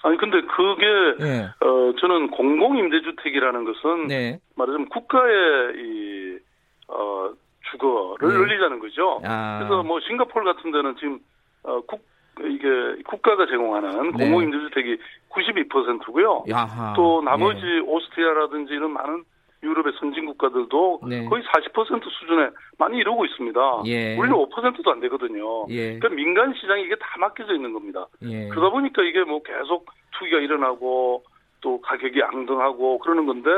아니 0.03 0.17
근데 0.17 0.41
그게 0.43 1.25
네. 1.25 1.43
어 1.61 1.93
저는 2.01 2.31
공공 2.31 2.79
임대주택이라는 2.79 3.65
것은 3.65 4.07
네. 4.07 4.39
말하자면 4.57 4.89
국가의 4.89 5.75
이 5.77 6.00
어 7.87 8.15
주거를 8.19 8.39
네. 8.39 8.47
늘리자는 8.47 8.79
거죠. 8.79 9.21
아. 9.25 9.59
그래서 9.59 9.83
뭐 9.83 10.01
싱가폴 10.01 10.45
같은 10.45 10.71
데는 10.71 10.97
지금 10.97 11.19
어, 11.63 11.81
국 11.83 12.09
이게 12.43 13.03
국가가 13.07 13.47
제공하는 13.47 14.13
네. 14.13 14.25
공공임대주택이 14.25 14.99
92%고요. 15.29 16.45
야하. 16.49 16.95
또 16.95 17.21
나머지 17.23 17.61
네. 17.61 17.81
오스트리아라든지 17.81 18.73
이런 18.73 18.93
많은 18.93 19.25
유럽의 19.63 19.93
선진 19.99 20.25
국가들도 20.27 21.01
네. 21.07 21.25
거의 21.27 21.43
40% 21.43 22.03
수준에 22.03 22.49
많이 22.79 22.99
이루고 22.99 23.27
있습니다. 23.27 23.83
예. 23.87 24.17
우리는 24.17 24.35
5%도 24.37 24.91
안 24.91 25.01
되거든요. 25.01 25.67
예. 25.69 25.99
그러니까 25.99 26.09
민간 26.11 26.55
시장이 26.55 26.85
이게 26.85 26.95
다 26.97 27.07
맡겨져 27.19 27.55
있는 27.55 27.73
겁니다. 27.75 28.07
예. 28.23 28.49
그러다 28.49 28.71
보니까 28.71 29.03
이게 29.03 29.23
뭐 29.23 29.43
계속 29.43 29.87
투기가 30.13 30.39
일어나고 30.39 31.25
또 31.61 31.81
가격이 31.83 32.23
앙등하고 32.23 32.99
그러는 33.01 33.27
건데 33.27 33.51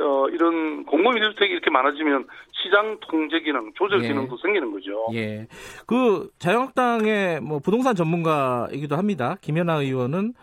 어, 0.00 0.28
이런 0.30 0.84
공공임대 0.86 1.30
주택이 1.30 1.52
이렇게 1.52 1.70
많아지면 1.70 2.26
시장 2.52 2.98
통제 3.00 3.40
기능, 3.40 3.72
조절 3.74 4.02
예. 4.04 4.08
기능도 4.08 4.36
생기는 4.38 4.70
거죠. 4.72 5.06
예. 5.14 5.46
그 5.86 6.30
자유한국당의 6.38 7.40
뭐 7.40 7.58
부동산 7.58 7.94
전문가이기도 7.94 8.96
합니다. 8.96 9.36
김연아 9.40 9.80
의원은 9.82 10.34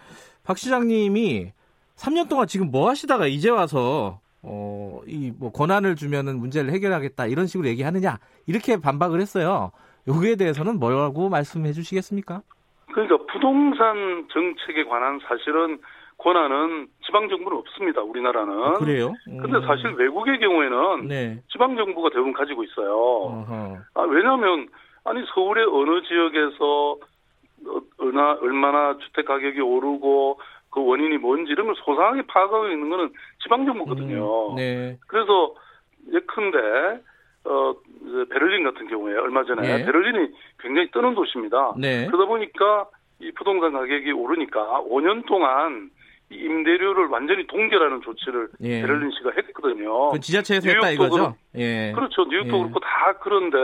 박 0.46 0.58
시장님이 0.58 1.52
3년 1.96 2.30
동안 2.30 2.48
지금 2.48 2.72
뭐 2.72 2.90
하시다가 2.90 3.28
이제 3.28 3.50
와서 3.50 4.20
어, 4.44 5.02
이 5.08 5.32
뭐 5.40 5.52
권한을 5.52 5.96
주면은 5.96 6.40
문제를 6.40 6.72
해결하겠다 6.72 7.28
이런 7.28 7.48
식으로 7.48 7.68
얘기하느냐 7.70 8.18
이렇게 8.48 8.80
반박을 8.80 9.20
했어요. 9.22 9.72
여기에 10.08 10.36
대해서는 10.38 10.80
뭐라고 10.80 11.30
말씀해 11.30 11.74
주시겠습니까? 11.74 12.42
그러니까 12.94 13.18
부동산 13.32 14.28
정책에 14.32 14.86
관한 14.86 15.20
사실은 15.28 15.80
권한은 16.18 16.88
지방 17.06 17.30
정부는 17.30 17.58
없습니다. 17.60 18.02
우리나라는. 18.02 18.64
아, 18.64 18.74
그래요? 18.74 19.14
음. 19.28 19.38
근데 19.38 19.66
사실 19.66 19.92
외국의 19.92 20.40
경우에는 20.40 21.08
네. 21.08 21.42
지방 21.52 21.76
정부가 21.76 22.10
대부분 22.10 22.34
가지고 22.34 22.64
있어요. 22.64 23.46
아, 23.94 24.02
왜냐하면 24.02 24.68
아니 25.04 25.24
서울의 25.34 25.66
어느 25.66 26.02
지역에서 26.02 26.98
얼마 27.98 28.34
얼마나 28.42 28.98
주택 28.98 29.26
가격이 29.26 29.62
오르고 29.62 30.40
그 30.70 30.86
원인이 30.86 31.18
뭔지 31.18 31.52
이런 31.52 31.68
걸 31.68 31.76
소상하게 31.86 32.24
파악하고 32.28 32.68
있는 32.68 32.90
거는 32.90 33.12
지방 33.42 33.66
정부거든요. 33.66 34.52
음, 34.52 34.56
네. 34.56 34.98
그래서 35.08 35.56
예컨대 36.12 36.58
어 37.46 37.74
베를린 38.30 38.64
같은 38.64 38.88
경우에 38.88 39.16
얼마 39.16 39.44
전에 39.46 39.62
네. 39.62 39.86
베를린이 39.86 40.30
굉장히 40.60 40.92
뜨는 40.92 41.16
도시입니다. 41.16 41.74
네. 41.78 42.06
그러다 42.08 42.26
보니까 42.26 42.88
이 43.20 43.32
부동산 43.32 43.74
가격이 43.74 44.12
오르니까 44.12 44.82
5년 44.82 45.26
동안 45.26 45.90
임대료를 46.30 47.08
완전히 47.08 47.48
동결하는 47.48 48.02
조치를 48.02 48.50
예. 48.62 48.82
베를린 48.82 49.12
시가 49.12 49.32
했거든요. 49.38 50.10
그 50.12 50.20
지자체에서 50.20 50.70
했다 50.70 50.92
이거죠? 50.92 51.36
예. 51.56 51.94
그렇죠. 51.94 52.26
뉴욕도 52.26 52.58
예. 52.58 52.62
그렇고 52.62 52.80
다 52.80 53.14
그런데 53.22 53.58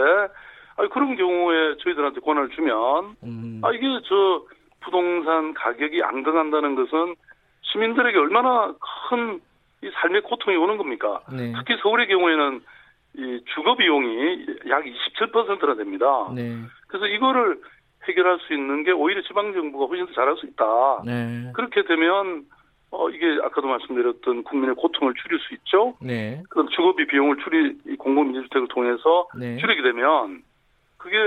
아니, 0.78 0.90
그런 0.90 1.16
경우에 1.16 1.76
저희들한테 1.84 2.22
권한을 2.22 2.50
주면 2.50 3.16
음. 3.24 3.62
아 3.64 3.72
이게 3.72 3.86
저 4.08 4.46
부동산 4.82 5.54
가격이 5.54 6.02
앙등한다는 6.04 6.76
것은 6.76 7.16
시민들에게 7.62 8.18
얼마나 8.18 8.74
큰 9.10 9.42
이 9.84 9.92
삶의 9.96 10.22
고통이 10.22 10.56
오는 10.56 10.78
겁니까? 10.78 11.22
네. 11.32 11.54
특히 11.58 11.78
서울의 11.82 12.08
경우에는 12.08 12.62
이 13.16 13.44
주거 13.54 13.76
비용이 13.76 14.46
약 14.70 14.84
27%나 14.84 15.76
됩니다. 15.76 16.08
네. 16.34 16.58
그래서 16.88 17.06
이거를 17.08 17.60
해결할 18.08 18.40
수 18.40 18.54
있는 18.54 18.84
게 18.84 18.92
오히려 18.92 19.22
지방 19.24 19.54
정부가 19.54 19.86
훨씬 19.86 20.06
더 20.08 20.14
잘할 20.14 20.36
수 20.38 20.46
있다. 20.46 20.66
네. 21.06 21.52
그렇게 21.54 21.84
되면 21.84 22.46
어 22.92 23.10
이게 23.10 23.26
아까도 23.44 23.68
말씀드렸던 23.68 24.44
국민의 24.44 24.76
고통을 24.76 25.14
줄일 25.16 25.40
수 25.40 25.54
있죠. 25.56 25.96
네. 26.02 26.44
그럼 26.50 26.68
주거비 26.70 27.08
비용을 27.08 27.38
줄이 27.44 27.98
공공민주주택을 27.98 28.68
통해서 28.68 29.28
네. 29.38 29.58
줄이게 29.58 29.82
되면 29.82 30.44
그게 30.98 31.18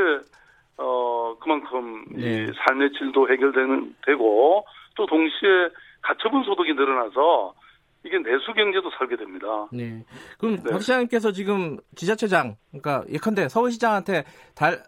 어 0.79 1.37
그만큼 1.41 2.05
네. 2.13 2.45
이 2.45 2.53
삶의 2.65 2.93
질도 2.93 3.29
해결되는 3.31 3.97
되고 4.07 4.65
또 4.95 5.07
동시에 5.07 5.69
가처분 6.03 6.45
소득이 6.45 6.75
늘어나서 6.75 7.55
이게 8.05 8.19
내수 8.19 8.53
경제도 8.55 8.89
살게 8.97 9.17
됩니다. 9.17 9.67
네. 9.73 10.05
그럼 10.39 10.57
네. 10.63 10.71
박 10.71 10.81
시장님께서 10.81 11.33
지금 11.33 11.79
지자체장, 11.97 12.57
그러니까 12.71 13.05
예컨대 13.13 13.49
서울시장한테 13.49 14.25
달 14.55 14.85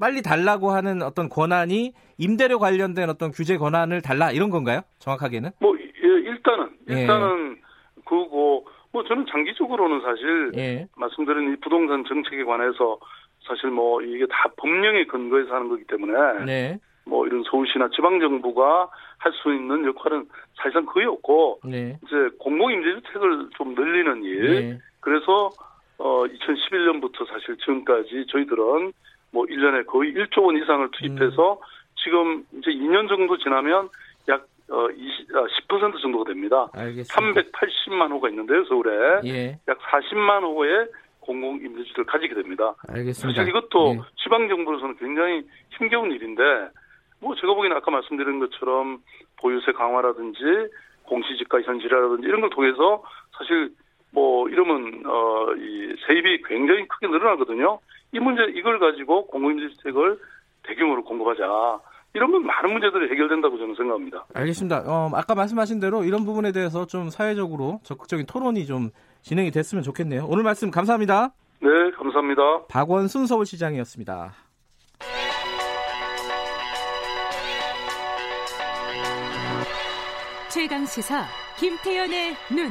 빨리 0.00 0.22
달라고 0.22 0.70
하는 0.70 1.02
어떤 1.02 1.28
권한이 1.28 1.92
임대료 2.18 2.58
관련된 2.58 3.10
어떤 3.10 3.30
규제 3.30 3.56
권한을 3.56 4.00
달라 4.00 4.32
이런 4.32 4.50
건가요? 4.50 4.80
정확하게는? 4.98 5.50
뭐 5.60 5.76
예, 5.78 6.08
일단은 6.08 6.70
예. 6.88 7.00
일단은 7.02 7.56
예. 7.56 8.02
그거 8.04 8.64
뭐 8.92 9.04
저는 9.06 9.26
장기적으로는 9.30 10.00
사실 10.00 10.52
예. 10.56 10.88
말씀드린 10.96 11.52
이 11.52 11.56
부동산 11.60 12.04
정책에 12.04 12.42
관해서 12.44 12.98
사실 13.46 13.70
뭐 13.70 14.02
이게 14.02 14.26
다 14.26 14.50
법령에 14.56 15.04
근거해서 15.04 15.54
하는 15.54 15.68
거기 15.68 15.84
때문에 15.84 16.44
네. 16.44 16.78
뭐 17.04 17.26
이런 17.26 17.42
서울시나 17.44 17.90
지방 17.94 18.20
정부가 18.20 18.88
할 19.18 19.32
수 19.42 19.52
있는 19.52 19.84
역할은 19.84 20.26
사실상 20.56 20.86
거의 20.86 21.06
없고 21.06 21.60
네. 21.64 21.98
이제 22.04 22.36
공공임대주택을 22.38 23.50
좀 23.56 23.74
늘리는 23.74 24.24
일 24.24 24.50
네. 24.50 24.78
그래서 25.00 25.50
어 25.98 26.24
2011년부터 26.24 27.28
사실 27.28 27.56
지금까지 27.58 28.26
저희들은 28.28 28.92
뭐 29.32 29.44
1년에 29.46 29.86
거의 29.86 30.12
1조 30.14 30.42
원 30.44 30.56
이상을 30.56 30.88
투입해서 30.92 31.52
음. 31.54 31.58
지금 32.02 32.44
이제 32.58 32.70
2년 32.70 33.08
정도 33.08 33.36
지나면 33.38 33.88
약 34.28 34.46
어, 34.70 34.88
20, 34.90 35.28
10% 35.68 35.94
아, 35.94 36.00
정도가 36.00 36.24
됩니다. 36.30 36.68
알겠습니다. 36.74 37.40
380만 37.42 38.10
호가 38.12 38.28
있는데요, 38.28 38.64
서울에. 38.64 39.20
예. 39.24 39.58
약 39.68 39.78
40만 39.78 40.42
호의 40.42 40.86
공공임대주택을 41.20 42.04
가지게 42.04 42.34
됩니다. 42.34 42.74
알겠습니다. 42.88 43.40
사실 43.40 43.48
이것도 43.50 43.94
예. 43.96 44.00
지방정부로서는 44.22 44.96
굉장히 44.96 45.42
힘겨운 45.76 46.12
일인데, 46.12 46.42
뭐 47.20 47.34
제가 47.34 47.52
보기에는 47.52 47.76
아까 47.76 47.90
말씀드린 47.90 48.38
것처럼 48.40 48.98
보유세 49.40 49.72
강화라든지 49.72 50.38
공시지가 51.02 51.60
현실화라든지 51.62 52.26
이런 52.28 52.40
걸 52.40 52.50
통해서 52.50 53.02
사실 53.36 53.72
뭐 54.12 54.48
이러면 54.48 55.02
어 55.06 55.40
이 55.56 55.94
세입이 56.06 56.42
굉장히 56.46 56.86
크게 56.88 57.08
늘어나거든요. 57.08 57.78
이 58.12 58.18
문제 58.18 58.42
이걸 58.54 58.78
가지고 58.78 59.26
공공임대주택을 59.26 60.18
대규모로 60.64 61.04
공급하자. 61.04 61.80
이러면 62.12 62.44
많은 62.44 62.72
문제들이 62.72 63.08
해결된다고 63.12 63.56
저는 63.56 63.74
생각합니다. 63.76 64.26
알겠습니다. 64.34 64.82
어, 64.86 65.10
아까 65.14 65.34
말씀하신 65.36 65.78
대로 65.78 66.02
이런 66.02 66.24
부분에 66.24 66.50
대해서 66.50 66.84
좀 66.86 67.08
사회적으로 67.08 67.80
적극적인 67.84 68.26
토론이 68.26 68.66
좀 68.66 68.90
진행이 69.22 69.52
됐으면 69.52 69.84
좋겠네요. 69.84 70.26
오늘 70.28 70.42
말씀 70.42 70.70
감사합니다. 70.72 71.32
네, 71.60 71.68
감사합니다. 71.96 72.66
박원순 72.68 73.26
서울시장이었습니다. 73.26 74.32
최강 80.48 80.84
시사 80.84 81.26
김태연의 81.58 82.34
눈. 82.50 82.70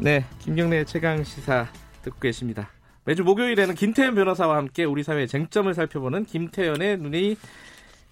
네, 0.00 0.24
김경래 0.38 0.84
최강 0.84 1.24
시사 1.24 1.66
듣고 2.02 2.20
계십니다. 2.20 2.70
매주 3.04 3.24
목요일에는 3.24 3.74
김태현 3.74 4.14
변호사와 4.14 4.56
함께 4.56 4.84
우리 4.84 5.02
사회의 5.02 5.26
쟁점을 5.26 5.72
살펴보는 5.74 6.24
김태현의 6.24 6.98
눈이 6.98 7.36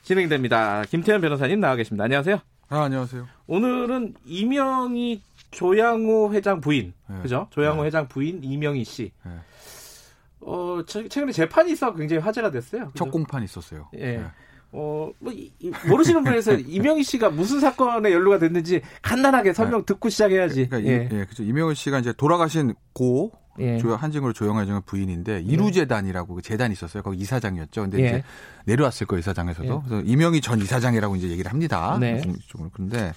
진행됩니다. 0.03 0.83
김태현 0.89 1.21
변호사님 1.21 1.61
나와 1.61 1.77
계십니다. 1.77 2.03
안녕하세요. 2.03 2.41
아, 2.71 2.83
안녕하세요. 2.83 3.29
오늘은 3.47 4.15
이명희 4.25 5.23
조양호 5.53 6.33
회장 6.35 6.61
부인, 6.61 6.93
네. 7.09 7.23
그죠? 7.23 7.47
조양호 7.51 7.83
네. 7.83 7.87
회장 7.87 8.09
부인 8.09 8.43
이명희 8.43 8.83
씨. 8.83 9.13
네. 9.25 9.33
어, 10.41 10.81
최근에 10.87 11.31
재판이 11.31 11.71
있어 11.73 11.95
굉장히 11.95 12.21
화제가 12.21 12.51
됐어요. 12.51 12.87
그죠? 12.87 13.05
첫 13.05 13.11
공판 13.13 13.45
있었어요. 13.45 13.89
예. 13.97 14.25
네. 14.73 14.79
어, 14.79 15.11
뭐, 15.19 15.33
이, 15.33 15.53
모르시는 15.89 16.25
분에서 16.25 16.55
이명희 16.59 17.03
씨가 17.03 17.31
무슨 17.31 17.61
사건에 17.61 18.13
연루가 18.13 18.39
됐는지 18.39 18.83
간단하게 19.03 19.53
설명 19.53 19.81
네. 19.81 19.87
듣고 19.87 20.09
시작해야지. 20.09 20.69
그러니까 20.69 20.91
예. 20.91 21.09
이, 21.11 21.19
예, 21.19 21.25
그죠. 21.25 21.43
이명희 21.43 21.75
씨가 21.75 22.01
이제 22.01 22.13
돌아가신 22.13 22.75
고 22.93 23.33
예. 23.59 23.79
조영 23.79 23.97
한진으로 23.97 24.33
조영하정의 24.33 24.83
부인인데 24.85 25.41
이루재단이라고 25.41 26.35
그 26.35 26.43
재단이 26.43 26.73
있었어요. 26.73 27.03
거기 27.03 27.19
이사장이었죠. 27.19 27.83
근데 27.83 28.03
예. 28.03 28.07
이제 28.07 28.25
내려왔을 28.67 29.07
거예요, 29.07 29.21
이사장에서도. 29.21 29.83
예. 29.85 29.89
그래서 29.89 30.05
이명희 30.05 30.41
전 30.41 30.61
이사장이라고 30.61 31.17
이제 31.17 31.29
얘기를 31.29 31.51
합니다. 31.51 31.97
네. 31.99 32.21
공식적으로. 32.21 32.71
그런데 32.73 33.13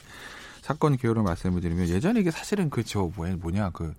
사건 0.62 0.97
기호를 0.97 1.24
말씀을 1.24 1.62
드리면 1.62 1.89
예전에 1.89 2.20
이게 2.22 2.32
사실은 2.32 2.70
그저 2.70 3.12
뭐냐 3.16 3.72
그 3.72 3.93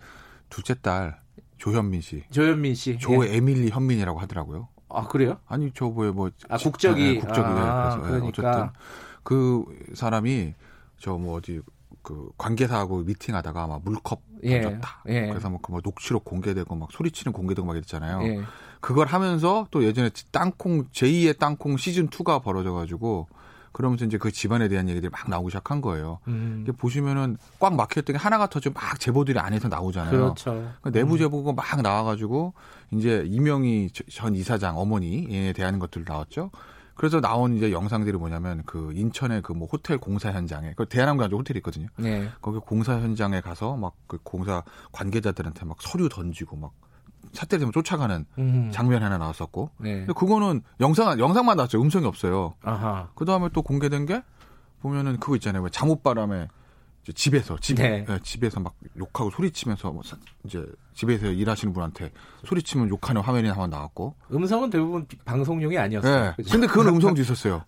둘째 0.49 0.75
딸 0.81 1.19
조현민 1.59 2.01
씨. 2.01 2.25
조현민 2.31 2.75
씨. 2.75 2.99
조 2.99 3.27
예. 3.27 3.37
에밀리 3.37 3.71
현민이라고 3.71 4.19
하더라고요. 4.21 4.69
아 4.93 5.07
그래요? 5.09 5.39
아니 5.47 5.71
저 5.75 5.87
뭐에 5.87 6.11
뭐 6.11 6.31
아, 6.49 6.57
국적이 6.59 7.15
네, 7.15 7.19
국적이 7.21 7.47
아, 7.47 7.97
네, 7.97 8.03
그래서 8.03 8.21
그러니까. 8.21 8.51
어쨌든 8.51 8.81
그 9.23 9.65
사람이 9.95 10.55
저 10.99 11.17
뭐 11.17 11.37
어디 11.37 11.61
그 12.03 12.31
관계사하고 12.39 12.99
미팅하다가 13.03 13.65
아마 13.65 13.79
물컵 13.79 14.23
예, 14.45 14.61
던졌다. 14.63 15.03
예. 15.09 15.27
그래서 15.29 15.51
뭐, 15.51 15.61
그뭐 15.61 15.81
녹취록 15.85 16.25
공개되고 16.25 16.75
막 16.75 16.91
소리치는 16.93 17.33
공개되고 17.33 17.67
막 17.67 17.77
이랬잖아요. 17.77 18.23
예. 18.23 18.41
그걸 18.81 19.07
하면서 19.07 19.67
또 19.71 19.85
예전에 19.85 20.11
땅콩 20.33 20.87
제2의 20.89 21.39
땅콩 21.39 21.77
시즌 21.77 22.09
2가 22.09 22.43
벌어져 22.43 22.73
가지고 22.73 23.29
그러면서 23.73 24.05
이제 24.05 24.19
그 24.19 24.31
집안에 24.33 24.69
대한 24.69 24.89
얘기들이 24.89 25.11
막 25.11 25.29
나오기 25.29 25.51
시작한 25.51 25.81
거예요. 25.81 26.19
음. 26.29 26.67
보시면은 26.77 27.37
꽉 27.59 27.75
막혔던 27.75 28.15
게 28.15 28.19
하나가 28.19 28.47
터지고 28.49 28.75
막 28.75 28.99
제보들이 28.99 29.39
안에서 29.39 29.69
나오잖아요. 29.69 30.11
그렇죠. 30.11 30.51
그러니까 30.53 30.91
내부 30.91 31.15
음. 31.15 31.19
제보가 31.19 31.53
막 31.53 31.83
나와가지고 31.83 32.55
이제 32.93 33.23
이명희 33.27 33.91
전 34.13 34.35
이사장 34.35 34.79
어머니에 34.79 35.53
대한 35.53 35.79
것들 35.79 36.05
나왔죠. 36.07 36.51
그래서 36.95 37.21
나온 37.21 37.57
이제 37.57 37.73
영상들이 37.73 38.19
뭐냐면 38.19 38.63
그 38.67 38.93
인천의 38.95 39.41
그 39.43 39.55
뭐 39.55 39.67
호텔 39.73 39.97
공사 39.97 40.33
현장에 40.33 40.75
그 40.77 40.85
대한항공 40.87 41.31
호텔이 41.31 41.59
있거든요. 41.59 41.87
네. 41.97 42.29
거기 42.43 42.59
공사 42.59 42.95
현장에 43.01 43.41
가서 43.41 43.77
막 43.77 43.95
그 44.07 44.19
공사 44.23 44.63
관계자들한테 44.93 45.65
막 45.65 45.77
서류 45.81 46.09
던지고 46.09 46.57
막 46.57 46.73
되면 47.33 47.73
쫓아가는 47.73 48.27
음. 48.39 48.71
장면 48.73 49.03
하나 49.03 49.19
나왔었고. 49.19 49.71
네. 49.79 49.99
근데 49.99 50.13
그거는 50.13 50.63
영상 50.81 51.19
영상만 51.19 51.57
나왔죠. 51.57 51.81
음성이 51.81 52.07
없어요. 52.07 52.55
그 53.15 53.25
다음에 53.25 53.49
또 53.53 53.63
공개된 53.63 54.07
게 54.07 54.23
보면은 54.81 55.19
그거 55.19 55.37
있잖아요. 55.37 55.69
잠옷바람에 55.69 56.49
집에서 57.15 57.59
집에 57.59 57.83
네. 57.83 58.05
네, 58.05 58.19
집에서 58.23 58.61
막 58.61 58.75
욕하고 58.97 59.31
소리치면서 59.31 59.91
뭐 59.91 60.03
이제 60.45 60.65
집에서 60.95 61.27
일하시는 61.27 61.73
분한테 61.73 62.13
소리치면 62.45 62.89
욕하는 62.89 63.23
화면이 63.23 63.49
한번 63.49 63.71
나왔고 63.71 64.15
음성은 64.33 64.71
대부분 64.71 65.07
방송용이 65.25 65.77
아니었어요. 65.77 66.35
네. 66.37 66.45
근데 66.51 66.67
그건 66.67 66.89
음성도 66.89 67.21
있었어요. 67.21 67.65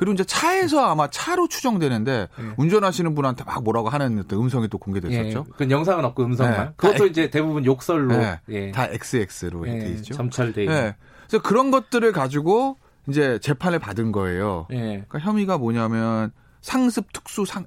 그리고 0.00 0.14
이제 0.14 0.24
차에서 0.24 0.82
아마 0.86 1.08
차로 1.08 1.46
추정되는데 1.48 2.28
네. 2.34 2.44
운전하시는 2.56 3.14
분한테 3.14 3.44
막 3.44 3.62
뭐라고 3.62 3.90
하는 3.90 4.24
음성이 4.32 4.66
또 4.68 4.78
공개됐었죠. 4.78 5.44
예, 5.46 5.52
그 5.58 5.70
영상은 5.70 6.06
없고 6.06 6.24
음성만. 6.24 6.68
네. 6.68 6.72
그것도 6.78 7.04
이제 7.04 7.28
대부분 7.28 7.66
욕설로 7.66 8.16
네. 8.16 8.40
예. 8.48 8.72
다 8.72 8.86
XX로 8.86 9.68
예. 9.68 9.78
돼 9.78 9.90
있죠. 9.90 10.14
점철돼 10.14 10.64
있는. 10.64 10.74
네. 10.74 10.96
그래서 11.28 11.42
그런 11.42 11.70
것들을 11.70 12.10
가지고 12.12 12.78
이제 13.10 13.38
재판을 13.40 13.78
받은 13.78 14.10
거예요. 14.10 14.66
예. 14.70 15.04
그러니까 15.06 15.18
혐의가 15.18 15.58
뭐냐면 15.58 16.32
상습 16.62 17.12
특수 17.12 17.44
상, 17.44 17.66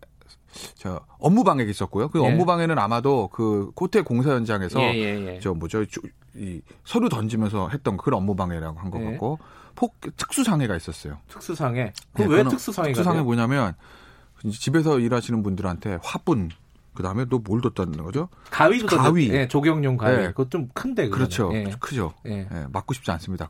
저 0.73 1.01
업무 1.19 1.43
방해가 1.43 1.69
있었고요. 1.69 2.07
그 2.07 2.19
예. 2.19 2.27
업무 2.27 2.47
방해는 2.47 2.79
아마도 2.79 3.29
그 3.31 3.69
호텔 3.79 4.03
공사 4.03 4.31
현장에서 4.31 4.81
예, 4.81 4.95
예, 4.95 5.36
예. 5.36 5.39
저 5.39 5.53
뭐죠 5.53 5.86
이 6.36 6.61
서류 6.84 7.09
던지면서 7.09 7.69
했던 7.69 7.95
그런 7.95 8.21
업무 8.21 8.36
방해라고 8.36 8.79
한것 8.79 9.01
예. 9.01 9.05
같고 9.11 9.38
폭 9.76 9.95
특수 10.17 10.43
상해가 10.43 10.76
있었어요. 10.76 11.17
특수 11.28 11.55
상해. 11.55 11.93
그왜 12.13 12.43
네, 12.43 12.49
특수 12.49 12.71
상해가? 12.71 12.93
특수 12.93 13.03
상해 13.03 13.21
뭐냐면 13.21 13.74
집에서 14.51 14.99
일하시는 14.99 15.41
분들한테 15.43 15.99
화분 16.03 16.49
그다음에 16.93 17.26
또 17.26 17.39
뭘 17.43 17.59
뒀다는 17.61 18.03
거죠? 18.03 18.30
가위도 18.51 18.86
가위. 18.97 19.30
예, 19.32 19.47
조경용 19.47 19.97
가위. 19.97 20.15
네. 20.17 20.28
그거 20.28 20.47
좀 20.47 20.69
큰데 20.76 21.05
그거는. 21.05 21.11
그렇죠. 21.26 21.49
예. 21.51 21.63
크죠. 21.80 22.13
예. 22.28 22.47
예. 22.51 22.65
맞고 22.71 22.93
싶지 22.93 23.09
않습니다. 23.09 23.49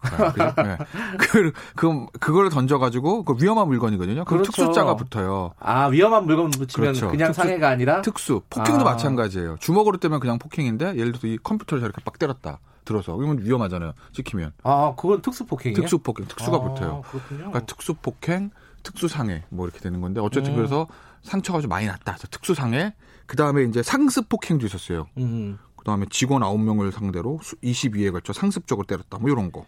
예. 0.66 0.78
그, 1.20 1.52
그 1.76 2.06
그걸 2.22 2.50
던져 2.50 2.80
가지고 2.80 3.24
그 3.26 3.36
위험한 3.42 3.68
물건이거든요. 3.68 4.24
그 4.24 4.36
그렇죠. 4.36 4.52
특수자가 4.52 4.96
붙어요. 4.96 5.54
아, 5.60 5.88
위험한 5.88 6.26
물건 6.26 6.52
붙이면 6.52 6.94
그렇죠. 6.94 7.10
그냥 7.10 7.30
특수, 7.34 7.42
상해가 7.42 7.68
아니라 7.68 8.02
특수. 8.02 8.42
폭행도 8.50 8.88
아. 8.88 8.92
마찬가지예요. 8.94 9.58
주먹으로 9.60 9.98
때면 9.98 10.22
그냥 10.22 10.40
폭행인데 10.40 10.96
예를 10.96 11.12
들어서 11.12 11.28
이 11.28 11.38
컴퓨터를 11.44 11.82
저렇게 11.82 12.02
빡 12.06 12.18
때렸다. 12.18 12.60
들어서 12.86 13.16
그러면 13.16 13.44
위험하잖아요. 13.44 13.94
찍히면. 14.14 14.54
아, 14.64 14.94
그건 14.96 15.22
특수 15.22 15.46
폭행이에요? 15.46 15.82
특수 15.82 15.98
폭행. 16.00 16.28
특수가 16.28 16.58
아, 16.58 16.62
붙어요. 16.62 17.02
그렇군요. 17.10 17.38
그러니까 17.38 17.66
특수 17.66 17.94
폭행, 17.96 18.52
특수 18.84 19.08
상해 19.08 19.44
뭐 19.50 19.66
이렇게 19.66 19.80
되는 19.80 20.02
건데 20.02 20.20
어쨌든 20.22 20.52
음. 20.54 20.58
그래서 20.58 20.88
상처가 21.22 21.62
좀 21.62 21.70
많이 21.70 21.88
났다. 21.88 22.18
특수 22.30 22.54
상해. 22.54 22.94
그 23.26 23.36
다음에 23.38 23.64
이제 23.64 23.82
상습 23.82 24.30
폭행도 24.30 24.66
있었어요. 24.66 25.08
음. 25.18 25.58
그 25.76 25.86
다음에 25.86 26.06
직원 26.10 26.42
9명을 26.42 26.92
상대로 26.92 27.40
22회에 27.64 28.12
걸쳐 28.12 28.34
상습적으로 28.34 28.86
때렸다. 28.86 29.18
뭐 29.20 29.30
이런 29.30 29.52
거. 29.52 29.66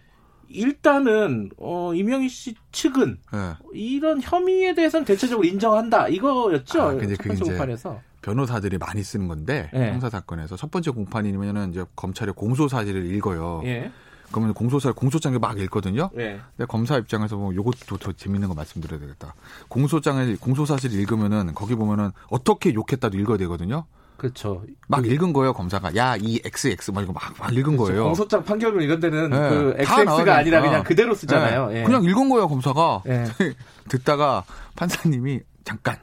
일단은 0.47 1.49
어 1.57 1.93
이명희 1.93 2.30
씨 2.30 2.55
측은 2.72 3.18
네. 3.34 3.53
이런 3.74 4.22
혐의에 4.22 4.76
대해서는 4.76 5.05
대체적으로 5.05 5.45
인정한다 5.45 6.07
이거였죠. 6.07 6.82
아, 6.82 6.93
근데 6.93 7.16
그게 7.16 7.34
이제 7.34 7.43
공판에서. 7.43 7.99
변호사들이 8.26 8.80
많이 8.80 9.03
쓰는 9.03 9.28
건데 9.28 9.69
네. 9.71 9.91
형사 9.91 10.09
사건에서 10.09 10.55
첫 10.55 10.71
번째 10.71 10.89
공판이면은 10.91 11.69
이제 11.69 11.86
검찰의 11.95 12.34
공소 12.34 12.67
사실을 12.67 13.05
읽어요. 13.13 13.61
예. 13.65 13.91
그러면 14.32 14.55
공소사 14.55 14.91
공소장을 14.91 15.38
막 15.38 15.59
읽거든요. 15.59 16.09
네. 16.11 16.39
근데 16.57 16.65
검사 16.67 16.97
입장에서 16.97 17.36
뭐 17.38 17.53
요것도 17.53 17.97
더 17.97 18.11
재밌는 18.11 18.47
거 18.47 18.55
말씀드려야 18.55 18.99
되겠다. 18.99 19.36
공소장을 19.67 20.38
공소사실 20.39 20.91
읽으면은 20.99 21.53
거기 21.53 21.76
보면은 21.76 22.11
어떻게 22.32 22.73
욕했다도 22.73 23.15
읽어야 23.19 23.38
되거든요. 23.38 23.86
그렇죠. 24.17 24.63
막 24.88 25.01
그, 25.01 25.07
읽은 25.07 25.32
거예요 25.32 25.53
검사가. 25.53 25.95
야 25.95 26.17
이 26.19 26.41
XX 26.43 26.91
막 26.91 27.03
이거 27.03 27.13
막, 27.13 27.21
막 27.38 27.53
읽은 27.53 27.78
그렇죠. 27.78 27.84
거예요. 27.84 28.03
공소장 28.05 28.43
판결문 28.43 28.82
이런 28.82 28.99
데는 28.99 29.30
네. 29.30 29.49
그 29.49 29.76
XX가 29.78 30.38
아니라 30.38 30.61
그냥 30.61 30.84
그대로 30.84 31.13
쓰잖아요. 31.13 31.67
네. 31.67 31.82
예. 31.82 31.84
그냥 31.84 32.03
읽은 32.03 32.28
거예요 32.30 32.47
검사가. 32.47 33.03
예. 33.05 33.26
듣다가 33.88 34.43
판사님이 34.76 35.41
잠깐 35.63 35.97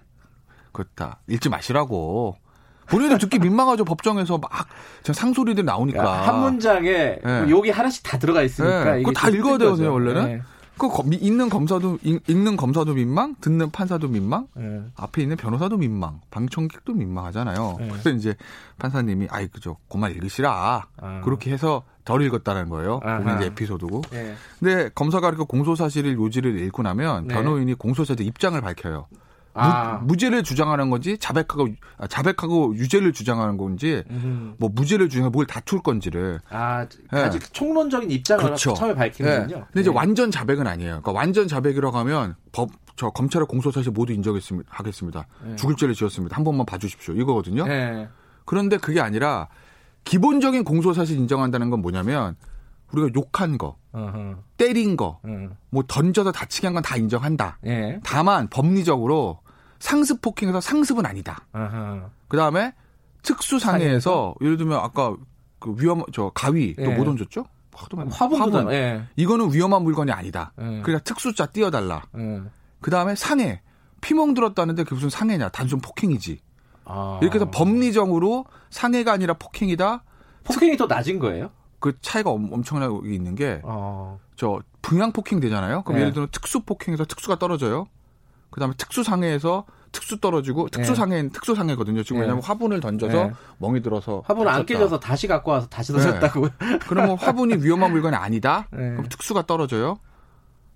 그렇다 0.72 1.18
읽지 1.28 1.48
마시라고. 1.48 2.36
본인은 2.86 3.18
듣기 3.18 3.38
민망하죠 3.38 3.84
법정에서 3.84 4.38
막 4.38 4.50
상소리들 5.02 5.64
나오니까 5.64 6.28
한 6.28 6.40
문장에 6.40 7.18
네. 7.24 7.46
욕이 7.48 7.70
하나씩 7.70 8.02
다 8.02 8.18
들어가 8.18 8.42
있으니까 8.42 8.96
네. 8.96 8.98
그거 8.98 9.12
다 9.12 9.28
읽어야 9.28 9.56
되거든요 9.56 9.92
원래는. 9.92 10.24
네. 10.26 10.42
그 10.78 10.88
검, 10.88 11.12
읽는 11.12 11.48
검사도 11.48 11.98
읽, 12.02 12.22
는 12.28 12.56
검사도 12.56 12.94
민망, 12.94 13.36
듣는 13.40 13.70
판사도 13.70 14.08
민망, 14.08 14.48
네. 14.54 14.82
앞에 14.96 15.22
있는 15.22 15.36
변호사도 15.36 15.76
민망, 15.76 16.20
방청객도 16.30 16.94
민망하잖아요. 16.94 17.76
네. 17.78 17.88
그래서 17.88 18.10
이제 18.10 18.34
판사님이 18.78 19.28
아이 19.30 19.46
그저 19.48 19.76
그만 19.88 20.10
읽으시라 20.12 20.86
아. 20.96 21.20
그렇게 21.22 21.52
해서 21.52 21.84
덜 22.04 22.22
읽었다는 22.22 22.68
거예요. 22.68 23.00
그게 23.00 23.36
이제 23.36 23.46
에피소드고. 23.46 24.02
네. 24.10 24.34
근데 24.58 24.90
검사가 24.94 25.30
그렇게 25.30 25.44
공소 25.46 25.76
사실을 25.76 26.14
요지를 26.14 26.58
읽고 26.58 26.82
나면 26.82 27.28
네. 27.28 27.34
변호인이 27.34 27.74
공소시한테 27.74 28.24
입장을 28.24 28.60
밝혀요. 28.60 29.06
아. 29.54 30.00
무, 30.02 30.16
죄를 30.16 30.42
주장하는 30.42 30.90
건지 30.90 31.18
자백하고 31.18 31.68
아, 31.98 32.06
자백하고 32.06 32.74
유죄를 32.76 33.12
주장하는 33.12 33.56
건지 33.56 34.02
음. 34.10 34.54
뭐 34.58 34.70
무죄를 34.72 35.08
주장해 35.08 35.30
뭘 35.30 35.46
다툴 35.46 35.82
건지를 35.82 36.40
아 36.48 36.86
네. 37.12 37.20
아직 37.20 37.52
총론적인 37.52 38.10
입장을 38.10 38.42
그렇죠. 38.44 38.74
처음에 38.74 38.94
밝히는군요. 38.94 39.56
네. 39.56 39.62
근데 39.66 39.80
이제 39.80 39.90
네. 39.90 39.96
완전 39.96 40.30
자백은 40.30 40.66
아니에요. 40.66 41.00
그러니까 41.02 41.12
완전 41.12 41.48
자백이라고 41.48 41.96
하면 41.98 42.34
법 42.52 42.70
저 42.94 43.08
검찰의 43.08 43.46
공소 43.46 43.70
사실 43.70 43.90
모두 43.90 44.12
인정했습니다. 44.12 44.68
하겠습니다. 44.70 45.26
네. 45.44 45.56
죽을 45.56 45.76
죄를 45.76 45.94
지었습니다. 45.94 46.36
한 46.36 46.44
번만 46.44 46.66
봐주십시오. 46.66 47.14
이거거든요. 47.14 47.66
네. 47.66 48.06
그런데 48.44 48.76
그게 48.76 49.00
아니라 49.00 49.48
기본적인 50.04 50.62
공소 50.64 50.92
사실 50.92 51.16
인정한다는 51.16 51.70
건 51.70 51.80
뭐냐면 51.80 52.36
우리가 52.92 53.08
욕한 53.16 53.56
거, 53.56 53.76
어허. 53.92 54.36
때린 54.58 54.98
거, 54.98 55.20
음. 55.24 55.56
뭐 55.70 55.82
던져서 55.88 56.32
다치게 56.32 56.66
한 56.66 56.74
건 56.74 56.82
다 56.82 56.96
인정한다. 56.96 57.58
예. 57.66 57.98
다만 58.04 58.48
법리적으로 58.50 59.40
상습 59.82 60.22
폭행에서 60.22 60.60
상습은 60.60 61.04
아니다. 61.04 61.44
그 62.28 62.36
다음에 62.36 62.72
특수 63.22 63.58
상해에서 63.58 64.32
예를 64.40 64.56
들면 64.56 64.78
아까 64.78 65.16
그 65.58 65.74
위험 65.76 66.04
저 66.12 66.30
가위 66.32 66.76
예. 66.78 66.84
또뭐 66.84 67.04
던졌죠? 67.04 67.44
화분. 67.72 68.08
화분. 68.08 68.70
예. 68.72 69.02
이거는 69.16 69.52
위험한 69.52 69.82
물건이 69.82 70.12
아니다. 70.12 70.52
예. 70.60 70.82
그러니까 70.82 71.00
특수자 71.00 71.46
띄어달라. 71.46 72.02
예. 72.16 72.42
그 72.80 72.92
다음에 72.92 73.16
상해. 73.16 73.60
피멍 74.00 74.34
들었다는데 74.34 74.84
그게 74.84 74.94
무슨 74.94 75.10
상해냐? 75.10 75.48
단순 75.48 75.80
폭행이지. 75.80 76.38
아. 76.84 77.18
이렇게 77.20 77.36
해서 77.36 77.50
법리적으로 77.50 78.46
상해가 78.70 79.12
아니라 79.12 79.34
폭행이다. 79.34 80.04
폭행이 80.44 80.76
더 80.76 80.86
낮은 80.86 81.18
거예요? 81.18 81.50
그 81.80 81.98
차이가 82.00 82.30
엄청나게 82.30 83.12
있는 83.12 83.34
게, 83.34 83.60
어. 83.64 84.20
저, 84.36 84.60
분양 84.80 85.12
폭행 85.12 85.40
되잖아요? 85.40 85.82
그럼 85.82 85.96
네. 85.96 86.02
예를 86.02 86.12
들면 86.12 86.28
특수 86.30 86.60
폭행에서 86.60 87.04
특수가 87.04 87.38
떨어져요? 87.38 87.86
그 88.52 88.60
다음에 88.60 88.74
특수상해에서 88.76 89.64
특수 89.90 90.20
떨어지고, 90.20 90.68
특수상해는 90.68 91.24
네. 91.24 91.32
특수상해거든요. 91.32 92.02
지금 92.04 92.18
네. 92.18 92.22
왜냐면 92.22 92.42
화분을 92.44 92.80
던져서 92.80 93.24
네. 93.24 93.32
멍이 93.58 93.82
들어서. 93.82 94.22
화분 94.24 94.46
안 94.46 94.64
깨져서 94.64 95.00
다시 95.00 95.26
갖고 95.26 95.50
와서 95.50 95.66
다시 95.66 95.92
던졌다고. 95.92 96.48
네. 96.48 96.78
그러면 96.86 97.16
화분이 97.20 97.56
위험한 97.56 97.90
물건이 97.90 98.14
아니다? 98.14 98.68
네. 98.70 98.90
그럼 98.90 99.08
특수가 99.08 99.46
떨어져요? 99.46 99.98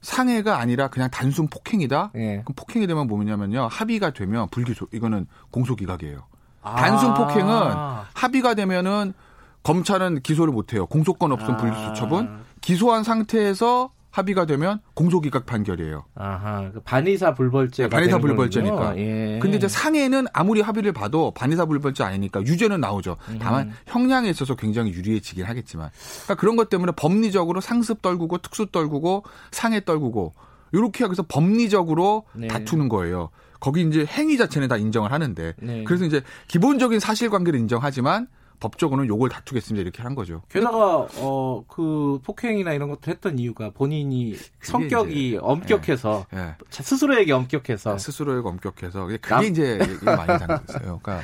상해가 0.02 0.58
아니라 0.58 0.88
그냥 0.88 1.10
단순 1.10 1.48
폭행이다? 1.48 2.10
그럼 2.12 2.44
폭행이 2.56 2.86
되면 2.86 3.06
뭐냐면요. 3.06 3.68
합의가 3.70 4.10
되면 4.10 4.48
불기소, 4.50 4.88
이거는 4.92 5.26
공소기각이에요. 5.50 6.26
아. 6.62 6.74
단순 6.76 7.14
폭행은 7.14 7.72
합의가 8.14 8.54
되면은 8.54 9.14
검찰은 9.62 10.20
기소를 10.20 10.52
못해요. 10.52 10.86
공소권 10.86 11.32
없음 11.32 11.54
아. 11.54 11.56
불기소 11.56 11.94
처분. 11.94 12.44
기소한 12.60 13.02
상태에서 13.02 13.90
합의가 14.16 14.46
되면 14.46 14.80
공소기각 14.94 15.44
판결이에요. 15.44 16.06
아하, 16.14 16.70
그 16.72 16.80
반의사 16.80 17.34
불벌죄. 17.34 17.82
네, 17.82 17.88
반의사 17.90 18.18
불벌죄니까. 18.18 18.96
예. 18.96 19.38
근데 19.42 19.58
이제 19.58 19.68
상해는 19.68 20.26
아무리 20.32 20.62
합의를 20.62 20.94
봐도 20.94 21.32
반의사 21.32 21.66
불벌죄 21.66 22.02
아니니까 22.02 22.40
유죄는 22.40 22.80
나오죠. 22.80 23.18
음. 23.28 23.38
다만 23.38 23.72
형량에 23.86 24.30
있어서 24.30 24.54
굉장히 24.54 24.92
유리해지긴 24.92 25.44
하겠지만. 25.44 25.90
그러니까 26.24 26.34
그런 26.36 26.56
것 26.56 26.70
때문에 26.70 26.92
법리적으로 26.96 27.60
상습 27.60 28.00
떨구고 28.00 28.38
특수 28.38 28.66
떨구고 28.72 29.24
상해 29.50 29.84
떨구고 29.84 30.32
이렇게 30.72 31.04
하면서 31.04 31.22
법리적으로 31.22 32.24
네. 32.32 32.48
다투는 32.48 32.88
거예요. 32.88 33.28
거기 33.60 33.82
이제 33.82 34.06
행위 34.06 34.38
자체는 34.38 34.68
다 34.68 34.78
인정을 34.78 35.12
하는데. 35.12 35.52
네. 35.60 35.84
그래서 35.84 36.06
이제 36.06 36.22
기본적인 36.48 37.00
사실관계를 37.00 37.60
인정하지만 37.60 38.28
법적으로는 38.60 39.08
요걸 39.08 39.28
다투겠습니다 39.28 39.82
이렇게 39.82 40.02
한 40.02 40.14
거죠. 40.14 40.42
게다가 40.48 41.06
어 41.18 41.46
그 41.68 42.18
폭행이나 42.22 42.72
이런 42.72 42.88
것도 42.88 43.10
했던 43.10 43.38
이유가 43.38 43.70
본인이 43.70 44.34
성격이 44.62 45.28
이제, 45.28 45.38
엄격해서 45.40 46.26
예, 46.34 46.38
예. 46.38 46.54
스스로에게 46.70 47.32
엄격해서 47.32 47.94
아, 47.94 47.98
스스로에게 47.98 48.48
엄격해서 48.48 49.06
그게 49.06 49.18
남... 49.18 49.44
이제 49.44 49.78
많이 50.04 50.26
당했어요. 50.26 51.00
그러니까 51.02 51.20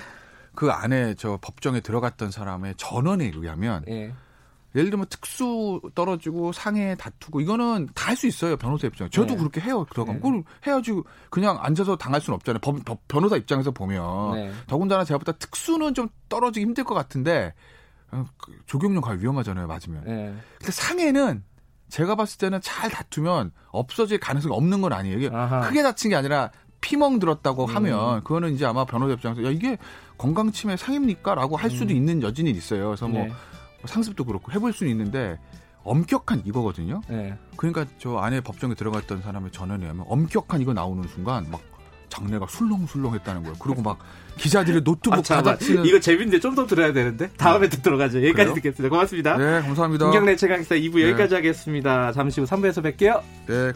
그 0.55 0.71
안에 0.71 1.15
저 1.15 1.39
법정에 1.41 1.81
들어갔던 1.81 2.31
사람의 2.31 2.75
전원에 2.77 3.33
의하면 3.35 3.85
예. 3.89 4.13
예를 4.75 4.91
들면 4.91 5.07
특수 5.09 5.81
떨어지고 5.95 6.53
상해 6.53 6.95
다투고 6.97 7.41
이거는 7.41 7.89
다 7.95 8.13
할 8.13 8.17
수 8.17 8.27
있어요 8.27 8.57
변호사 8.57 8.87
입장에 8.87 9.09
저도 9.11 9.35
네. 9.35 9.37
그렇게 9.37 9.61
해요 9.61 9.87
들어가면 9.91 10.21
네. 10.21 10.29
그걸 10.29 10.45
해야지 10.67 10.93
그냥 11.31 11.59
앉아서 11.61 11.97
당할 11.97 12.21
수는 12.21 12.35
없잖아요 12.37 12.59
법, 12.61 12.85
법, 12.85 13.09
변호사 13.09 13.37
입장에서 13.37 13.71
보면 13.71 14.35
네. 14.35 14.53
더군다나 14.67 15.05
제가 15.05 15.19
보다 15.19 15.33
특수는 15.33 15.95
좀 15.95 16.09
떨어지기 16.29 16.65
힘들 16.65 16.85
것 16.85 16.95
같은데 16.95 17.55
어, 18.11 18.25
그 18.37 18.53
조경련 18.67 19.01
가기 19.01 19.23
위험하잖아요 19.23 19.67
맞으면 19.67 20.05
네. 20.05 20.35
근데 20.59 20.73
상해는 20.73 21.43
제가 21.89 22.15
봤을 22.15 22.39
때는 22.39 22.61
잘 22.63 22.91
다투면 22.91 23.53
없어질 23.71 24.21
가능성이 24.21 24.55
없는 24.55 24.83
건 24.83 24.93
아니에요 24.93 25.19
이게 25.19 25.31
아하. 25.33 25.61
크게 25.61 25.83
다친 25.83 26.11
게 26.11 26.17
아니라 26.17 26.51
피멍 26.83 27.19
들었다고 27.19 27.65
음. 27.65 27.77
하면 27.77 28.23
그거는 28.25 28.55
이제 28.55 28.67
아마 28.67 28.85
변호사 28.85 29.15
입장에서 29.15 29.45
야 29.45 29.51
이게 29.51 29.79
건강 30.19 30.53
침해 30.53 30.77
상입니까라고 30.77 31.57
할 31.57 31.71
수도 31.71 31.93
음. 31.95 31.97
있는 31.97 32.23
여진이 32.23 32.51
있어요 32.51 32.89
그래서 32.89 33.09
뭐 33.09 33.23
네. 33.25 33.33
상습도 33.85 34.25
그렇고 34.25 34.53
해볼 34.53 34.73
수는 34.73 34.91
있는데 34.93 35.39
엄격한 35.85 36.43
이거거든요. 36.45 37.01
네. 37.09 37.37
그러니까 37.57 37.87
저 37.99 38.17
안에 38.19 38.41
법정에 38.41 38.75
들어갔던 38.75 39.23
사람의 39.23 39.51
전언에 39.51 39.83
의하면 39.85 40.05
엄격한 40.09 40.61
이거 40.61 40.73
나오는 40.73 41.03
순간 41.09 41.51
막 41.51 41.61
장내가 42.09 42.47
술렁술렁했다는 42.49 43.43
거예요. 43.43 43.57
그리고 43.59 43.83
막 43.83 43.99
기자들의 44.37 44.83
노트북 44.85 45.19
아, 45.31 45.37
받아치는 45.37 45.85
이거 45.87 45.99
재밌는데 45.99 46.41
좀 46.41 46.55
더 46.55 46.67
들어야 46.67 46.93
되는데 46.93 47.31
다음에 47.39 47.69
네. 47.69 47.83
들어가죠. 47.83 48.19
여기까지 48.19 48.35
그래요? 48.51 48.55
듣겠습니다. 48.55 48.91
고맙습니다. 48.91 49.37
네, 49.39 49.61
감사합니다. 49.63 50.05
김경래 50.11 50.37
최강기사 50.37 50.75
2부 50.77 50.97
네. 50.97 51.09
여기까지 51.09 51.35
하겠습니다. 51.35 52.13
잠시 52.13 52.41
후 52.43 52.47
3부에서 52.47 52.83
뵐게요. 52.85 53.23
네. 53.47 53.73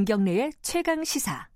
김경래의 0.00 0.52
최강 0.62 1.04
시사. 1.04 1.46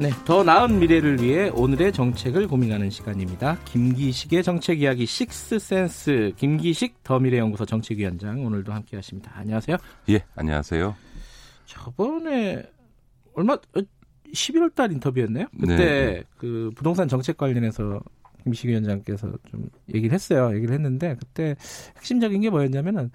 네, 0.00 0.10
더 0.24 0.42
나은 0.42 0.80
미래를 0.80 1.22
위해 1.22 1.50
오늘의 1.50 1.92
정책을 1.92 2.48
고민하는 2.48 2.90
시간입니다. 2.90 3.58
김기식의 3.64 4.42
정책 4.42 4.82
이야기 4.82 5.06
식스센스 5.06 6.32
김기식 6.36 7.04
더 7.04 7.20
미래연구소 7.20 7.64
정책위원장 7.64 8.44
오늘도 8.44 8.72
함께 8.72 8.96
하십니다. 8.96 9.30
안녕하세요. 9.36 9.76
예, 10.08 10.24
안녕하세요. 10.34 10.96
저번에 11.66 12.64
얼마 13.34 13.56
11월 14.32 14.74
달 14.74 14.90
인터뷰였나요? 14.90 15.46
그때 15.60 15.76
네. 15.76 16.22
그 16.36 16.72
부동산 16.74 17.06
정책 17.06 17.36
관련해서 17.36 18.00
김식 18.46 18.68
위원장께서 18.68 19.32
좀 19.50 19.68
얘기를 19.92 20.14
했어요. 20.14 20.54
얘기를 20.54 20.72
했는데 20.72 21.16
그때 21.18 21.56
핵심적인 21.96 22.40
게 22.42 22.48
뭐였냐면은 22.48 23.10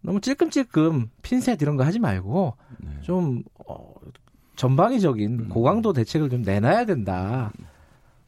너무 0.00 0.22
찔끔찔끔 0.22 1.10
핀셋 1.20 1.60
이런 1.60 1.76
거 1.76 1.84
하지 1.84 1.98
말고 1.98 2.56
네. 2.78 2.88
좀 3.02 3.42
어, 3.66 3.92
전방위적인 4.56 5.38
음. 5.38 5.48
고강도 5.50 5.92
대책을 5.92 6.30
좀 6.30 6.40
내놔야 6.40 6.86
된다. 6.86 7.52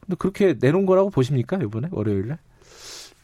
근데 0.01 0.17
그렇게 0.19 0.57
내놓은 0.61 0.85
거라고 0.85 1.09
보십니까 1.09 1.57
이번에 1.57 1.89
월요일에? 1.91 2.37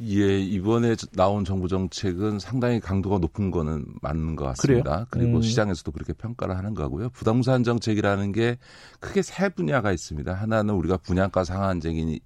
예, 0.00 0.38
이번에 0.38 0.94
나온 1.12 1.44
정부 1.44 1.66
정책은 1.66 2.38
상당히 2.38 2.78
강도가 2.78 3.18
높은 3.18 3.50
거는 3.50 3.84
맞는 4.00 4.36
것 4.36 4.44
같습니다. 4.46 4.90
그래요? 4.90 5.06
그리고 5.10 5.38
음. 5.38 5.42
시장에서도 5.42 5.90
그렇게 5.90 6.12
평가를 6.12 6.56
하는 6.56 6.74
거고요. 6.74 7.10
부동산 7.10 7.64
정책이라는 7.64 8.32
게 8.32 8.58
크게 9.00 9.22
세 9.22 9.48
분야가 9.48 9.92
있습니다. 9.92 10.32
하나는 10.32 10.74
우리가 10.74 10.98
분양가 10.98 11.44
상한제니 11.44 12.20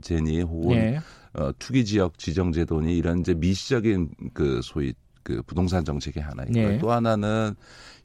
제니 0.00 0.42
혹은 0.42 0.76
예. 0.76 1.00
어, 1.34 1.52
투기 1.58 1.84
지역 1.84 2.18
지정 2.18 2.52
제도니 2.52 2.96
이런 2.96 3.20
이제 3.20 3.34
미시적인 3.34 4.10
그 4.32 4.60
소위 4.62 4.94
그 5.22 5.42
부동산 5.46 5.84
정책이 5.84 6.20
하나 6.20 6.44
있고요. 6.44 6.72
예. 6.72 6.78
또 6.78 6.90
하나는 6.92 7.54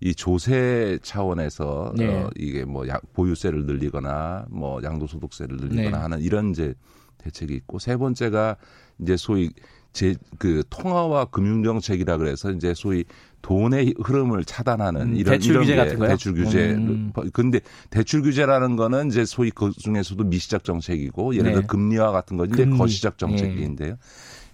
이 0.02 0.14
조세 0.14 1.00
차원에서 1.02 1.94
네. 1.98 2.08
어, 2.08 2.30
이게 2.36 2.66
뭐 2.66 2.86
보유세를 3.14 3.66
늘리거나 3.66 4.46
뭐 4.50 4.82
양도소득세를 4.84 5.58
늘리거나 5.58 5.98
네. 5.98 6.02
하는 6.02 6.22
이런 6.22 6.52
이제 6.52 6.74
대책이 7.20 7.54
있고 7.56 7.80
세 7.80 7.98
번째가 7.98 8.58
이제 9.00 9.18
소위 9.18 9.52
제 9.94 10.14
그 10.38 10.62
통화와 10.70 11.26
금융 11.26 11.64
정책이라 11.64 12.18
그래서 12.18 12.52
이제 12.52 12.74
소위 12.76 13.06
돈의 13.42 13.94
흐름을 14.04 14.44
차단하는 14.44 15.02
음, 15.02 15.16
이런 15.16 15.34
대출 15.36 15.60
규제 15.60 15.76
같은 15.76 15.98
거요? 16.00 16.10
대출 16.10 16.34
규제. 16.34 16.74
음. 16.74 17.14
근데 17.32 17.62
대출 17.90 18.22
규제라는 18.22 18.76
거는 18.76 19.08
이제 19.08 19.24
소위 19.24 19.52
그 19.52 19.72
중에서도 19.72 20.22
미시적 20.24 20.64
정책이고 20.64 21.36
예를 21.36 21.52
들어 21.52 21.62
네. 21.62 21.68
금리와 21.68 22.12
같은 22.12 22.38
건 22.38 22.50
이제 22.52 22.66
거시적 22.66 23.18
정책인데요. 23.18 23.92
네. 23.92 23.98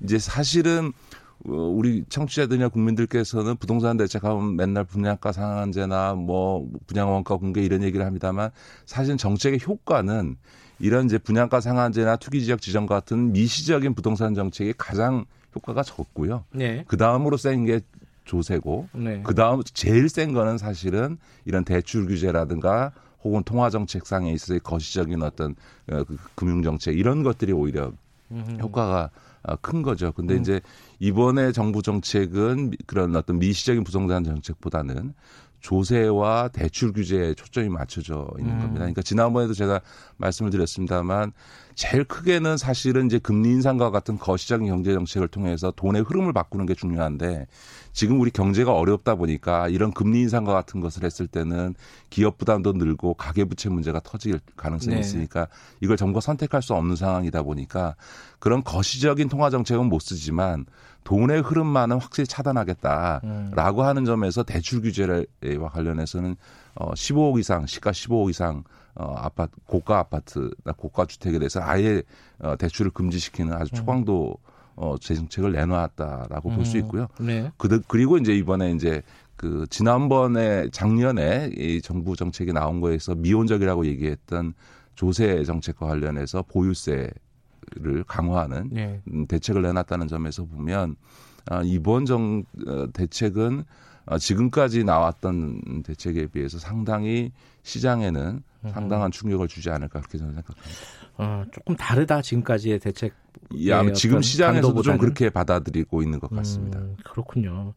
이제 0.04 0.20
사실은 0.20 0.90
어, 0.90 0.92
우리 1.44 2.04
청취자들이나 2.08 2.70
국민들께서는 2.70 3.56
부동산 3.58 3.98
대책하면 3.98 4.56
맨날 4.56 4.84
분양가 4.84 5.32
상한제나 5.32 6.14
뭐 6.14 6.70
분양 6.88 7.12
원가 7.12 7.36
공개 7.38 7.62
이런 7.62 7.84
얘기를 7.84 8.06
합니다만 8.06 8.52
사실 8.86 9.18
정책의 9.18 9.60
효과는 9.66 10.38
이런 10.80 11.06
이제 11.06 11.18
분양가 11.18 11.62
상한제나 11.62 12.18
투기 12.18 12.44
지역 12.44 12.62
지정 12.62 12.86
같은 12.86 13.32
미시적인 13.34 13.94
부동산 13.94 14.34
정책이 14.34 14.74
가장 14.78 15.26
효과가 15.56 15.84
적고요. 15.84 16.46
네. 16.54 16.84
그 16.88 16.98
다음으로 16.98 17.38
센 17.38 17.66
게 17.66 17.82
조세고, 18.24 18.88
네. 18.94 19.22
그 19.24 19.36
다음 19.36 19.62
제일 19.64 20.08
센 20.08 20.32
거는 20.32 20.58
사실은 20.58 21.18
이런 21.46 21.66
대출 21.66 22.06
규제라든가 22.06 22.92
혹은 23.24 23.44
통화 23.44 23.70
정책상에 23.70 24.32
있어서의 24.32 24.60
거시적인 24.62 25.22
어떤 25.22 25.56
어, 25.92 26.04
그 26.04 26.18
금융 26.36 26.62
정책 26.62 26.98
이런 26.98 27.24
것들이 27.24 27.52
오히려 27.52 27.92
효과가 28.62 29.04
어, 29.04 29.10
큰 29.62 29.82
거죠. 29.82 30.12
근데 30.12 30.36
음. 30.36 30.42
이제 30.42 30.62
이번에 31.00 31.52
정부 31.52 31.82
정책은 31.82 32.74
그런 32.86 33.16
어떤 33.16 33.40
미시적인 33.40 33.84
부동산 33.84 34.24
정책보다는 34.24 35.14
조세와 35.62 36.50
대출 36.50 36.92
규제에 36.92 37.36
초점이 37.36 37.70
맞춰져 37.70 38.28
있는 38.40 38.54
음. 38.54 38.60
겁니다. 38.60 38.80
그러니까 38.80 39.02
지난번에도 39.02 39.54
제가 39.54 39.82
말씀을 40.18 40.52
드렸습니다만 40.52 41.32
제일 41.76 42.04
크게는 42.04 42.58
사실은 42.58 43.06
이제 43.06 43.20
금리 43.20 43.50
인상과 43.50 43.92
같은 43.92 44.18
거시적인 44.18 44.68
경제 44.68 44.92
정책을 44.94 45.28
통해서 45.28 45.72
돈의 45.76 46.02
흐름을 46.04 46.34
바꾸는 46.34 46.66
게 46.66 46.74
중요한데 46.74 47.48
지금 47.94 48.20
우리 48.22 48.32
경제가 48.32 48.74
어렵다 48.74 49.16
보니까 49.16 49.68
이런 49.68 49.92
금리 49.92 50.22
인상과 50.22 50.54
같은 50.54 50.80
것을 50.80 51.04
했을 51.04 51.28
때는 51.28 51.76
기업 52.10 52.38
부담도 52.38 52.74
늘고 52.74 53.16
가계 53.16 53.46
부채 53.46 53.70
문제가 53.70 54.00
터질 54.04 54.40
가능성이 54.56 54.96
네. 54.96 55.02
있으니까 55.02 55.48
이걸 55.82 55.98
정부가 55.98 56.22
선택할 56.22 56.62
수 56.62 56.74
없는 56.74 56.96
상황이다 56.96 57.44
보니까 57.44 57.96
그런 58.40 58.64
거시적인 58.64 59.30
통화 59.30 59.50
정책은 59.50 59.88
못 59.88 60.00
쓰지만 60.00 60.66
돈의 61.04 61.42
흐름만은 61.42 62.00
확실히 62.00 62.28
차단하겠다라고 62.28 63.82
음. 63.82 63.86
하는 63.86 64.06
점에서 64.06 64.44
대출 64.44 64.82
규제와 64.82 65.70
관련해서는 65.72 66.36
어 66.76 66.94
15억 66.94 67.40
이상 67.40 67.66
시가 67.66 67.92
15억 67.92 68.30
이상 68.30 68.64
어 68.96 69.16
아파트 69.18 69.52
고가 69.66 70.00
아파트나 70.00 70.74
고가 70.78 71.06
주택에 71.06 71.40
대해서 71.40 71.60
아예 71.62 72.04
어 72.40 72.56
대출을 72.58 72.92
금지시키는 72.92 73.54
아주 73.54 73.72
음. 73.74 73.78
초강도 73.78 74.38
어 74.82 74.98
재정책을 74.98 75.52
내놓았다라고 75.52 76.50
음. 76.50 76.56
볼수 76.56 76.78
있고요. 76.80 77.08
네. 77.20 77.52
그 77.58 77.82
그리고 77.88 78.18
이제 78.18 78.34
이번에 78.34 78.72
이제 78.72 79.04
그 79.36 79.66
지난번에 79.70 80.70
작년에 80.72 81.52
이 81.56 81.82
정부 81.82 82.16
정책이 82.16 82.52
나온 82.52 82.82
거에서 82.82 83.14
미온적이라고 83.14 83.86
얘기했던 83.86 84.54
조세 84.96 85.44
정책과 85.44 85.86
관련해서 85.86 86.44
보유세 86.44 87.12
를 87.76 88.04
강화하는 88.04 88.70
네. 88.72 89.02
음, 89.14 89.28
대책을 89.28 89.62
내놨다는 89.62 90.08
점에서 90.08 90.44
보면 90.46 90.96
아, 91.46 91.62
이번 91.64 92.06
정 92.06 92.44
어, 92.68 92.88
대책은 92.92 93.64
어, 94.08 94.18
지금까지 94.18 94.84
나왔던 94.84 95.84
대책에 95.84 96.28
비해서 96.28 96.58
상당히 96.58 97.32
시장에는 97.64 98.44
음. 98.66 98.72
상당한 98.72 99.12
충격을 99.12 99.48
주지 99.48 99.70
않을까 99.70 100.00
그렇게 100.00 100.18
저는 100.18 100.34
생각합니다. 100.34 100.70
어, 101.22 101.44
조금 101.52 101.76
다르다 101.76 102.24
지금까지의 102.24 102.80
대책. 102.80 103.14
야, 103.68 103.94
지금 103.94 104.24
시장에서도 104.24 104.82
좀 104.82 104.98
그렇게 104.98 105.30
받아들이고 105.30 106.02
있는 106.02 106.20
것 106.20 106.32
같습니다. 106.32 106.80
음, 106.80 106.96
그렇군요. 107.06 107.76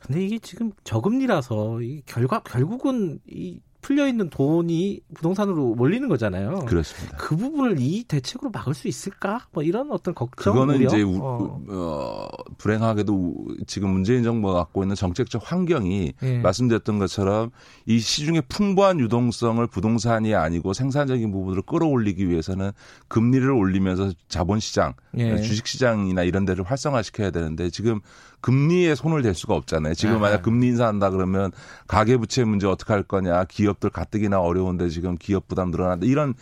근데 0.00 0.22
이게 0.22 0.38
지금 0.38 0.70
저금리라서 0.84 1.80
이 1.80 2.02
결과 2.04 2.40
결국은 2.40 3.20
이 3.26 3.58
풀려 3.84 4.08
있는 4.08 4.30
돈이 4.30 5.02
부동산으로 5.12 5.74
몰리는 5.74 6.08
거잖아요. 6.08 6.60
그렇습니다. 6.60 7.18
그 7.18 7.36
부분을 7.36 7.76
이 7.78 8.04
대책으로 8.04 8.50
막을 8.50 8.72
수 8.72 8.88
있을까? 8.88 9.46
뭐 9.52 9.62
이런 9.62 9.92
어떤 9.92 10.14
걱정. 10.14 10.54
그거는 10.54 10.76
우려? 10.76 10.86
이제 10.86 11.02
우, 11.02 11.18
어. 11.20 11.60
어. 11.68 12.28
불행하게도 12.56 13.34
지금 13.66 13.90
문재인 13.90 14.22
정부가 14.22 14.54
갖고 14.54 14.82
있는 14.82 14.96
정책적 14.96 15.42
환경이 15.44 16.14
예. 16.22 16.38
말씀드렸던 16.38 16.98
것처럼 16.98 17.50
이 17.84 17.98
시중에 17.98 18.40
풍부한 18.40 19.00
유동성을 19.00 19.66
부동산이 19.66 20.34
아니고 20.34 20.72
생산적인 20.72 21.30
부분으로 21.30 21.60
끌어올리기 21.62 22.30
위해서는 22.30 22.72
금리를 23.08 23.50
올리면서 23.50 24.12
자본시장, 24.28 24.94
예. 25.18 25.36
주식시장이나 25.42 26.22
이런 26.22 26.46
데를 26.46 26.64
활성화시켜야 26.64 27.32
되는데 27.32 27.68
지금 27.68 28.00
금리에 28.44 28.94
손을 28.94 29.22
댈 29.22 29.34
수가 29.34 29.54
없잖아요. 29.54 29.94
지금 29.94 30.20
만약 30.20 30.42
금리 30.42 30.66
인상한다 30.66 31.08
그러면 31.08 31.50
가계부채 31.86 32.44
문제 32.44 32.66
어떻게 32.66 32.92
할 32.92 33.02
거냐, 33.02 33.44
기업들 33.44 33.88
가뜩이나 33.88 34.38
어려운데 34.38 34.90
지금 34.90 35.16
기업 35.16 35.48
부담 35.48 35.70
늘어난다 35.70 36.04
이런 36.04 36.34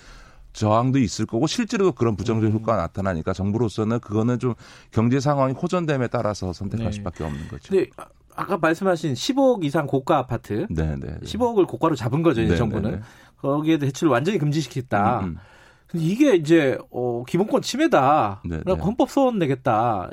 저항도 0.53 0.99
있을 0.99 1.27
거고 1.27 1.47
실제로 1.47 1.93
그런 1.93 2.17
부정적 2.17 2.49
인 2.49 2.53
음. 2.53 2.59
효과가 2.59 2.83
나타나니까 2.83 3.33
정부로서는 3.33 4.01
그거는 4.01 4.41
좀 4.41 4.55
경제 4.91 5.21
상황이 5.21 5.53
호전됨에 5.53 6.09
따라서 6.09 6.53
선택할 6.53 6.87
네. 6.87 6.93
수밖에 6.93 7.23
없는 7.23 7.47
거죠. 7.47 7.73
네. 7.73 7.87
아까 8.35 8.59
말씀하신 8.59 9.13
15억 9.15 9.63
이상 9.63 9.87
고가 9.87 10.19
아파트, 10.19 10.67
네, 10.71 10.97
네, 10.99 11.19
15억을 11.23 11.69
고가로 11.69 11.95
잡은 11.95 12.25
거죠, 12.25 12.43
네, 12.43 12.57
정부는. 12.57 12.91
네, 12.91 12.97
네. 12.97 13.03
거기에 13.37 13.79
대출을 13.79 14.11
완전히 14.11 14.39
금지시켰다. 14.39 15.21
음, 15.21 15.25
음. 15.25 15.39
이게 15.95 16.35
이제 16.35 16.79
어 16.91 17.25
기본권 17.25 17.63
침해다. 17.63 18.43
네, 18.45 18.61
네. 18.65 18.73
헌법 18.73 19.11
소원 19.11 19.39
내겠다. 19.39 20.11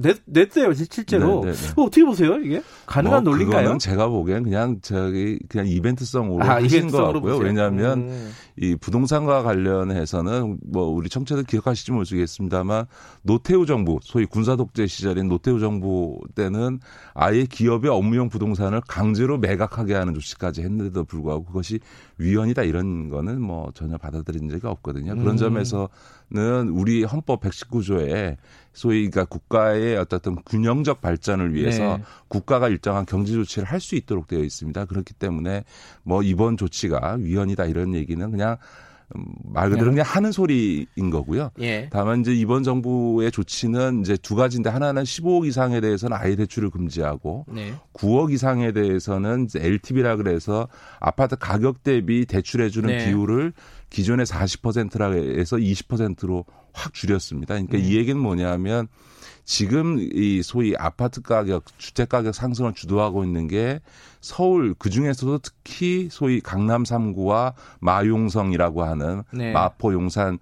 냈, 0.00 0.18
냈어요 0.26 0.72
실제로. 0.72 1.44
네, 1.44 1.52
네, 1.52 1.56
네. 1.56 1.68
어, 1.76 1.84
떻게 1.84 2.04
보세요 2.04 2.36
이게 2.36 2.62
가능한 2.86 3.24
뭐, 3.24 3.32
논리인가요? 3.32 3.62
그거는 3.62 3.78
제가 3.78 4.08
보기엔 4.08 4.42
그냥 4.42 4.78
저기 4.82 5.38
그냥 5.48 5.66
이벤트성으로 5.66 6.44
아, 6.44 6.56
하신 6.56 6.90
것 6.90 7.12
같고요. 7.12 7.36
왜냐하면 7.36 8.10
음. 8.10 8.32
이 8.56 8.76
부동산과 8.76 9.42
관련해서는 9.42 10.58
뭐 10.64 10.84
우리 10.84 11.08
청취자들 11.08 11.44
기억하실지 11.44 11.92
모르겠습니다만 11.92 12.86
노태우 13.22 13.64
정부 13.66 13.98
소위 14.02 14.26
군사 14.26 14.56
독재 14.56 14.86
시절인 14.86 15.28
노태우 15.28 15.58
정부 15.60 16.18
때는 16.34 16.80
아예 17.14 17.44
기업의 17.44 17.90
업무용 17.90 18.28
부동산을 18.28 18.82
강제로 18.86 19.38
매각하게 19.38 19.94
하는 19.94 20.14
조치까지 20.14 20.62
했는데도 20.62 21.04
불구하고 21.04 21.44
그것이 21.44 21.80
위헌이다 22.18 22.62
이런 22.64 23.08
거는 23.08 23.40
뭐 23.40 23.70
전혀 23.74 23.96
받아들인 23.96 24.48
적이 24.48 24.66
없거든요. 24.66 25.14
그런 25.20 25.34
음. 25.34 25.36
점에서는 25.36 26.68
우리 26.70 27.04
헌법 27.04 27.42
119조에 27.42 28.36
소위 28.72 29.10
그러니까 29.10 29.24
국가의 29.24 29.96
어떤 29.96 30.36
균형적 30.44 31.00
발전을 31.00 31.54
위해서 31.54 31.98
네. 31.98 32.02
국가가 32.28 32.68
일정한 32.68 33.04
경제 33.04 33.32
조치를 33.32 33.66
할 33.68 33.80
수 33.80 33.96
있도록 33.96 34.28
되어 34.28 34.40
있습니다. 34.40 34.84
그렇기 34.84 35.14
때문에 35.14 35.64
뭐 36.02 36.22
이번 36.22 36.56
조치가 36.56 37.16
위헌이다 37.18 37.64
이런 37.64 37.94
얘기는 37.94 38.30
그냥 38.30 38.58
음, 39.16 39.24
말 39.44 39.70
그대로 39.70 39.86
네. 39.86 39.92
그냥 39.92 40.06
하는 40.06 40.30
소리인 40.30 41.10
거고요. 41.10 41.50
예. 41.60 41.88
다만 41.90 42.20
이제 42.20 42.32
이번 42.32 42.62
정부의 42.62 43.32
조치는 43.32 44.02
이제 44.02 44.16
두 44.16 44.36
가지인데 44.36 44.70
하나는 44.70 45.02
15억 45.02 45.46
이상에 45.46 45.80
대해서는 45.80 46.16
아예 46.16 46.36
대출을 46.36 46.70
금지하고 46.70 47.46
네. 47.48 47.74
9억 47.94 48.32
이상에 48.32 48.72
대해서는 48.72 49.46
이제 49.46 49.58
LTV라 49.60 50.16
그래서 50.16 50.68
아파트 51.00 51.36
가격 51.36 51.82
대비 51.82 52.26
대출해 52.26 52.68
주는 52.68 52.88
네. 52.88 53.04
비율을 53.04 53.52
기존의 53.90 54.26
40%라 54.26 55.10
해서 55.10 55.56
20%로 55.56 56.44
확 56.72 56.94
줄였습니다. 56.94 57.54
그러니까 57.54 57.76
네. 57.76 57.82
이 57.82 57.96
얘기는 57.96 58.18
뭐냐면 58.18 58.88
지금 59.44 59.98
이 59.98 60.42
소위 60.42 60.74
아파트 60.78 61.22
가격, 61.22 61.64
주택 61.76 62.08
가격 62.08 62.34
상승을 62.34 62.72
주도하고 62.72 63.24
있는 63.24 63.48
게 63.48 63.80
서울 64.20 64.74
그 64.78 64.90
중에서도 64.90 65.38
특히 65.38 66.08
소위 66.10 66.40
강남 66.40 66.84
3구와 66.84 67.54
마용성이라고 67.80 68.84
하는 68.84 69.24
네. 69.32 69.52
마포 69.52 69.92
용산 69.92 70.38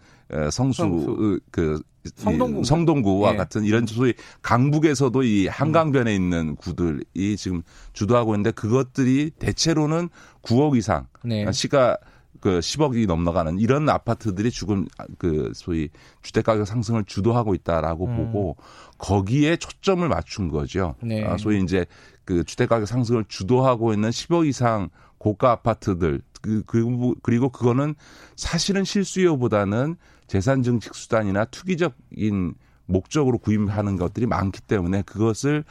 성수, 0.51 0.83
성수. 0.83 1.41
그 1.51 1.81
성동구. 2.17 2.65
성동구와 2.65 3.33
네. 3.33 3.37
같은 3.37 3.65
이런 3.65 3.87
소위 3.87 4.15
강북에서도 4.43 5.23
이 5.23 5.47
한강변에 5.47 6.15
있는 6.15 6.57
구들이 6.57 7.37
지금 7.37 7.63
주도하고 7.93 8.35
있는데 8.35 8.51
그것들이 8.51 9.31
대체로는 9.39 10.09
9억 10.43 10.77
이상 10.77 11.07
네. 11.25 11.51
시가 11.51 11.97
그 12.41 12.61
10억이 12.61 13.07
넘어가는 13.07 13.59
이런 13.59 13.89
아파트들이 13.89 14.51
지금 14.51 14.87
그 15.19 15.53
소위 15.55 15.89
주택 16.23 16.45
가격 16.45 16.67
상승을 16.67 17.05
주도하고 17.05 17.55
있다라고 17.55 18.07
음. 18.07 18.17
보고 18.17 18.57
거기에 18.99 19.57
초점을 19.57 20.07
맞춘 20.09 20.49
거죠. 20.49 20.95
네. 21.03 21.25
아, 21.25 21.37
소위 21.37 21.63
이제 21.63 21.87
그 22.25 22.45
주택 22.45 22.69
가격 22.69 22.87
상승을 22.87 23.25
주도하고 23.29 23.93
있는 23.93 24.11
10억 24.11 24.47
이상 24.47 24.91
고가 25.19 25.51
아파트들 25.51 26.21
그, 26.41 26.63
그리고 26.67 27.15
그리고 27.23 27.49
그거는 27.49 27.95
사실은 28.37 28.85
실수요보다는 28.85 29.97
재산 30.27 30.63
증식 30.63 30.95
수단이나 30.95 31.45
투기적인 31.47 32.55
목적으로 32.87 33.39
구입하는 33.39 33.97
것들이 33.97 34.27
많기 34.27 34.61
때문에 34.61 35.03
그것을 35.03 35.65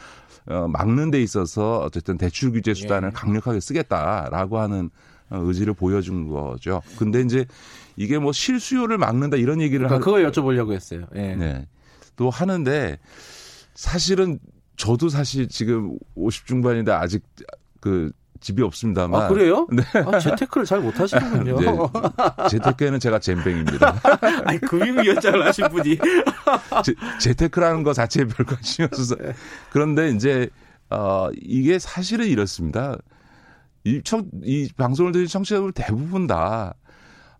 어, 0.48 0.68
막는 0.68 1.12
데 1.12 1.22
있어서 1.22 1.80
어쨌든 1.80 2.18
대출 2.18 2.52
규제 2.52 2.74
수단을 2.74 3.10
예. 3.10 3.14
강력하게 3.14 3.60
쓰겠다라고 3.60 4.60
하는 4.60 4.86
어, 4.86 4.92
의지를 5.30 5.74
보여준 5.74 6.28
거죠. 6.28 6.82
근데 6.98 7.22
이제 7.22 7.46
이게 7.96 8.18
뭐 8.18 8.32
실수요를 8.32 8.98
막는다 8.98 9.38
이런 9.38 9.62
얘기를 9.62 9.88
그러니까 9.88 10.04
그거 10.04 10.18
여쭤보려고 10.30 10.74
했어요. 10.74 11.06
예. 11.16 11.36
네. 11.36 11.68
또 12.16 12.30
하는데 12.30 12.98
사실은 13.74 14.40
저도 14.76 15.10
사실 15.10 15.48
지금 15.48 15.98
50 16.16 16.46
중반인데 16.46 16.92
아직 16.92 17.24
그 17.80 18.12
집이 18.40 18.62
없습니다만. 18.62 19.24
아, 19.24 19.28
그래요? 19.28 19.68
네. 19.74 19.84
아, 20.06 20.20
재테크를 20.20 20.66
잘 20.66 20.80
못하시는군요. 20.80 21.60
네. 21.60 22.50
재테크에는 22.50 23.00
제가 23.00 23.20
잼뱅입니다. 23.20 24.00
아니, 24.46 24.60
금융위원장을 24.60 25.44
하신 25.46 25.70
분이. 25.70 25.98
제, 26.86 26.94
재테크라는 27.20 27.84
거 27.84 27.94
자체에 27.94 28.26
별 28.26 28.46
관심이 28.46 28.86
없어서. 28.86 29.16
네. 29.16 29.34
그런데 29.72 30.10
이제, 30.10 30.50
어, 30.90 31.30
이게 31.42 31.80
사실은 31.80 32.28
이렇습니다. 32.28 32.98
이, 33.88 34.02
청, 34.04 34.26
이 34.44 34.70
방송을 34.76 35.12
들은 35.12 35.28
청취자들 35.28 35.72
대부분 35.72 36.28
다, 36.28 36.74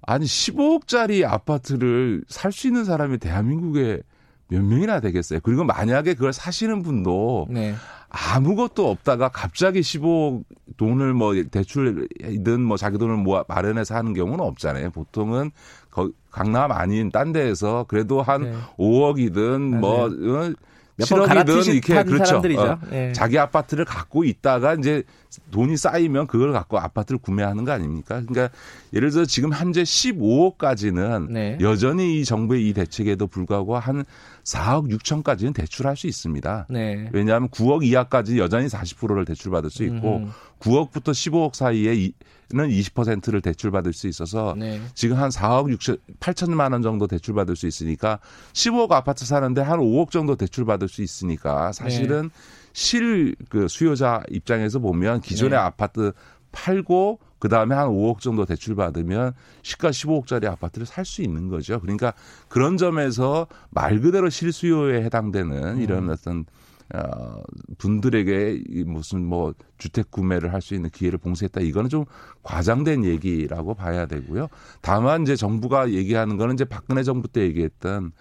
아니, 0.02 0.26
15억짜리 0.26 1.26
아파트를 1.26 2.24
살 2.30 2.52
수 2.54 2.68
있는 2.68 2.86
사람이 2.86 3.18
대한민국에 3.18 4.02
몇 4.50 4.64
명이나 4.64 5.02
되겠어요. 5.02 5.42
그리고 5.44 5.66
만약에 5.66 6.14
그걸 6.14 6.32
사시는 6.32 6.82
분도 6.82 7.48
네. 7.50 7.76
아무것도 8.08 8.90
없다가 8.90 9.28
갑자기 9.28 9.82
15억 9.82 10.44
돈을 10.78 11.14
뭐 11.14 11.34
대출이든 11.52 12.62
뭐 12.62 12.78
자기 12.78 12.98
돈을 12.98 13.18
모아 13.18 13.44
마련해서 13.50 13.96
하는 13.96 14.14
경우는 14.14 14.40
없잖아요. 14.40 14.92
보통은 14.92 15.52
거, 15.92 16.10
강남 16.32 16.72
아닌 16.72 17.12
딴 17.12 17.34
데에서 17.34 17.84
그래도 17.90 18.22
한 18.22 18.44
네. 18.44 18.54
5억이든 18.80 19.80
뭐 19.80 20.06
어, 20.06 20.54
7억이든 21.00 21.68
이렇게 21.74 22.04
그렇죠. 22.04 22.38
어, 22.38 22.80
네. 22.90 23.12
자기 23.12 23.38
아파트를 23.38 23.84
갖고 23.84 24.24
있다가 24.24 24.76
이제 24.76 25.04
돈이 25.52 25.78
쌓이면 25.78 26.28
그걸 26.28 26.52
갖고 26.52 26.80
아파트를 26.80 27.20
구매하는 27.20 27.66
거 27.66 27.72
아닙니까? 27.72 28.22
그러니까 28.28 28.56
예를 28.94 29.12
들어 29.12 29.26
지금 29.26 29.54
현재 29.54 29.84
15억까지는 29.84 31.30
네. 31.30 31.58
여전히 31.62 32.20
이 32.20 32.26
정부의 32.26 32.68
이 32.68 32.74
대책에도 32.74 33.28
불구하고 33.28 33.78
한 33.78 34.06
4억 34.44 34.90
6천까지는 34.92 35.54
대출할 35.54 35.98
수 35.98 36.08
있습니다. 36.08 36.68
네. 36.70 37.10
왜냐하면 37.12 37.50
9억 37.50 37.84
이하까지 37.84 38.40
여전히 38.40 38.68
40%를 38.68 39.26
대출받을 39.26 39.70
수 39.70 39.84
있고 39.84 40.18
음. 40.18 40.32
9억부터 40.60 41.12
15억 41.12 41.54
사이에 41.54 42.12
는 42.50 42.70
20%를 42.70 43.42
대출받을 43.42 43.92
수 43.92 44.08
있어서 44.08 44.56
네. 44.58 44.80
지금 44.94 45.18
한 45.18 45.30
4억 45.30 45.76
6천 45.76 46.00
8천만 46.22 46.72
원 46.72 46.82
정도 46.82 47.06
대출받을 47.06 47.58
수 47.58 47.68
있으니까 47.68 48.20
15억 48.54 48.94
아파트 48.94 49.26
사는데 49.26 49.60
한 49.60 49.80
5억 49.80 50.12
정도 50.12 50.38
대출받을 50.38 50.88
수 50.88 51.02
있으니까 51.02 51.74
사실은 51.74 52.24
네. 52.24 52.30
실 52.78 53.34
그 53.50 53.68
수요자 53.68 54.22
입장에서 54.30 54.78
보면 54.78 55.22
기존의 55.22 55.52
네. 55.52 55.56
아파트 55.58 56.12
팔고 56.52 57.18
그 57.40 57.50
다음에 57.50 57.74
한 57.74 57.88
5억 57.88 58.20
정도 58.20 58.46
대출 58.46 58.76
받으면 58.76 59.34
시가 59.64 59.90
15억짜리 59.90 60.46
아파트를 60.46 60.86
살 60.86 61.04
수 61.04 61.24
있는 61.24 61.48
거죠. 61.48 61.80
그러니까 61.82 62.14
그런 62.48 62.78
점에서 62.78 63.48
말 63.72 64.00
그대로 64.00 64.30
실수요에 64.30 65.02
해당되는 65.04 65.82
이런 65.82 66.04
음. 66.04 66.10
어떤 66.12 66.46
어, 66.94 67.42
분들에게 67.80 68.84
무슨 68.86 69.26
뭐 69.26 69.54
주택 69.80 70.12
구매를 70.12 70.54
할 70.54 70.62
수 70.62 70.76
있는 70.76 70.92
기회를 70.92 71.18
봉쇄했다. 71.18 71.62
이거는 71.62 71.90
좀 71.90 72.06
과장된 72.44 73.06
얘기라고 73.06 73.74
봐야 73.74 74.06
되고요. 74.06 74.48
다만 74.82 75.24
이제 75.24 75.36
정부가 75.36 75.92
얘기하는 75.92 76.38
거는 76.38 76.54
이제 76.54 76.64
박근혜 76.64 77.02
정부 77.02 77.28
때 77.28 77.42
얘기했던 77.42 78.12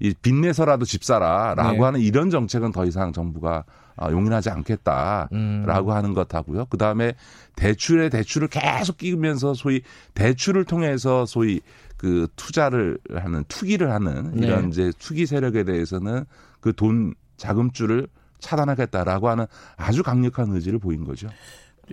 이 0.00 0.14
빚내서라도 0.22 0.86
집 0.86 1.04
사라라고 1.04 1.72
네. 1.78 1.84
하는 1.84 2.00
이런 2.00 2.30
정책은 2.30 2.72
더 2.72 2.84
이상 2.86 3.12
정부가 3.12 3.58
어, 3.58 3.64
용인하지 4.02 4.50
않겠다라고 4.50 5.30
음. 5.32 5.90
하는 5.90 6.14
것하고요. 6.14 6.66
그 6.66 6.76
다음에 6.78 7.14
대출에 7.56 8.08
대출을 8.08 8.48
계속 8.48 8.98
끼면서 8.98 9.54
소위 9.54 9.82
대출을 10.14 10.64
통해서 10.64 11.26
소위 11.26 11.60
그 11.96 12.28
투자를 12.36 12.98
하는 13.14 13.44
투기를 13.48 13.90
하는 13.90 14.36
이런 14.36 14.64
네. 14.64 14.68
이제 14.68 14.92
투기 14.98 15.26
세력에 15.26 15.64
대해서는 15.64 16.24
그 16.60 16.72
돈 16.72 17.14
자금줄을 17.36 18.06
차단하겠다라고 18.38 19.28
하는 19.28 19.46
아주 19.76 20.02
강력한 20.02 20.50
의지를 20.50 20.78
보인 20.78 21.04
거죠. 21.04 21.28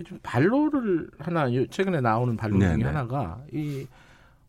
좀 0.04 0.18
반로를 0.22 1.08
하나 1.18 1.46
최근에 1.70 2.00
나오는 2.00 2.36
네네. 2.36 2.58
중에 2.58 2.76
네. 2.76 2.84
하나가 2.84 3.40
이 3.52 3.86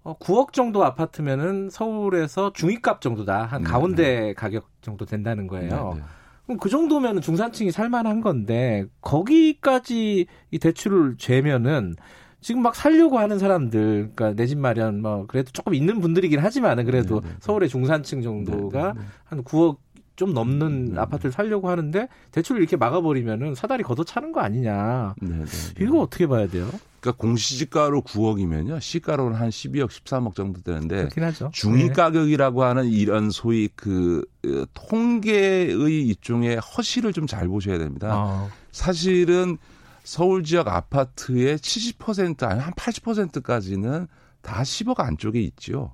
어, 0.04 0.18
9억 0.18 0.54
정도 0.54 0.84
아파트면은 0.84 1.70
서울에서 1.70 2.54
중위값 2.54 3.02
정도다 3.02 3.46
한 3.46 3.64
네, 3.64 3.70
가운데 3.70 4.04
네네. 4.04 4.34
가격 4.34 4.70
정도 4.82 5.06
된다는 5.06 5.48
거예요. 5.48 5.94
네네. 5.94 6.06
그럼 6.46 6.60
그 6.60 6.70
정도면 6.70 7.22
중산층이 7.22 7.72
살만한 7.72 8.22
건데 8.22 8.86
거기까지 9.02 10.28
이 10.52 10.60
대출을 10.60 11.16
죄면은 11.18 11.96
지금 12.42 12.62
막 12.62 12.76
살려고 12.76 13.18
하는 13.18 13.40
사람들, 13.40 14.12
그러니까 14.16 14.34
내 14.34 14.46
집 14.46 14.60
마련 14.60 15.02
뭐 15.02 15.26
그래도 15.28 15.50
조금 15.52 15.74
있는 15.74 16.00
분들이긴 16.00 16.40
하지만은 16.40 16.86
그래도 16.86 17.20
네네. 17.22 17.36
서울의 17.40 17.70
중산층 17.70 18.22
정도가 18.22 18.94
네네. 18.94 19.06
한 19.24 19.44
9억 19.44 19.78
좀 20.16 20.34
넘는 20.34 20.92
음. 20.94 20.98
아파트를 21.00 21.32
살려고 21.32 21.70
하는데 21.70 22.08
대출을 22.32 22.62
이렇게 22.62 22.78
막아버리면은 22.78 23.56
사다리 23.56 23.84
걷어차는 23.84 24.32
거 24.32 24.42
아니냐. 24.42 25.16
네네. 25.22 25.46
이거 25.82 26.00
어떻게 26.02 26.28
봐야 26.28 26.48
돼요? 26.48 26.70
그러니까 27.06 27.22
공시지가로 27.22 28.02
9억이면요. 28.02 28.82
시가로는 28.82 29.38
한 29.38 29.50
12억, 29.50 29.90
13억 29.90 30.34
정도 30.34 30.62
되는데 30.62 31.08
중위 31.52 31.84
네. 31.84 31.94
가격이라고 31.94 32.64
하는 32.64 32.86
이런 32.88 33.30
소위 33.30 33.70
그 33.76 34.26
어, 34.44 34.66
통계의 34.74 36.08
이중에 36.08 36.56
허실을 36.56 37.14
좀잘 37.14 37.48
보셔야 37.48 37.78
됩니다. 37.78 38.12
아. 38.12 38.50
사실은 38.72 39.58
서울 40.04 40.44
지역 40.44 40.68
아파트의 40.68 41.58
70% 41.58 42.44
아니 42.44 42.60
한 42.60 42.74
80%까지는 42.74 44.08
다 44.42 44.62
10억 44.64 45.00
안쪽에 45.00 45.40
있죠. 45.42 45.92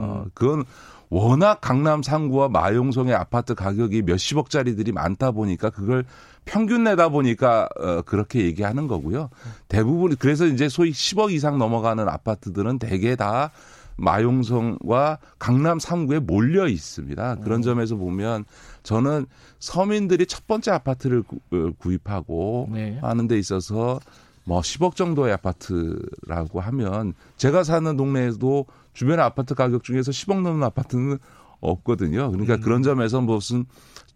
어, 0.00 0.24
그건 0.32 0.64
워낙 1.10 1.60
강남 1.60 2.02
상구와 2.02 2.48
마용성의 2.48 3.14
아파트 3.14 3.54
가격이 3.56 4.02
몇십억짜리들이 4.02 4.92
많다 4.92 5.32
보니까 5.32 5.70
그걸 5.70 6.04
평균 6.44 6.84
내다 6.84 7.08
보니까 7.08 7.68
어 7.78 8.02
그렇게 8.02 8.44
얘기하는 8.44 8.86
거고요. 8.86 9.28
대부분 9.68 10.14
그래서 10.16 10.46
이제 10.46 10.68
소위 10.68 10.92
10억 10.92 11.32
이상 11.32 11.58
넘어가는 11.58 12.08
아파트들은 12.08 12.78
대개 12.78 13.16
다 13.16 13.50
마용성과 13.96 15.18
강남 15.38 15.78
3구에 15.78 16.20
몰려 16.20 16.68
있습니다. 16.68 17.36
그런 17.42 17.58
음. 17.58 17.62
점에서 17.62 17.96
보면 17.96 18.44
저는 18.82 19.26
서민들이 19.58 20.26
첫 20.26 20.46
번째 20.46 20.70
아파트를 20.70 21.22
구, 21.22 21.38
어, 21.52 21.90
입하고 21.90 22.68
네. 22.72 22.98
하는 23.02 23.28
데 23.28 23.38
있어서 23.38 24.00
뭐 24.44 24.60
10억 24.60 24.96
정도의 24.96 25.34
아파트라고 25.34 26.60
하면 26.60 27.14
제가 27.36 27.62
사는 27.62 27.96
동네에도 27.96 28.66
주변의 28.92 29.24
아파트 29.24 29.54
가격 29.54 29.84
중에서 29.84 30.10
10억 30.10 30.42
넘는 30.42 30.62
아파트는 30.64 31.18
없거든요. 31.60 32.30
그러니까 32.30 32.54
음. 32.54 32.60
그런 32.60 32.82
점에서 32.82 33.20
무슨 33.20 33.66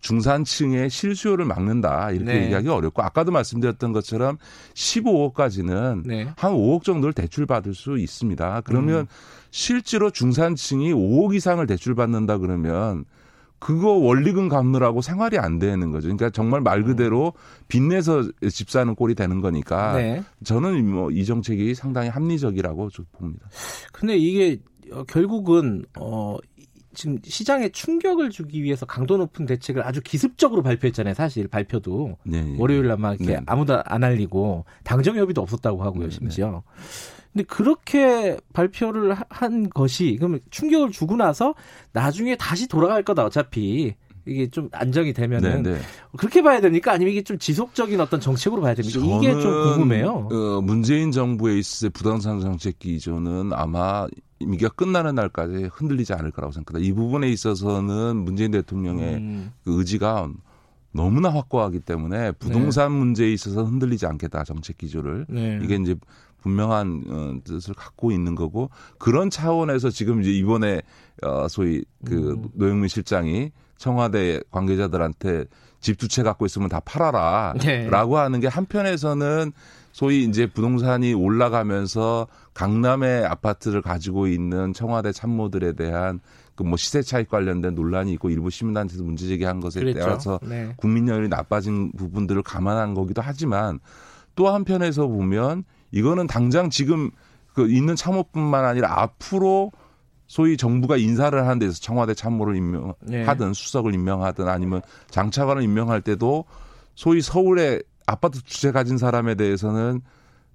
중산층의 0.00 0.90
실수요를 0.90 1.46
막는다 1.46 2.10
이렇게 2.10 2.32
네. 2.32 2.44
얘기하기 2.44 2.68
어렵고 2.68 3.02
아까도 3.02 3.32
말씀드렸던 3.32 3.92
것처럼 3.92 4.36
15억까지는 4.74 6.02
네. 6.06 6.28
한 6.36 6.52
5억 6.52 6.82
정도를 6.82 7.14
대출 7.14 7.46
받을 7.46 7.74
수 7.74 7.98
있습니다. 7.98 8.62
그러면 8.64 9.00
음. 9.00 9.06
실제로 9.50 10.10
중산층이 10.10 10.92
5억 10.92 11.34
이상을 11.34 11.66
대출 11.66 11.94
받는다 11.94 12.38
그러면 12.38 13.04
그거 13.64 13.92
원리금 13.92 14.50
갚느라고 14.50 15.00
생활이 15.00 15.38
안 15.38 15.58
되는 15.58 15.90
거죠. 15.90 16.08
그러니까 16.08 16.28
정말 16.28 16.60
말 16.60 16.82
그대로 16.84 17.32
빚내서 17.68 18.24
집 18.50 18.68
사는 18.68 18.94
꼴이 18.94 19.14
되는 19.14 19.40
거니까 19.40 19.96
네. 19.96 20.22
저는 20.44 20.86
뭐 20.86 21.08
이 21.10 21.24
정책이 21.24 21.74
상당히 21.74 22.10
합리적이라고 22.10 22.90
봅니다. 23.12 23.48
근데 23.90 24.18
이게 24.18 24.60
어, 24.92 25.02
결국은 25.04 25.82
어 25.98 26.36
지금 26.92 27.18
시장에 27.24 27.70
충격을 27.70 28.28
주기 28.30 28.62
위해서 28.62 28.84
강도 28.84 29.16
높은 29.16 29.46
대책을 29.46 29.82
아주 29.86 30.02
기습적으로 30.02 30.62
발표했잖아요. 30.62 31.14
사실 31.14 31.48
발표도 31.48 32.18
네, 32.24 32.42
네. 32.42 32.56
월요일 32.58 32.86
날 32.88 32.98
막 32.98 33.18
이렇게 33.18 33.36
네. 33.38 33.42
아무도 33.46 33.80
안 33.86 34.04
알리고 34.04 34.66
당정 34.84 35.16
협의도 35.16 35.40
없었다고 35.40 35.82
하고요. 35.82 36.04
네, 36.08 36.10
심지어. 36.10 36.62
네. 36.76 36.84
근데 37.34 37.44
그렇게 37.44 38.36
발표를 38.52 39.16
한 39.28 39.68
것이 39.68 40.16
그러면 40.18 40.40
충격을 40.50 40.92
주고 40.92 41.16
나서 41.16 41.54
나중에 41.92 42.36
다시 42.36 42.68
돌아갈 42.68 43.02
거다 43.02 43.24
어차피 43.24 43.94
이게 44.24 44.48
좀 44.48 44.70
안정이 44.72 45.12
되면은 45.12 45.64
네네. 45.64 45.78
네. 45.78 45.84
그렇게 46.16 46.42
봐야 46.42 46.60
됩니까? 46.60 46.92
아니면 46.92 47.12
이게 47.12 47.22
좀 47.22 47.38
지속적인 47.38 48.00
어떤 48.00 48.20
정책으로 48.20 48.62
봐야 48.62 48.74
됩니까? 48.74 49.00
이게 49.00 49.32
좀 49.32 49.42
궁금해요. 49.42 50.28
어, 50.30 50.60
문재인 50.62 51.10
정부에 51.10 51.58
있을 51.58 51.88
때 51.88 51.92
부동산 51.92 52.40
정책 52.40 52.78
기조는 52.78 53.52
아마 53.52 54.06
임기가 54.38 54.70
끝나는 54.70 55.16
날까지 55.16 55.68
흔들리지 55.72 56.14
않을 56.14 56.30
거라고 56.30 56.52
생각합니다. 56.52 56.88
이 56.88 56.94
부분에 56.94 57.28
있어서는 57.30 58.16
문재인 58.16 58.52
대통령의 58.52 59.14
음. 59.16 59.52
그 59.64 59.78
의지가 59.78 60.30
너무나 60.92 61.28
확고하기 61.28 61.80
때문에 61.80 62.32
부동산 62.32 62.92
네. 62.92 62.98
문제에 62.98 63.32
있어서 63.32 63.64
흔들리지 63.64 64.06
않겠다 64.06 64.44
정책 64.44 64.78
기조를 64.78 65.26
네. 65.28 65.58
이게 65.62 65.74
이제 65.74 65.96
분명한 66.44 67.04
어, 67.08 67.34
뜻을 67.42 67.74
갖고 67.74 68.12
있는 68.12 68.34
거고 68.36 68.70
그런 68.98 69.30
차원에서 69.30 69.90
지금 69.90 70.20
이제 70.20 70.30
이번에 70.30 70.82
어 71.22 71.48
소위 71.48 71.84
그 72.04 72.32
음. 72.32 72.48
노영민 72.54 72.88
실장이 72.88 73.50
청와대 73.78 74.40
관계자들한테 74.50 75.46
집 75.80 75.96
두 75.98 76.08
채 76.08 76.22
갖고 76.22 76.46
있으면 76.46 76.68
다 76.68 76.80
팔아라라고 76.80 78.14
네. 78.14 78.20
하는 78.20 78.40
게 78.40 78.46
한편에서는 78.48 79.52
소위 79.92 80.24
이제 80.24 80.46
부동산이 80.46 81.12
올라가면서 81.14 82.26
강남의 82.54 83.26
아파트를 83.26 83.82
가지고 83.82 84.26
있는 84.26 84.72
청와대 84.72 85.12
참모들에 85.12 85.72
대한 85.72 86.20
그 86.54 86.62
뭐 86.62 86.76
시세 86.76 87.02
차익 87.02 87.28
관련된 87.28 87.74
논란이 87.74 88.12
있고 88.12 88.30
일부 88.30 88.48
시민단체에서 88.48 89.02
문제 89.02 89.26
제기한 89.26 89.60
것에 89.60 89.80
그랬죠. 89.80 90.00
따라서 90.00 90.40
네. 90.42 90.72
국민연이 90.76 91.28
나빠진 91.28 91.90
부분들을 91.92 92.42
감안한 92.44 92.94
거기도 92.94 93.22
하지만 93.22 93.80
또 94.36 94.48
한편에서 94.48 95.06
보면 95.08 95.64
이거는 95.94 96.26
당장 96.26 96.70
지금 96.70 97.10
그 97.54 97.70
있는 97.70 97.94
참모뿐만 97.94 98.64
아니라 98.64 99.00
앞으로 99.00 99.70
소위 100.26 100.56
정부가 100.56 100.96
인사를 100.96 101.40
하는 101.40 101.58
데서 101.60 101.80
청와대 101.80 102.14
참모를 102.14 102.56
임명하든 102.56 103.46
네. 103.48 103.52
수석을 103.52 103.94
임명하든 103.94 104.48
아니면 104.48 104.82
장차관을 105.10 105.62
임명할 105.62 106.00
때도 106.00 106.46
소위 106.96 107.20
서울에 107.20 107.80
아파트 108.06 108.42
주체 108.42 108.72
가진 108.72 108.98
사람에 108.98 109.36
대해서는 109.36 110.00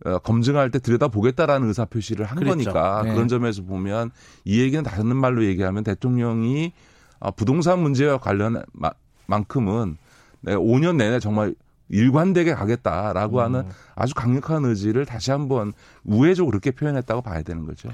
어, 0.06 0.20
검증할 0.20 0.72
때 0.72 0.80
들여다보겠다라는 0.80 1.68
의사표시를 1.70 2.26
한 2.26 2.38
그랬죠. 2.38 2.72
거니까 2.72 3.04
네. 3.04 3.14
그런 3.14 3.28
점에서 3.30 3.64
보면 3.64 4.12
이 4.44 4.60
얘기는 4.60 4.84
다른 4.84 5.16
말로 5.16 5.46
얘기하면 5.46 5.86
대통령이 5.86 6.74
어, 7.20 7.32
부동산 7.32 7.80
문제와 7.80 8.18
관련 8.18 8.62
만큼은 9.28 9.98
내가 10.42 10.60
5년 10.60 10.98
내내 10.98 11.20
정말 11.20 11.56
일관되게 11.90 12.54
가겠다라고 12.54 13.38
음. 13.40 13.44
하는 13.44 13.64
아주 13.96 14.14
강력한 14.14 14.64
의지를 14.66 15.06
다시 15.06 15.32
한번 15.32 15.74
우회적으로 16.04 16.52
그렇게 16.52 16.72
표현했다고 16.72 17.22
봐야 17.22 17.42
되는 17.42 17.66
거죠. 17.66 17.90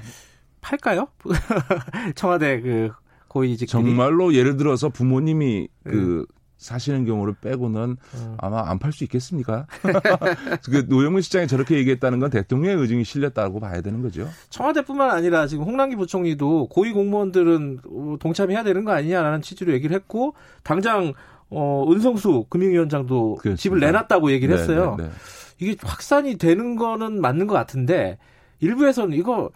팔까요? 0.60 1.08
청와대 2.14 2.60
그 2.60 2.90
고위직 3.28 3.68
정말로 3.68 4.34
예를 4.34 4.56
들어서 4.56 4.88
부모님이 4.88 5.68
그 5.84 5.88
네. 5.88 5.94
그 5.94 6.26
사시는 6.58 7.04
경우를 7.04 7.34
빼고는 7.34 7.96
음. 8.14 8.34
아마 8.38 8.68
안 8.70 8.78
팔 8.78 8.90
수 8.90 9.04
있겠습니까? 9.04 9.66
그 10.64 10.86
노영민 10.88 11.20
시장이 11.20 11.46
저렇게 11.48 11.76
얘기했다는 11.76 12.18
건 12.18 12.30
대통령의 12.30 12.78
의중이 12.78 13.04
실렸다고 13.04 13.60
봐야 13.60 13.82
되는 13.82 14.00
거죠. 14.00 14.26
청와대뿐만 14.48 15.10
아니라 15.10 15.46
지금 15.46 15.64
홍남기 15.64 15.96
부총리도 15.96 16.68
고위 16.68 16.92
공무원들은 16.92 17.80
동참해야 18.20 18.62
되는 18.64 18.84
거 18.86 18.92
아니냐라는 18.92 19.42
취지로 19.42 19.72
얘기를 19.74 19.94
했고 19.94 20.34
당장 20.62 21.12
어, 21.50 21.86
은성수 21.90 22.46
금융위원장도 22.48 23.36
그렇습니다. 23.36 23.60
집을 23.62 23.80
내놨다고 23.80 24.30
얘기를 24.32 24.54
네, 24.54 24.60
했어요. 24.60 24.96
네, 24.98 25.04
네, 25.04 25.08
네. 25.10 25.14
이게 25.58 25.76
확산이 25.82 26.36
되는 26.36 26.76
거는 26.76 27.20
맞는 27.20 27.46
것 27.46 27.54
같은데 27.54 28.18
일부에서는 28.60 29.16
이거 29.16 29.50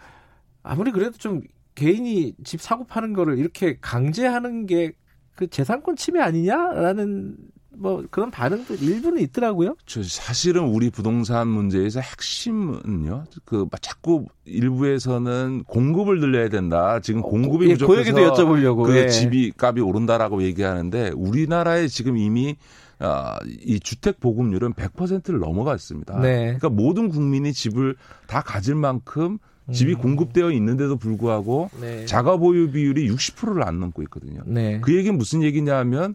아무리 0.63 0.91
그래도 0.91 1.17
좀 1.17 1.41
개인이 1.75 2.33
집 2.43 2.61
사고 2.61 2.85
파는 2.85 3.13
거를 3.13 3.37
이렇게 3.37 3.77
강제하는 3.81 4.65
게 4.65 4.93
그 5.35 5.47
재산권 5.47 5.95
침해 5.95 6.19
아니냐라는 6.21 7.35
뭐 7.81 8.03
그런 8.11 8.29
반응도 8.29 8.75
일부는 8.75 9.21
있더라고요. 9.23 9.75
저 9.87 10.03
사실은 10.03 10.65
우리 10.65 10.91
부동산 10.91 11.47
문제에서 11.47 11.99
핵심은요. 11.99 13.25
그 13.43 13.67
자꾸 13.81 14.25
일부에서는 14.45 15.63
공급을 15.65 16.19
늘려야 16.19 16.49
된다. 16.49 16.99
지금 16.99 17.21
어, 17.21 17.23
공급이 17.23 17.65
어, 17.65 17.69
부족해서 17.69 18.13
그 18.13 18.21
얘기도 18.21 18.33
여쭤보려고. 18.35 18.85
그 18.85 18.95
예. 18.97 19.07
집이 19.07 19.53
값이 19.57 19.81
오른다라고 19.81 20.43
얘기하는데 20.43 21.11
우리나라에 21.15 21.87
지금 21.87 22.17
이미 22.17 22.55
어, 22.99 23.35
이 23.47 23.79
주택 23.79 24.19
보급률은 24.19 24.73
100%를 24.73 25.39
넘어갔습니다. 25.39 26.19
네. 26.19 26.55
그러니까 26.57 26.69
모든 26.69 27.09
국민이 27.09 27.51
집을 27.51 27.95
다 28.27 28.41
가질 28.41 28.75
만큼 28.75 29.39
집이 29.71 29.93
음. 29.93 29.97
공급되어 29.97 30.51
있는데도 30.51 30.97
불구하고 30.97 31.71
네. 31.81 32.05
자가 32.05 32.37
보유 32.37 32.71
비율이 32.71 33.09
60%를 33.09 33.63
안 33.63 33.79
넘고 33.79 34.03
있거든요. 34.03 34.41
네. 34.45 34.79
그 34.81 34.95
얘기는 34.95 35.17
무슨 35.17 35.41
얘기냐 35.41 35.77
하면 35.77 36.13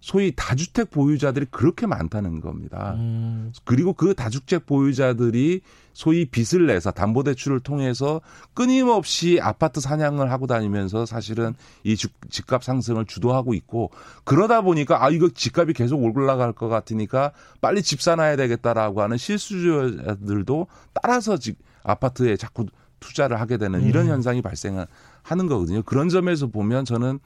소위 0.00 0.32
다주택 0.34 0.90
보유자들이 0.90 1.46
그렇게 1.50 1.86
많다는 1.86 2.40
겁니다. 2.40 2.94
음. 2.96 3.52
그리고 3.64 3.92
그 3.92 4.14
다주택 4.14 4.66
보유자들이 4.66 5.60
소위 5.92 6.26
빚을 6.26 6.66
내서 6.66 6.92
담보대출을 6.92 7.60
통해서 7.60 8.20
끊임없이 8.54 9.40
아파트 9.42 9.80
사냥을 9.80 10.30
하고 10.30 10.46
다니면서 10.46 11.06
사실은 11.06 11.54
이 11.82 11.96
집값 11.96 12.62
상승을 12.62 13.06
주도하고 13.06 13.54
있고 13.54 13.90
그러다 14.22 14.60
보니까 14.60 15.04
아 15.04 15.10
이거 15.10 15.28
집값이 15.28 15.72
계속 15.72 16.00
올라갈 16.00 16.52
것 16.52 16.68
같으니까 16.68 17.32
빨리 17.60 17.82
집 17.82 18.00
사놔야 18.00 18.36
되겠다라고 18.36 19.02
하는 19.02 19.16
실수요자들도 19.16 20.68
따라서 20.94 21.36
집 21.36 21.58
아파트에 21.82 22.36
자꾸 22.36 22.66
투자를 23.00 23.40
하게 23.40 23.56
되는 23.56 23.82
이런 23.82 24.06
음. 24.06 24.12
현상이 24.12 24.42
발생 24.42 24.84
하는 25.30 25.46
거거든요. 25.46 25.82
그런 25.82 26.08
점에서 26.08 26.46
보면 26.46 26.84
저는 26.84 27.18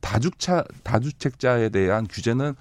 다주차 0.00 0.64
다주택자에 0.82 1.68
대한 1.70 2.06
규제는 2.06 2.54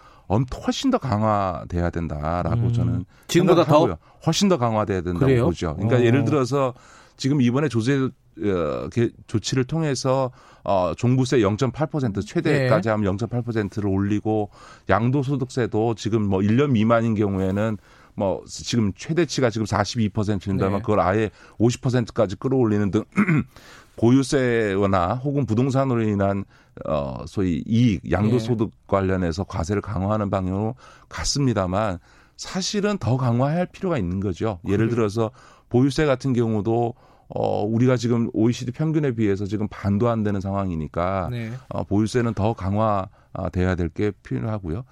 훨씬 0.66 0.90
더 0.90 0.98
강화돼야 0.98 1.90
된다라고 1.90 2.62
음. 2.62 2.74
저는 2.74 3.06
지금보다 3.28 3.66
더 3.66 3.98
훨씬 4.26 4.50
더 4.50 4.58
강화돼야 4.58 5.02
된다고 5.02 5.26
그래요? 5.26 5.46
보죠. 5.46 5.76
그러니까 5.76 5.98
어. 5.98 6.02
예를 6.02 6.26
들어서 6.26 6.74
지금 7.18 7.42
이번에 7.42 7.68
조세 7.68 8.10
어, 8.42 8.90
조치를 9.28 9.66
통해서 9.66 10.32
어, 10.64 10.94
종부세 10.98 11.40
0.8% 11.40 12.26
최대까지 12.26 12.88
네. 12.88 12.90
하면 12.90 13.18
0.8%를 13.18 13.88
올리고 13.88 14.50
양도소득세도 14.90 15.96
지금 15.96 16.24
뭐 16.24 16.40
1년 16.40 16.72
미만인 16.72 17.14
경우에는 17.14 17.78
뭐 18.16 18.44
지금 18.48 18.92
최대치가 18.96 19.50
지금 19.50 19.66
42%인다면 19.66 20.80
네. 20.80 20.82
그걸 20.82 21.00
아예 21.00 21.30
50%까지 21.60 22.36
끌어올리는 22.38 22.90
등 22.92 23.04
보유세나 23.98 25.16
혹은 25.16 25.46
부동산으로 25.46 26.04
인한 26.04 26.44
어 26.86 27.24
소위 27.28 27.64
이익 27.68 28.12
양도 28.12 28.40
소득 28.40 28.72
네. 28.72 28.78
관련해서 28.88 29.44
과세를 29.44 29.82
강화하는 29.82 30.30
방향으로 30.30 30.76
갔습니다만 31.10 32.00
사실은 32.38 32.98
더 32.98 33.18
강화할 33.18 33.68
필요가 33.68 33.98
있는 33.98 34.20
거죠. 34.20 34.60
예를 34.68 34.90
들어서 34.90 35.30
보유세 35.70 36.06
같은 36.06 36.34
경우도 36.34 36.94
어, 37.30 37.64
우리가 37.64 37.96
지금 37.98 38.30
OECD 38.34 38.72
평균에 38.72 39.12
비해서 39.14 39.46
지금 39.46 39.68
반도 39.70 40.10
안 40.10 40.24
되는 40.24 40.42
상황이니까 40.42 41.30
네. 41.32 41.52
어, 41.70 41.84
보유세는 41.84 42.34
더 42.34 42.54
강화돼야 42.54 43.76
될 43.76 43.90
게 43.90 44.12
필요하고요. 44.24 44.84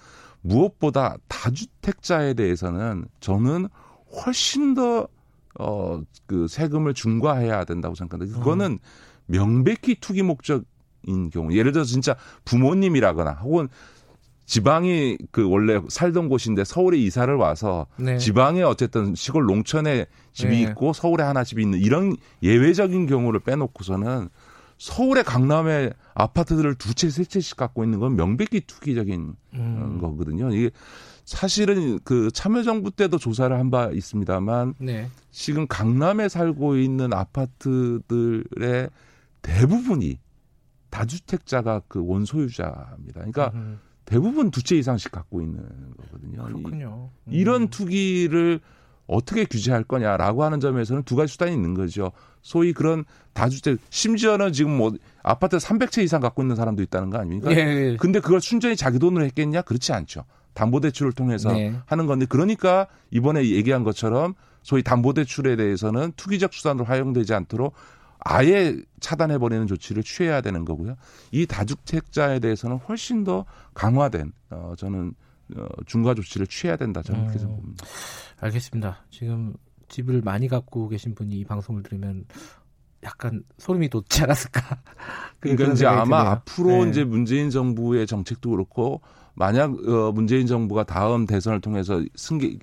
무엇보다 0.41 1.17
다주택자에 1.27 2.33
대해서는 2.33 3.05
저는 3.19 3.67
훨씬 4.25 4.73
더 4.73 5.07
어, 5.59 6.01
그 6.25 6.47
세금을 6.47 6.93
중과해야 6.93 7.65
된다고 7.65 7.95
생각합니다. 7.95 8.37
그거는 8.37 8.79
명백히 9.25 9.95
투기 9.99 10.23
목적인 10.23 11.29
경우. 11.31 11.53
예를 11.53 11.71
들어서 11.71 11.89
진짜 11.89 12.15
부모님이라거나 12.45 13.31
혹은 13.43 13.67
지방이 14.45 15.17
그 15.31 15.47
원래 15.49 15.79
살던 15.87 16.27
곳인데 16.27 16.65
서울에 16.65 16.97
이사를 16.97 17.33
와서 17.35 17.87
네. 17.97 18.17
지방에 18.17 18.63
어쨌든 18.63 19.15
시골 19.15 19.45
농촌에 19.45 20.07
집이 20.33 20.49
네. 20.49 20.61
있고 20.63 20.91
서울에 20.91 21.23
하나 21.23 21.45
집이 21.45 21.61
있는 21.61 21.79
이런 21.79 22.17
예외적인 22.43 23.05
경우를 23.05 23.39
빼놓고서는 23.39 24.27
서울의 24.77 25.23
강남에 25.23 25.91
아파트들을 26.15 26.75
두 26.75 26.93
채, 26.95 27.09
세 27.09 27.23
채씩 27.23 27.55
갖고 27.55 27.83
있는 27.83 27.99
건 27.99 28.15
명백히 28.15 28.61
투기적인 28.61 29.35
음. 29.53 29.97
거거든요. 30.01 30.51
이게 30.53 30.71
사실은 31.25 31.99
그 32.03 32.29
참여정부 32.31 32.91
때도 32.91 33.17
조사를 33.17 33.57
한 33.57 33.69
바 33.71 33.89
있습니다만 33.91 34.73
네. 34.79 35.07
지금 35.31 35.65
강남에 35.67 36.27
살고 36.29 36.75
있는 36.77 37.13
아파트들의 37.13 38.89
대부분이 39.41 40.19
다주택자가 40.89 41.81
그 41.87 42.05
원소유자입니다. 42.05 43.13
그러니까 43.13 43.51
음. 43.53 43.79
대부분 44.05 44.51
두 44.51 44.61
채 44.61 44.75
이상씩 44.75 45.11
갖고 45.11 45.41
있는 45.41 45.63
거거든요. 45.97 46.43
그렇군요. 46.43 47.09
음. 47.27 47.31
이런 47.33 47.69
투기를 47.69 48.59
어떻게 49.07 49.45
규제할 49.45 49.83
거냐라고 49.83 50.43
하는 50.43 50.59
점에서는 50.59 51.03
두 51.03 51.15
가지 51.15 51.31
수단이 51.33 51.53
있는 51.53 51.73
거죠. 51.73 52.11
소위 52.41 52.73
그런 52.73 53.05
다주택 53.33 53.79
심지어는 53.89 54.51
지금 54.53 54.75
뭐 54.75 54.91
아파트 55.23 55.57
300채 55.57 56.03
이상 56.03 56.19
갖고 56.21 56.41
있는 56.41 56.55
사람도 56.55 56.81
있다는 56.83 57.09
거 57.09 57.17
아닙니까? 57.19 57.51
예, 57.51 57.55
예. 57.57 57.97
근데 57.97 58.19
그걸 58.19 58.41
순전히 58.41 58.75
자기 58.75 58.99
돈으로 58.99 59.23
했겠냐? 59.25 59.61
그렇지 59.61 59.93
않죠. 59.93 60.23
담보대출을 60.53 61.13
통해서 61.13 61.51
네. 61.51 61.73
하는 61.85 62.05
건데 62.05 62.25
그러니까 62.27 62.87
이번에 63.09 63.45
얘기한 63.49 63.83
것처럼 63.83 64.33
소위 64.63 64.83
담보대출에 64.83 65.55
대해서는 65.55 66.13
투기적 66.15 66.53
수단으로 66.53 66.85
활용되지 66.85 67.33
않도록 67.33 67.73
아예 68.19 68.77
차단해버리는 68.99 69.65
조치를 69.67 70.03
취해야 70.03 70.41
되는 70.41 70.63
거고요. 70.63 70.95
이 71.31 71.45
다주택자에 71.47 72.39
대해서는 72.39 72.77
훨씬 72.77 73.23
더 73.23 73.45
강화된 73.73 74.31
어, 74.51 74.73
저는 74.77 75.13
어, 75.57 75.65
중과 75.85 76.13
조치를 76.13 76.47
취해야 76.47 76.77
된다 76.77 77.01
저는 77.01 77.27
그렇게 77.27 77.43
음, 77.45 77.55
봅니다. 77.55 77.85
알겠습니다. 78.39 79.05
지금 79.09 79.53
집을 79.87 80.21
많이 80.21 80.47
갖고 80.47 80.87
계신 80.87 81.15
분이 81.15 81.35
이 81.39 81.45
방송을 81.45 81.83
들으면 81.83 82.25
약간 83.03 83.43
소름이 83.57 83.89
돋지 83.89 84.23
않았을까? 84.23 84.61
그러니까 85.39 85.71
이제 85.73 85.87
아마 85.87 86.03
드네요. 86.03 86.31
앞으로 86.31 86.83
네. 86.85 86.89
이제 86.91 87.03
문재인 87.03 87.49
정부의 87.49 88.05
정책도 88.05 88.51
그렇고 88.51 89.01
만약 89.33 89.71
어 89.87 90.11
문재인 90.11 90.47
정부가 90.47 90.83
다음 90.83 91.25
대선을 91.25 91.61
통해서 91.61 92.03
승계 92.15 92.57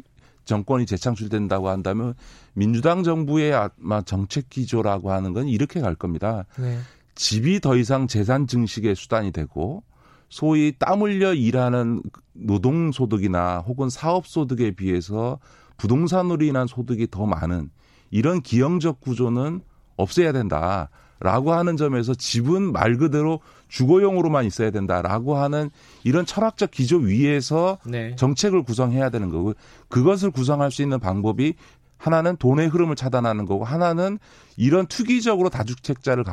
정권이 0.44 0.86
재창출된다고 0.86 1.68
한다면 1.68 2.14
민주당 2.54 3.02
정부의 3.02 3.52
아마 3.52 4.02
정책 4.02 4.48
기조라고 4.48 5.12
하는 5.12 5.32
건 5.34 5.46
이렇게 5.46 5.80
갈 5.80 5.94
겁니다. 5.94 6.46
네. 6.58 6.78
집이 7.14 7.60
더 7.60 7.76
이상 7.76 8.06
재산 8.06 8.46
증식의 8.46 8.94
수단이 8.94 9.32
되고 9.32 9.82
소위 10.28 10.72
땀 10.78 11.02
흘려 11.02 11.34
일하는 11.34 12.02
노동 12.32 12.92
소득이나 12.92 13.58
혹은 13.58 13.90
사업 13.90 14.26
소득에 14.26 14.72
비해서 14.72 15.38
부동산으로 15.76 16.44
인한 16.44 16.66
소득이 16.66 17.08
더 17.10 17.26
많은 17.26 17.70
이런 18.10 18.40
기형적 18.40 19.00
구조는 19.00 19.60
없애야 19.96 20.32
된다. 20.32 20.90
라고 21.20 21.52
하는 21.52 21.76
점에서 21.76 22.14
집은 22.14 22.72
말 22.72 22.96
그대로 22.96 23.40
주거용으로만 23.68 24.44
있어야 24.44 24.70
된다라고 24.70 25.36
하는 25.36 25.70
이런 26.04 26.24
철학적 26.24 26.70
기조 26.70 26.98
위에서 26.98 27.78
네. 27.84 28.14
정책을 28.16 28.62
구성해야 28.62 29.10
되는 29.10 29.28
거고 29.30 29.54
그것을 29.88 30.30
구성할 30.30 30.70
수 30.70 30.82
있는 30.82 31.00
방법이 31.00 31.54
하나는 31.96 32.36
돈의 32.36 32.68
흐름을 32.68 32.94
차단하는 32.94 33.44
거고 33.44 33.64
하나는 33.64 34.18
이런 34.56 34.86
투기적으로 34.86 35.48
다주택자를 35.48 36.24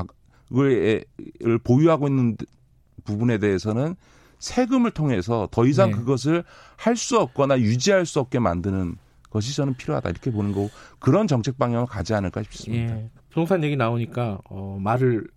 을 0.54 1.04
보유하고 1.64 2.08
있는 2.08 2.38
부분에 3.04 3.40
대해서는 3.40 3.96
세금을 4.38 4.92
통해서 4.92 5.48
더 5.52 5.66
이상 5.66 5.90
네. 5.90 5.98
그것을 5.98 6.44
할 6.78 6.96
수 6.96 7.20
없거나 7.20 7.60
유지할 7.60 8.06
수 8.06 8.20
없게 8.20 8.38
만드는 8.38 8.96
것이 9.32 9.56
저는 9.56 9.74
필요하다 9.74 10.10
이렇게 10.10 10.32
보는 10.32 10.52
거고 10.52 10.70
그런 11.00 11.28
정책 11.28 11.58
방향을 11.58 11.88
가지 11.88 12.14
않을까 12.14 12.44
싶습니다. 12.44 12.96
예. 12.96 13.10
부동산 13.36 13.62
얘기 13.66 13.76
나오니까 13.76 14.40
어, 14.50 14.78
말을 14.80 15.28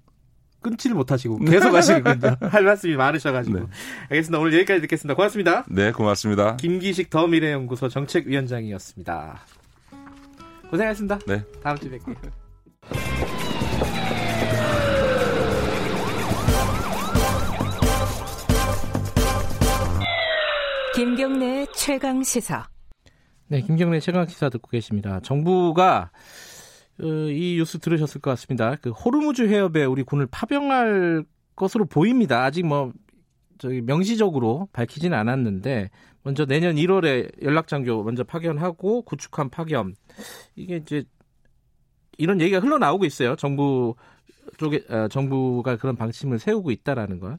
끊지를 0.61 0.95
못하시고 0.95 1.41
계속 1.41 1.75
하시는군요. 1.75 2.37
할 2.49 2.63
말씀이 2.63 2.95
많으셔가지고. 2.95 3.59
네. 3.59 3.67
알겠습니다. 4.11 4.39
오늘 4.39 4.55
여기까지 4.55 4.81
듣겠습니다. 4.83 5.17
고맙습니다. 5.17 5.65
네, 5.69 5.91
고맙습니다. 5.91 6.57
김기식 6.59 7.11
더미래연구소 7.11 7.89
정책위원장이었습니다. 7.89 9.41
고생하셨습니다. 10.71 11.19
네. 11.27 11.43
다음 11.61 11.77
주에 11.77 11.99
뵐게요. 11.99 12.31
김경래 20.95 21.67
최강 21.75 22.23
시사. 22.23 22.69
네, 23.49 23.61
김경래 23.61 23.99
최강 23.99 24.25
시사 24.27 24.51
듣고 24.51 24.69
계십니다. 24.69 25.19
정부가 25.21 26.11
어, 26.13 26.19
이 27.01 27.57
뉴스 27.57 27.79
들으셨을 27.79 28.21
것 28.21 28.31
같습니다. 28.31 28.77
그 28.77 28.91
호르무즈 28.91 29.43
해협에 29.49 29.85
우리 29.85 30.03
군을 30.03 30.27
파병할 30.31 31.25
것으로 31.55 31.85
보입니다. 31.85 32.45
아직 32.45 32.67
뭐 32.67 32.93
저기 33.59 33.81
명시적으로 33.81 34.69
밝히지는 34.73 35.17
않았는데 35.17 35.91
먼저 36.23 36.45
내년 36.47 36.77
1월에 36.77 37.43
연락장교 37.43 38.03
먼저 38.05 38.25
파견하고 38.25 39.03
구축함 39.03 39.51
파견 39.51 39.95
이게 40.57 40.77
이제 40.77 41.05
이런 42.17 42.41
얘기가 42.41 42.61
흘러나오고 42.61 43.05
있어요. 43.05 43.37
정부 43.37 43.95
쪽에 44.57 44.85
어, 44.89 45.09
정부가 45.09 45.77
그런 45.77 45.97
방침을 45.97 46.39
세우고 46.39 46.71
있다라는 46.71 47.21
거. 47.21 47.39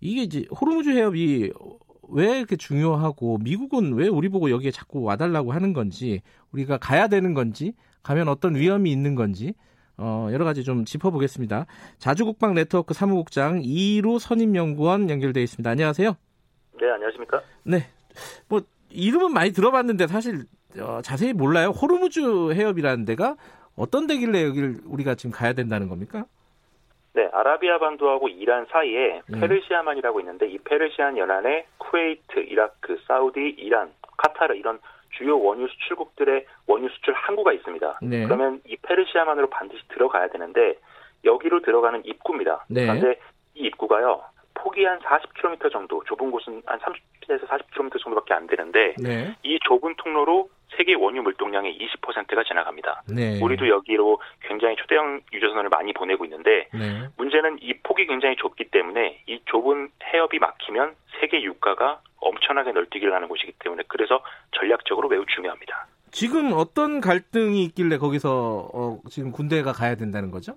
이게 0.00 0.22
이제 0.22 0.46
호르무즈 0.58 0.90
해협이 0.90 1.52
왜 2.08 2.38
이렇게 2.38 2.56
중요하고 2.56 3.38
미국은 3.38 3.94
왜 3.94 4.08
우리 4.08 4.28
보고 4.28 4.50
여기에 4.50 4.70
자꾸 4.70 5.02
와달라고 5.02 5.52
하는 5.52 5.72
건지 5.72 6.20
우리가 6.52 6.78
가야 6.78 7.08
되는 7.08 7.34
건지 7.34 7.74
가면 8.04 8.28
어떤 8.28 8.54
위험이 8.54 8.92
있는 8.92 9.16
건지 9.16 9.54
어, 9.96 10.28
여러 10.32 10.44
가지 10.44 10.62
좀 10.62 10.84
짚어보겠습니다. 10.84 11.66
자주국방 11.98 12.54
네트워크 12.54 12.94
사무국장 12.94 13.62
이루 13.64 14.18
선임연구원 14.18 15.10
연결돼 15.10 15.42
있습니다. 15.42 15.68
안녕하세요. 15.68 16.16
네, 16.80 16.90
안녕하십니까? 16.90 17.42
네. 17.64 17.78
뭐 18.48 18.60
이름은 18.90 19.32
많이 19.32 19.52
들어봤는데 19.52 20.06
사실 20.06 20.44
어, 20.78 21.00
자세히 21.02 21.32
몰라요. 21.32 21.70
호르무즈 21.70 22.52
해협이라는 22.52 23.04
데가 23.04 23.36
어떤 23.76 24.06
데길래 24.06 24.44
여기를 24.44 24.76
우리가 24.84 25.14
지금 25.14 25.32
가야 25.32 25.52
된다는 25.52 25.88
겁니까? 25.88 26.26
네, 27.14 27.28
아라비아 27.32 27.78
반도하고 27.78 28.28
이란 28.28 28.66
사이에 28.70 29.22
네. 29.28 29.40
페르시아만이라고 29.40 30.18
있는데 30.20 30.48
이 30.48 30.58
페르시안 30.58 31.16
연안에 31.16 31.66
쿠웨이트, 31.78 32.40
이라크, 32.40 32.98
사우디, 33.06 33.54
이란, 33.58 33.92
카타르 34.16 34.56
이런 34.56 34.80
주요 35.16 35.40
원유 35.40 35.68
수출국들의 35.68 36.46
원유 36.66 36.88
수출 36.90 37.14
항구가 37.14 37.52
있습니다. 37.52 38.00
네. 38.02 38.24
그러면 38.24 38.60
이 38.66 38.76
페르시아만으로 38.76 39.48
반드시 39.48 39.82
들어가야 39.88 40.28
되는데 40.28 40.76
여기로 41.24 41.62
들어가는 41.62 42.02
입구입니다. 42.04 42.64
네. 42.68 42.86
그런데 42.86 43.18
이 43.54 43.66
입구가요. 43.66 44.22
폭이 44.54 44.84
한 44.84 44.98
40km 45.00 45.70
정도, 45.72 46.02
좁은 46.04 46.30
곳은 46.30 46.62
한 46.64 46.78
30에서 46.78 47.46
40km 47.46 48.00
정도밖에 48.00 48.34
안 48.34 48.46
되는데 48.46 48.94
네. 48.98 49.34
이 49.42 49.58
좁은 49.64 49.94
통로로 49.96 50.48
세계 50.76 50.94
원유 50.94 51.22
물동량의 51.22 51.78
20%가 51.78 52.42
지나갑니다. 52.44 53.02
네. 53.08 53.40
우리도 53.40 53.68
여기로 53.68 54.20
굉장히 54.40 54.76
초대형 54.76 55.20
유조선을 55.32 55.68
많이 55.68 55.92
보내고 55.92 56.24
있는데 56.24 56.68
네. 56.72 57.08
문제는 57.16 57.58
이 57.60 57.74
폭이 57.82 58.06
굉장히 58.06 58.36
좁기 58.36 58.70
때문에 58.70 59.20
이 59.26 59.40
좁은 59.46 59.90
해협이 60.12 60.38
막히면 60.38 60.94
세계 61.20 61.42
유가가 61.42 62.00
엄청나게 62.44 62.72
널뛰기를 62.72 63.12
하는 63.12 63.28
곳이기 63.28 63.52
때문에 63.58 63.84
그래서 63.88 64.22
전략적으로 64.52 65.08
매우 65.08 65.24
중요합니다. 65.26 65.86
지금 66.10 66.52
어떤 66.52 67.00
갈등이 67.00 67.64
있길래 67.64 67.98
거기서 67.98 68.70
어, 68.72 69.00
지금 69.10 69.32
군대가 69.32 69.72
가야 69.72 69.96
된다는 69.96 70.30
거죠? 70.30 70.56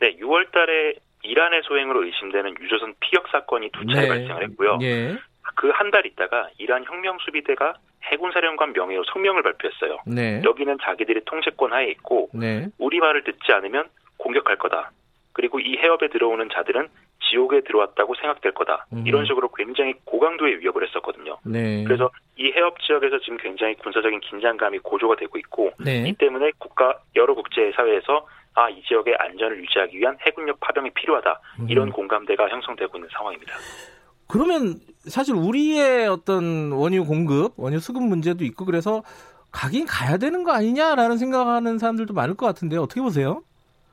네, 0.00 0.16
6월 0.16 0.50
달에 0.52 0.94
이란의 1.22 1.62
소행으로 1.64 2.04
의심되는 2.04 2.54
유조선 2.60 2.94
피격 3.00 3.28
사건이 3.28 3.70
두 3.70 3.86
차례 3.86 4.02
네. 4.02 4.08
발생을 4.08 4.42
했고요. 4.50 4.76
네. 4.78 5.16
그한 5.54 5.90
달 5.90 6.04
있다가 6.04 6.50
이란 6.58 6.84
혁명수비대가 6.84 7.74
해군사령관 8.04 8.72
명예로 8.74 9.04
성명을 9.12 9.42
발표했어요. 9.42 9.98
네. 10.06 10.42
여기는 10.44 10.76
자기들이 10.82 11.24
통제권 11.24 11.72
하에 11.72 11.88
있고 11.92 12.28
네. 12.34 12.68
우리 12.78 12.98
말을 13.00 13.24
듣지 13.24 13.52
않으면 13.52 13.88
공격할 14.18 14.56
거다. 14.58 14.90
그리고 15.32 15.58
이 15.60 15.76
해협에 15.76 16.08
들어오는 16.08 16.48
자들은 16.52 16.88
지옥에 17.30 17.62
들어왔다고 17.62 18.14
생각될 18.14 18.52
거다. 18.52 18.86
음. 18.92 19.04
이런 19.06 19.24
식으로 19.26 19.48
굉장히 19.52 19.94
고강도의 20.04 20.60
위협을 20.60 20.86
했었거든요. 20.86 21.38
네. 21.44 21.84
그래서 21.84 22.10
이 22.36 22.52
해협 22.52 22.80
지역에서 22.80 23.18
지금 23.20 23.36
굉장히 23.38 23.74
군사적인 23.74 24.20
긴장감이 24.20 24.78
고조가 24.80 25.16
되고 25.16 25.38
있고 25.38 25.72
네. 25.78 26.08
이 26.08 26.12
때문에 26.12 26.52
국가 26.58 26.98
여러 27.14 27.34
국제 27.34 27.72
사회에서 27.74 28.26
아, 28.54 28.70
이 28.70 28.82
지역의 28.84 29.14
안전을 29.18 29.62
유지하기 29.62 29.98
위한 29.98 30.16
해군력 30.26 30.58
파병이 30.60 30.90
필요하다. 30.90 31.40
음. 31.60 31.66
이런 31.68 31.92
공감대가 31.92 32.48
형성되고 32.48 32.96
있는 32.96 33.08
상황입니다. 33.12 33.54
그러면 34.28 34.76
사실 35.04 35.34
우리의 35.34 36.08
어떤 36.08 36.72
원유 36.72 37.04
공급, 37.04 37.52
원유 37.56 37.78
수급 37.80 38.02
문제도 38.02 38.44
있고 38.44 38.64
그래서 38.64 39.02
가긴 39.52 39.86
가야 39.86 40.16
되는 40.16 40.42
거 40.42 40.52
아니냐라는 40.52 41.18
생각하는 41.18 41.78
사람들도 41.78 42.14
많을 42.14 42.34
것 42.34 42.46
같은데 42.46 42.76
어떻게 42.76 43.00
보세요? 43.00 43.42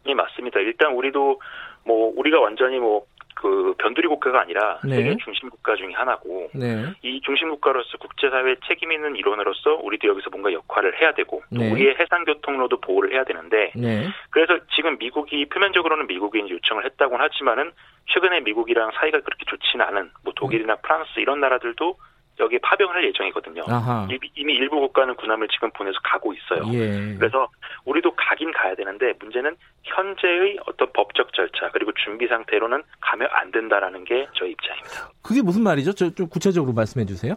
네, 0.06 0.14
맞습니다. 0.14 0.60
일단 0.60 0.94
우리도 0.94 1.40
뭐 1.86 2.14
우리가 2.16 2.40
완전히 2.40 2.80
뭐 2.80 3.06
그 3.36 3.74
변두리 3.78 4.08
국가가 4.08 4.42
아니라 4.42 4.80
네. 4.84 4.96
세계 4.96 5.16
중심 5.24 5.50
국가 5.50 5.76
중의 5.76 5.94
하나고 5.94 6.50
네. 6.54 6.86
이 7.02 7.22
중심 7.22 7.50
국가로서 7.50 7.98
국제사회 7.98 8.56
책임 8.68 8.92
있는 8.92 9.16
일원으로서 9.16 9.76
우리도 9.82 10.08
여기서 10.08 10.30
뭔가 10.30 10.52
역할을 10.52 11.00
해야 11.02 11.14
되고 11.14 11.42
네. 11.50 11.72
우리의 11.72 11.96
해상 12.00 12.24
교통로도 12.26 12.80
보호를 12.82 13.14
해야 13.14 13.24
되는데 13.24 13.72
네. 13.76 14.08
그래서 14.30 14.58
지금 14.76 14.98
미국이 14.98 15.46
표면적으로는 15.46 16.08
미국이 16.08 16.40
요청을 16.40 16.86
했다고는 16.86 17.24
하지만은 17.24 17.72
최근에 18.14 18.42
미국이랑 18.42 18.92
사이가 18.96 19.22
그렇게 19.22 19.46
좋지는 19.46 19.86
않은 19.86 20.12
뭐 20.24 20.34
독일이나 20.36 20.76
프랑스 20.78 21.20
이런 21.20 21.40
나라들도 21.40 21.98
여기에 22.40 22.60
파병을 22.64 22.96
할 22.96 23.04
예정이거든요. 23.06 23.64
아하. 23.68 24.08
이미 24.36 24.54
일부 24.54 24.80
국가는 24.80 25.14
군함을 25.16 25.48
지금 25.50 25.70
보내서 25.72 25.98
가고 26.04 26.34
있어요. 26.34 26.64
예. 26.74 27.16
그래서 27.18 27.48
우리도 27.86 28.16
가긴 28.16 28.52
가야 28.52 28.74
되는데 28.76 29.14
문제는 29.20 29.56
현재의 29.84 30.58
어떤 30.66 30.92
법적 30.94 31.32
절차 31.34 31.70
그리고 31.72 31.92
준비 32.04 32.28
상태로는 32.28 32.82
가면 33.02 33.28
안 33.32 33.52
된다라는 33.52 34.04
게 34.06 34.28
저희 34.34 34.52
입장입니다. 34.52 35.10
그게 35.22 35.42
무슨 35.42 35.64
말이죠? 35.64 35.94
저 35.94 36.10
좀 36.14 36.28
구체적으로 36.28 36.74
말씀해 36.74 37.06
주세요. 37.06 37.36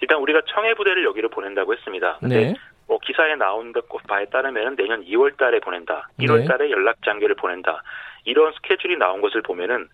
일단 0.00 0.18
우리가 0.18 0.40
청해 0.46 0.74
부대를 0.74 1.04
여기로 1.04 1.28
보낸다고 1.28 1.74
했습니다. 1.74 2.18
네. 2.22 2.54
뭐 2.86 2.98
기사에 2.98 3.36
나온 3.36 3.72
바에 4.08 4.24
따르면 4.26 4.76
내년 4.76 5.04
2월 5.04 5.36
달에 5.36 5.60
보낸다. 5.60 6.08
1월 6.18 6.48
달에 6.48 6.70
연락 6.70 7.02
장교를 7.04 7.36
보낸다. 7.36 7.82
이런 8.24 8.52
스케줄이 8.54 8.96
나온 8.96 9.20
것을 9.20 9.42
보면은 9.42 9.88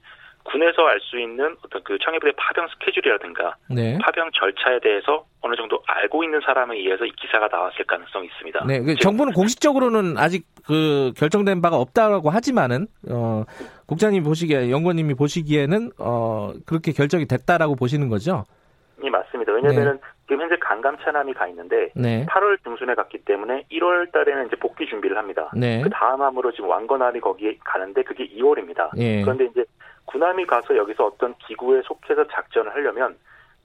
군에서 0.50 0.86
알 0.86 1.00
수 1.06 1.18
있는 1.20 1.56
어떤 1.64 1.82
그 1.84 1.98
청해부대 1.98 2.32
파병 2.36 2.66
스케줄이라든가 2.68 3.56
네. 3.70 3.98
파병 4.02 4.30
절차에 4.32 4.80
대해서 4.80 5.24
어느 5.40 5.54
정도 5.54 5.82
알고 5.86 6.24
있는 6.24 6.40
사람에 6.40 6.76
의해서 6.76 7.04
이 7.04 7.12
기사가 7.12 7.48
나왔을 7.48 7.84
가능성이 7.84 8.26
있습니다. 8.26 8.64
네, 8.66 8.80
그 8.80 8.96
정부는 8.96 9.32
공식적으로는 9.32 10.16
아직 10.18 10.46
그 10.66 11.12
결정된 11.16 11.62
바가 11.62 11.76
없다고 11.76 12.30
하지만은 12.30 12.86
어, 13.08 13.44
국장님 13.86 14.24
보시기에 14.24 14.70
연구원님이 14.70 15.14
보시기에는 15.14 15.92
어, 15.98 16.52
그렇게 16.66 16.92
결정이 16.92 17.26
됐다라고 17.26 17.76
보시는 17.76 18.08
거죠? 18.08 18.44
네, 18.96 19.10
맞습니다. 19.10 19.52
왜냐하면은 19.52 19.92
네. 19.92 20.00
지금 20.26 20.40
현재 20.40 20.56
강감 20.60 20.96
차남이 21.04 21.32
가 21.34 21.46
있는데 21.48 21.90
네. 21.94 22.26
8월 22.26 22.58
중순에 22.64 22.94
갔기 22.94 23.18
때문에 23.18 23.64
1월 23.70 24.10
달에는 24.10 24.46
이제 24.46 24.56
복귀 24.56 24.86
준비를 24.86 25.16
합니다. 25.16 25.50
네. 25.54 25.82
그 25.82 25.90
다음 25.90 26.20
함으로 26.22 26.50
지금 26.50 26.68
왕건함이 26.68 27.20
거기에 27.20 27.58
가는데 27.64 28.02
그게 28.02 28.26
2월입니다. 28.28 28.90
예. 28.96 29.22
그런데 29.22 29.44
이제 29.44 29.64
군함이 30.06 30.46
가서 30.46 30.76
여기서 30.76 31.06
어떤 31.06 31.34
기구에 31.46 31.82
속해서 31.82 32.26
작전을 32.28 32.74
하려면 32.74 33.16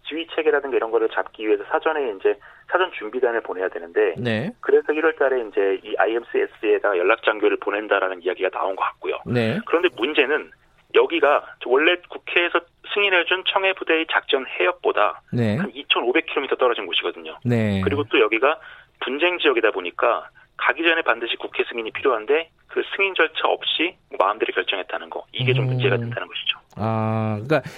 지휘 0.07 0.27
체계라든가 0.35 0.75
이런 0.75 0.91
거를 0.91 1.09
잡기 1.09 1.47
위해서 1.47 1.63
사전에 1.65 2.13
이제 2.17 2.37
사전 2.69 2.91
준비단을 2.91 3.41
보내야 3.41 3.69
되는데 3.69 4.15
네. 4.17 4.51
그래서 4.59 4.87
1월 4.93 5.17
달에 5.17 5.41
이제 5.47 5.79
이 5.83 5.95
IMCS에다가 5.97 6.97
연락 6.97 7.23
장교를 7.23 7.57
보낸다라는 7.57 8.23
이야기가 8.23 8.49
나온 8.49 8.75
것 8.75 8.83
같고요. 8.83 9.19
네. 9.25 9.59
그런데 9.65 9.89
문제는 9.95 10.51
여기가 10.95 11.55
원래 11.65 11.95
국회에서 12.09 12.59
승인해준 12.93 13.43
청해 13.47 13.73
부대의 13.73 14.07
작전 14.11 14.45
해역보다 14.47 15.21
네. 15.31 15.57
한 15.57 15.71
2,500km 15.71 16.57
떨어진 16.57 16.85
곳이거든요. 16.85 17.37
네. 17.45 17.81
그리고 17.83 18.03
또 18.09 18.19
여기가 18.19 18.59
분쟁 18.99 19.37
지역이다 19.39 19.71
보니까 19.71 20.29
가기 20.61 20.83
전에 20.83 21.01
반드시 21.01 21.35
국회 21.37 21.63
승인이 21.69 21.91
필요한데 21.91 22.51
그 22.67 22.83
승인 22.95 23.15
절차 23.15 23.47
없이 23.47 23.95
마음대로 24.17 24.53
결정했다는 24.53 25.09
거 25.09 25.25
이게 25.33 25.53
좀 25.53 25.65
문제가 25.65 25.95
음. 25.95 26.01
된다는 26.01 26.27
것이죠. 26.27 26.59
아, 26.77 27.39
그러니까 27.43 27.69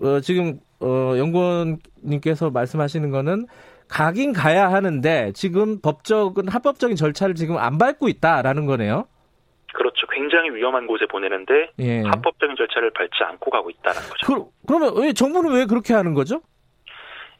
어, 0.00 0.20
지금 0.20 0.60
어, 0.80 1.16
연구원님께서 1.16 2.50
말씀하시는 2.50 3.10
거는 3.10 3.46
가긴 3.88 4.32
가야 4.32 4.70
하는데 4.70 5.32
지금 5.34 5.80
법적은 5.80 6.48
합법적인 6.48 6.96
절차를 6.96 7.34
지금 7.34 7.56
안 7.56 7.78
밟고 7.78 8.08
있다라는 8.08 8.66
거네요. 8.66 9.06
그렇죠. 9.72 10.06
굉장히 10.08 10.50
위험한 10.50 10.86
곳에 10.86 11.06
보내는데 11.06 11.70
예. 11.78 12.02
합법적인 12.02 12.56
절차를 12.56 12.90
밟지 12.90 13.22
않고 13.24 13.50
가고 13.50 13.70
있다는 13.70 14.00
거죠. 14.02 14.26
그, 14.26 14.50
그러면 14.66 14.96
왜 14.96 15.12
정부는 15.12 15.52
왜 15.52 15.64
그렇게 15.64 15.94
하는 15.94 16.12
거죠? 16.14 16.42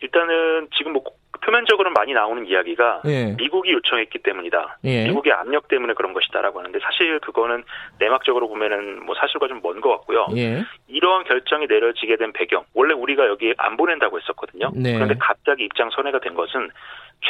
일단은 0.01 0.69
지금 0.77 0.94
뭐 0.94 1.03
표면적으로 1.44 1.90
많이 1.90 2.12
나오는 2.12 2.47
이야기가 2.47 3.02
예. 3.06 3.35
미국이 3.36 3.73
요청했기 3.73 4.20
때문이다. 4.20 4.78
예. 4.85 5.06
미국의 5.09 5.32
압력 5.32 5.69
때문에 5.69 5.94
그런 5.94 6.12
것이다라고 6.12 6.60
하는데 6.60 6.78
사실 6.81 7.19
그거는 7.19 7.64
내막적으로 7.98 8.48
보면은 8.48 9.05
뭐 9.05 9.14
사실과 9.16 9.48
좀 9.48 9.60
먼 9.62 9.81
것 9.81 9.90
같고요. 9.90 10.27
예. 10.36 10.62
이러한 10.89 11.24
결정이 11.24 11.66
내려지게 11.66 12.16
된 12.16 12.32
배경 12.32 12.64
원래 12.74 12.94
우리가 12.94 13.27
여기 13.27 13.55
안 13.59 13.77
보낸다고 13.77 14.20
했었거든요. 14.20 14.70
네. 14.74 14.94
그런데 14.94 15.14
갑자기 15.19 15.64
입장 15.64 15.90
선회가 15.90 16.20
된 16.20 16.35
것은 16.35 16.70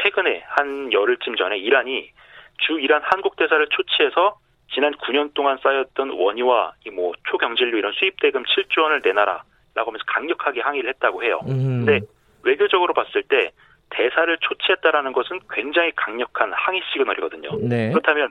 최근에 0.02 0.44
한 0.46 0.92
열흘쯤 0.92 1.36
전에 1.36 1.58
이란이 1.58 2.10
주 2.58 2.78
이란 2.80 3.00
한국 3.04 3.36
대사를 3.36 3.66
초치해서 3.68 4.38
지난 4.74 4.92
9년 4.94 5.34
동안 5.34 5.58
쌓였던 5.62 6.10
원유와 6.10 6.74
뭐 6.92 7.12
초경질료 7.30 7.78
이런 7.78 7.92
수입 7.92 8.20
대금 8.20 8.42
7조 8.44 8.82
원을 8.82 9.00
내놔라라고 9.04 9.44
하면서 9.74 10.04
강력하게 10.06 10.60
항의를 10.60 10.90
했다고 10.90 11.22
해요. 11.22 11.40
음. 11.48 11.84
근데 11.84 12.00
외교적으로 12.42 12.92
봤을 12.94 13.22
때 13.22 13.50
대사를 13.92 14.36
초치했다라는 14.40 15.12
것은 15.12 15.40
굉장히 15.50 15.92
강력한 15.94 16.52
항의 16.52 16.82
시그널이거든요. 16.92 17.50
네. 17.62 17.90
그렇다면 17.90 18.30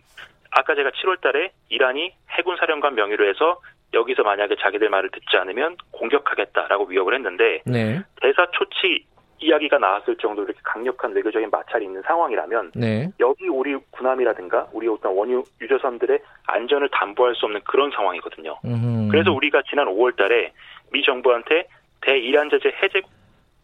아까 0.52 0.76
제가 0.76 0.90
7월 0.92 1.22
달에 1.22 1.52
이란이 1.70 2.14
해군 2.32 2.58
사령관 2.58 2.96
명의로 2.96 3.28
해서 3.28 3.62
여기서 3.94 4.24
만약에 4.24 4.56
자기들 4.60 4.90
말을 4.90 5.12
듣지 5.12 5.38
않으면 5.38 5.78
공격하겠다라고 5.92 6.86
위협을 6.86 7.16
했는데 7.16 7.62
네. 7.66 8.02
대사 8.22 8.46
초치 8.52 9.06
이야기가 9.40 9.80
나왔을 9.80 10.16
정도로 10.18 10.46
이렇게 10.46 10.60
강력한 10.64 11.14
외교적인 11.14 11.50
마찰이 11.50 11.86
있는 11.86 12.02
상황이라면 12.04 12.72
네. 12.76 13.10
여기 13.20 13.48
우리 13.50 13.76
군함이라든가 13.90 14.68
우리 14.72 14.88
어떤 14.88 15.14
원유 15.16 15.44
유조선들의 15.60 16.20
안전을 16.48 16.90
담보할 16.90 17.36
수 17.36 17.46
없는 17.46 17.62
그런 17.66 17.92
상황이거든요. 17.92 18.60
음흠. 18.64 19.10
그래서 19.10 19.32
우리가 19.32 19.64
지난 19.70 19.88
5월달에 19.88 20.52
미 20.92 21.04
정부한테 21.04 21.68
대이란 22.02 22.50
제재 22.50 22.72
해제 22.82 23.02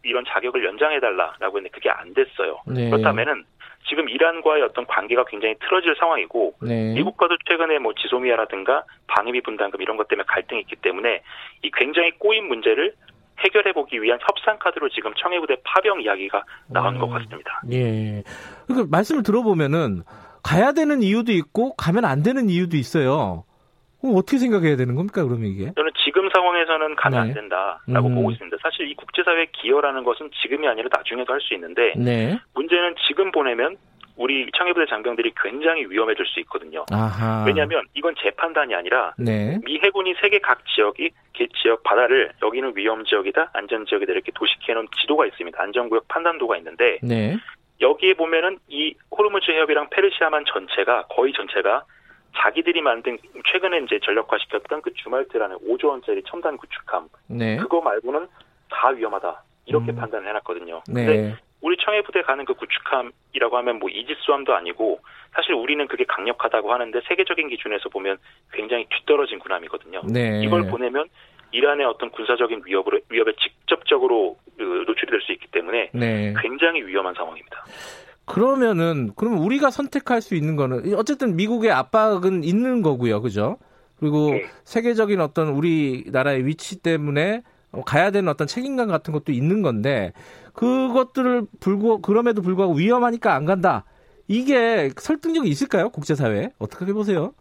이런 0.08 0.24
자격을 0.26 0.64
연장해달라라고 0.64 1.58
했는데 1.58 1.68
그게 1.70 1.90
안 1.90 2.12
됐어요. 2.14 2.60
네. 2.66 2.90
그렇다면은 2.90 3.44
지금 3.88 4.08
이란과의 4.08 4.62
어떤 4.62 4.86
관계가 4.86 5.24
굉장히 5.24 5.54
틀어질 5.60 5.94
상황이고 5.98 6.54
네. 6.62 6.94
미국과도 6.94 7.36
최근에 7.48 7.78
뭐 7.78 7.94
지소미아라든가 7.94 8.84
방위비 9.06 9.42
분담금 9.42 9.80
이런 9.80 9.96
것 9.96 10.08
때문에 10.08 10.24
갈등이 10.26 10.60
있기 10.62 10.76
때문에 10.76 11.22
이 11.62 11.70
굉장히 11.74 12.10
꼬인 12.18 12.48
문제를 12.48 12.94
해결해 13.44 13.72
보기 13.72 14.02
위한 14.02 14.18
협상 14.20 14.58
카드로 14.58 14.88
지금 14.88 15.12
청해부대 15.14 15.56
파병 15.64 16.02
이야기가 16.02 16.44
나온 16.68 16.96
음, 16.96 17.00
것 17.00 17.08
같습니다. 17.08 17.62
예. 17.70 18.24
그러니까 18.66 18.88
말씀을 18.90 19.22
들어보면은 19.22 20.02
가야 20.42 20.72
되는 20.72 21.02
이유도 21.02 21.32
있고 21.32 21.74
가면 21.76 22.04
안 22.04 22.22
되는 22.22 22.48
이유도 22.48 22.76
있어요. 22.76 23.44
그럼 24.00 24.16
어떻게 24.16 24.38
생각해야 24.38 24.76
되는 24.76 24.94
겁니까, 24.94 25.24
그러면 25.24 25.46
이게? 25.46 25.72
저는 25.74 25.90
상황에서는 26.68 26.94
가면 26.96 27.20
네. 27.22 27.28
안 27.28 27.34
된다라고 27.34 28.08
음. 28.08 28.14
보고 28.14 28.30
있습니다. 28.30 28.56
사실 28.62 28.88
이 28.88 28.94
국제사회 28.94 29.46
기여라는 29.52 30.04
것은 30.04 30.30
지금이 30.42 30.68
아니라 30.68 30.88
나중에도 30.94 31.32
할 31.32 31.40
수 31.40 31.54
있는데 31.54 31.94
네. 31.96 32.38
문제는 32.54 32.94
지금 33.06 33.30
보내면 33.32 33.76
우리 34.16 34.50
청해부대 34.56 34.86
장병들이 34.86 35.32
굉장히 35.40 35.86
위험해질 35.88 36.26
수 36.26 36.40
있거든요. 36.40 36.84
아하. 36.92 37.44
왜냐하면 37.46 37.84
이건 37.94 38.14
재 38.20 38.30
판단이 38.30 38.74
아니라 38.74 39.14
네. 39.16 39.58
미 39.64 39.78
해군이 39.78 40.14
세계 40.20 40.40
각 40.40 40.58
지역이 40.74 41.10
개 41.32 41.46
지역 41.62 41.84
바다를 41.84 42.32
여기는 42.42 42.72
위험 42.74 43.04
지역이다, 43.04 43.50
안전 43.54 43.86
지역이다 43.86 44.12
이렇게 44.12 44.32
도식해 44.34 44.74
놓은 44.74 44.88
지도가 45.00 45.26
있습니다. 45.26 45.62
안전구역 45.62 46.08
판단도가 46.08 46.56
있는데 46.58 46.98
네. 47.02 47.36
여기에 47.80 48.14
보면은 48.14 48.58
이 48.66 48.94
호르무즈 49.16 49.52
해협이랑 49.52 49.88
페르시아만 49.90 50.44
전체가 50.52 51.04
거의 51.08 51.32
전체가 51.32 51.84
자기들이 52.40 52.80
만든 52.80 53.18
최근에 53.50 53.78
이제 53.80 53.98
전력화시켰던 54.02 54.82
그 54.82 54.92
주말트라는 54.94 55.58
5조 55.58 55.86
원짜리 55.88 56.22
첨단 56.24 56.56
구축함 56.56 57.08
네. 57.28 57.56
그거 57.56 57.80
말고는 57.80 58.28
다 58.70 58.88
위험하다 58.88 59.42
이렇게 59.66 59.92
음. 59.92 59.96
판단을 59.96 60.28
해놨거든요. 60.28 60.82
네. 60.88 61.06
근데 61.06 61.36
우리 61.60 61.76
청해 61.76 62.02
부대 62.02 62.22
가는 62.22 62.44
그 62.44 62.54
구축함이라고 62.54 63.56
하면 63.58 63.78
뭐 63.80 63.88
이지수함도 63.90 64.54
아니고 64.54 65.00
사실 65.34 65.54
우리는 65.54 65.86
그게 65.88 66.04
강력하다고 66.04 66.72
하는데 66.72 67.00
세계적인 67.08 67.48
기준에서 67.48 67.88
보면 67.88 68.18
굉장히 68.52 68.86
뒤떨어진 68.88 69.38
군함이거든요. 69.40 70.02
네. 70.12 70.40
이걸 70.42 70.68
보내면 70.68 71.08
이란의 71.50 71.86
어떤 71.86 72.10
군사적인 72.10 72.62
위협을 72.64 73.00
위협에 73.08 73.32
직접적으로 73.40 74.36
그 74.56 74.84
노출이 74.86 75.10
될 75.10 75.20
수 75.22 75.32
있기 75.32 75.48
때문에 75.48 75.90
네. 75.92 76.34
굉장히 76.40 76.82
위험한 76.86 77.14
상황입니다. 77.14 77.64
그러면은 78.28 79.12
그러면 79.16 79.40
우리가 79.40 79.70
선택할 79.70 80.20
수 80.22 80.34
있는 80.34 80.56
거는 80.56 80.94
어쨌든 80.94 81.36
미국의 81.36 81.70
압박은 81.70 82.44
있는 82.44 82.82
거고요, 82.82 83.22
그죠? 83.22 83.58
그리고 83.98 84.30
네. 84.30 84.44
세계적인 84.64 85.20
어떤 85.20 85.48
우리나라의 85.48 86.46
위치 86.46 86.76
때문에 86.76 87.42
가야 87.84 88.10
되는 88.10 88.28
어떤 88.28 88.46
책임감 88.46 88.88
같은 88.88 89.12
것도 89.12 89.32
있는 89.32 89.62
건데 89.62 90.12
그것들을 90.52 91.46
불구 91.60 92.00
그럼에도 92.00 92.42
불구하고 92.42 92.74
위험하니까 92.74 93.34
안 93.34 93.44
간다. 93.44 93.84
이게 94.26 94.90
설득력이 94.96 95.48
있을까요? 95.48 95.90
국제사회에 95.90 96.50
어떻게 96.58 96.84
해보세요? 96.86 97.32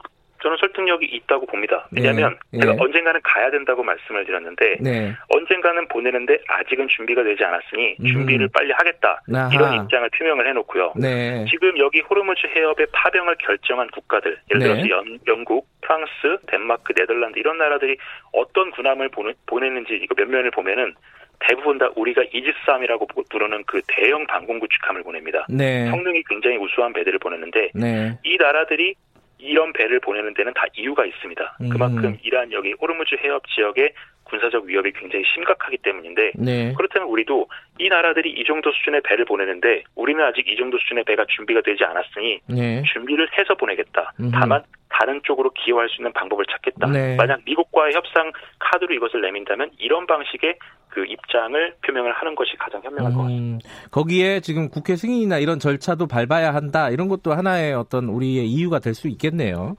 저는 0.42 0.58
설득력이 0.58 1.06
있다고 1.06 1.46
봅니다. 1.46 1.88
왜냐하면 1.92 2.38
네. 2.52 2.60
제가 2.60 2.74
네. 2.74 2.78
언젠가는 2.80 3.20
가야 3.24 3.50
된다고 3.52 3.84
말씀을 3.84 4.26
드렸는데 4.26 4.78
네. 4.80 5.14
언젠가는 5.30 5.88
보내는데 5.88 6.38
아직은 6.48 6.88
준비가 6.90 7.24
되지 7.24 7.44
않았으니 7.44 7.98
음. 8.00 8.06
준비를 8.06 8.50
빨리 8.54 8.72
하겠다 8.72 9.22
아하. 9.34 9.50
이런 9.54 9.84
입장을 9.84 10.10
표명을 10.10 10.48
해놓고요. 10.48 10.94
네. 10.96 11.46
지금 11.50 11.78
여기 11.78 12.02
호르무즈 12.02 12.48
해협의 12.48 12.88
파병을 12.92 13.36
결정한 13.40 13.88
국가들 13.92 14.38
예를 14.52 14.62
들어서 14.62 14.82
네. 14.82 14.90
연, 14.90 15.20
영국, 15.28 15.68
프랑스, 15.82 16.38
덴마크, 16.48 16.94
네덜란드 16.94 17.40
이런 17.40 17.58
나라들이 17.58 17.98
어떤 18.34 18.72
군함을 18.72 19.10
보내, 19.10 19.34
보냈는지 19.46 20.00
이거 20.04 20.16
몇 20.16 20.28
면을 20.28 20.52
보면은 20.52 20.94
대부분 21.40 21.78
다 21.78 21.90
우리가 21.96 22.24
이지스함이라고 22.34 23.08
부르는 23.30 23.64
그 23.66 23.82
대형 23.88 24.26
방공 24.26 24.60
구축함을 24.60 25.04
보냅니다. 25.04 25.46
네. 25.50 25.90
성능이 25.90 26.24
굉장히 26.28 26.58
우수한 26.58 26.94
배들을 26.94 27.20
보냈는데 27.20 27.70
네. 27.74 28.18
이 28.24 28.38
나라들이 28.38 28.96
이런 29.40 29.74
배를 29.74 30.00
보내는 30.00 30.34
데는 30.34 30.54
다 30.54 30.66
이유가 30.76 31.06
있습니다. 31.06 31.58
음. 31.62 31.70
그만큼 31.70 32.18
이란 32.24 32.52
여기 32.52 32.74
호르무즈 32.74 33.16
해협 33.16 33.48
지역의 33.48 33.94
군사적 34.28 34.66
위협이 34.66 34.92
굉장히 34.94 35.24
심각하기 35.34 35.78
때문인데 35.78 36.32
네. 36.36 36.74
그렇다면 36.78 37.08
우리도 37.10 37.48
이 37.80 37.90
나라들이 37.90 38.32
이 38.32 38.44
정도 38.46 38.72
수준의 38.72 39.02
배를 39.02 39.26
보내는데 39.26 39.84
우리는 39.96 40.24
아직 40.24 40.48
이 40.48 40.56
정도 40.56 40.78
수준의 40.78 41.04
배가 41.06 41.26
준비가 41.30 41.62
되지 41.62 41.84
않았으니 41.84 42.42
네. 42.48 42.84
준비를 42.94 43.28
해서 43.38 43.56
보내겠다. 43.56 44.14
음흠. 44.20 44.32
다만 44.34 44.64
다른 44.90 45.22
쪽으로 45.24 45.52
기여할 45.52 45.90
수 45.90 46.02
있는 46.02 46.12
방법을 46.14 46.46
찾겠다. 46.46 46.88
네. 46.88 47.16
만약 47.16 47.42
미국과의 47.46 47.94
협상 47.94 48.32
카드로 48.60 48.94
이것을 48.96 49.22
내민다면 49.22 49.70
이런 49.78 50.08
방식의 50.08 50.56
그 50.90 51.06
입장을 51.06 51.76
표명을 51.86 52.12
하는 52.14 52.34
것이 52.36 52.56
가장 52.58 52.82
현명할 52.82 53.12
음, 53.12 53.16
것 53.16 53.22
같습니다. 53.24 53.70
거기에 53.92 54.40
지금 54.40 54.70
국회 54.70 54.96
승인이나 54.96 55.38
이런 55.38 55.60
절차도 55.60 56.08
밟아야 56.08 56.54
한다. 56.54 56.90
이런 56.90 57.08
것도 57.08 57.34
하나의 57.34 57.74
어떤 57.74 58.06
우리의 58.06 58.48
이유가 58.48 58.80
될 58.80 58.98
수 58.98 59.08
있겠네요. 59.10 59.76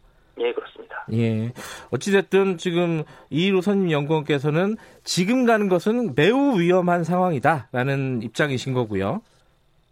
예. 1.12 1.52
어찌됐든 1.90 2.58
지금 2.58 3.04
이일호 3.30 3.60
선임 3.60 3.90
연구원께서는 3.90 4.76
지금 5.04 5.46
가는 5.46 5.68
것은 5.68 6.14
매우 6.14 6.58
위험한 6.58 7.04
상황이다라는 7.04 8.22
입장이신 8.22 8.72
거고요. 8.74 9.22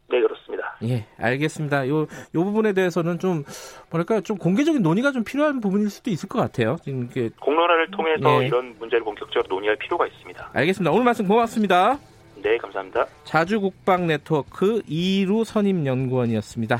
네, 0.08 0.20
그렇습니다. 0.20 0.76
예, 0.84 1.06
알겠습니다. 1.18 1.88
요, 1.88 2.02
요 2.02 2.06
부분에 2.32 2.72
대해서는 2.72 3.18
좀, 3.18 3.44
뭐랄까, 3.90 4.20
좀 4.20 4.36
공개적인 4.36 4.82
논의가 4.82 5.12
좀 5.12 5.24
필요한 5.24 5.60
부분일 5.60 5.90
수도 5.90 6.10
있을 6.10 6.28
것 6.28 6.38
같아요. 6.38 6.76
지금 6.84 7.02
이렇게. 7.04 7.30
공론화를 7.40 7.90
통해서 7.90 8.42
예. 8.42 8.46
이런 8.46 8.76
문제를 8.78 9.04
본격적으로 9.04 9.54
논의할 9.54 9.76
필요가 9.76 10.06
있습니다. 10.06 10.50
알겠습니다. 10.52 10.92
오늘 10.92 11.04
말씀 11.04 11.26
고맙습니다. 11.26 11.98
네, 12.42 12.58
감사합니다. 12.58 13.06
자주국방 13.24 14.06
네트워크 14.06 14.82
이루 14.86 15.44
선임 15.44 15.86
연구원이었습니다. 15.86 16.78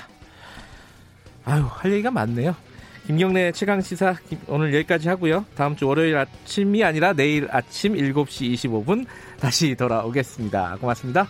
아유, 1.47 1.65
할 1.69 1.93
얘기가 1.93 2.11
많네요. 2.11 2.55
김경래 3.07 3.53
최강 3.53 3.81
시사 3.81 4.17
오늘 4.49 4.75
여기까지 4.75 5.09
하고요. 5.09 5.45
다음 5.55 5.77
주 5.77 5.87
월요일 5.87 6.17
아침이 6.17 6.83
아니라 6.83 7.13
내일 7.13 7.47
아침 7.53 7.95
7시 7.95 8.53
25분 8.55 9.07
다시 9.39 9.77
돌아오겠습니다. 9.77 10.79
고맙습니다. 10.81 11.29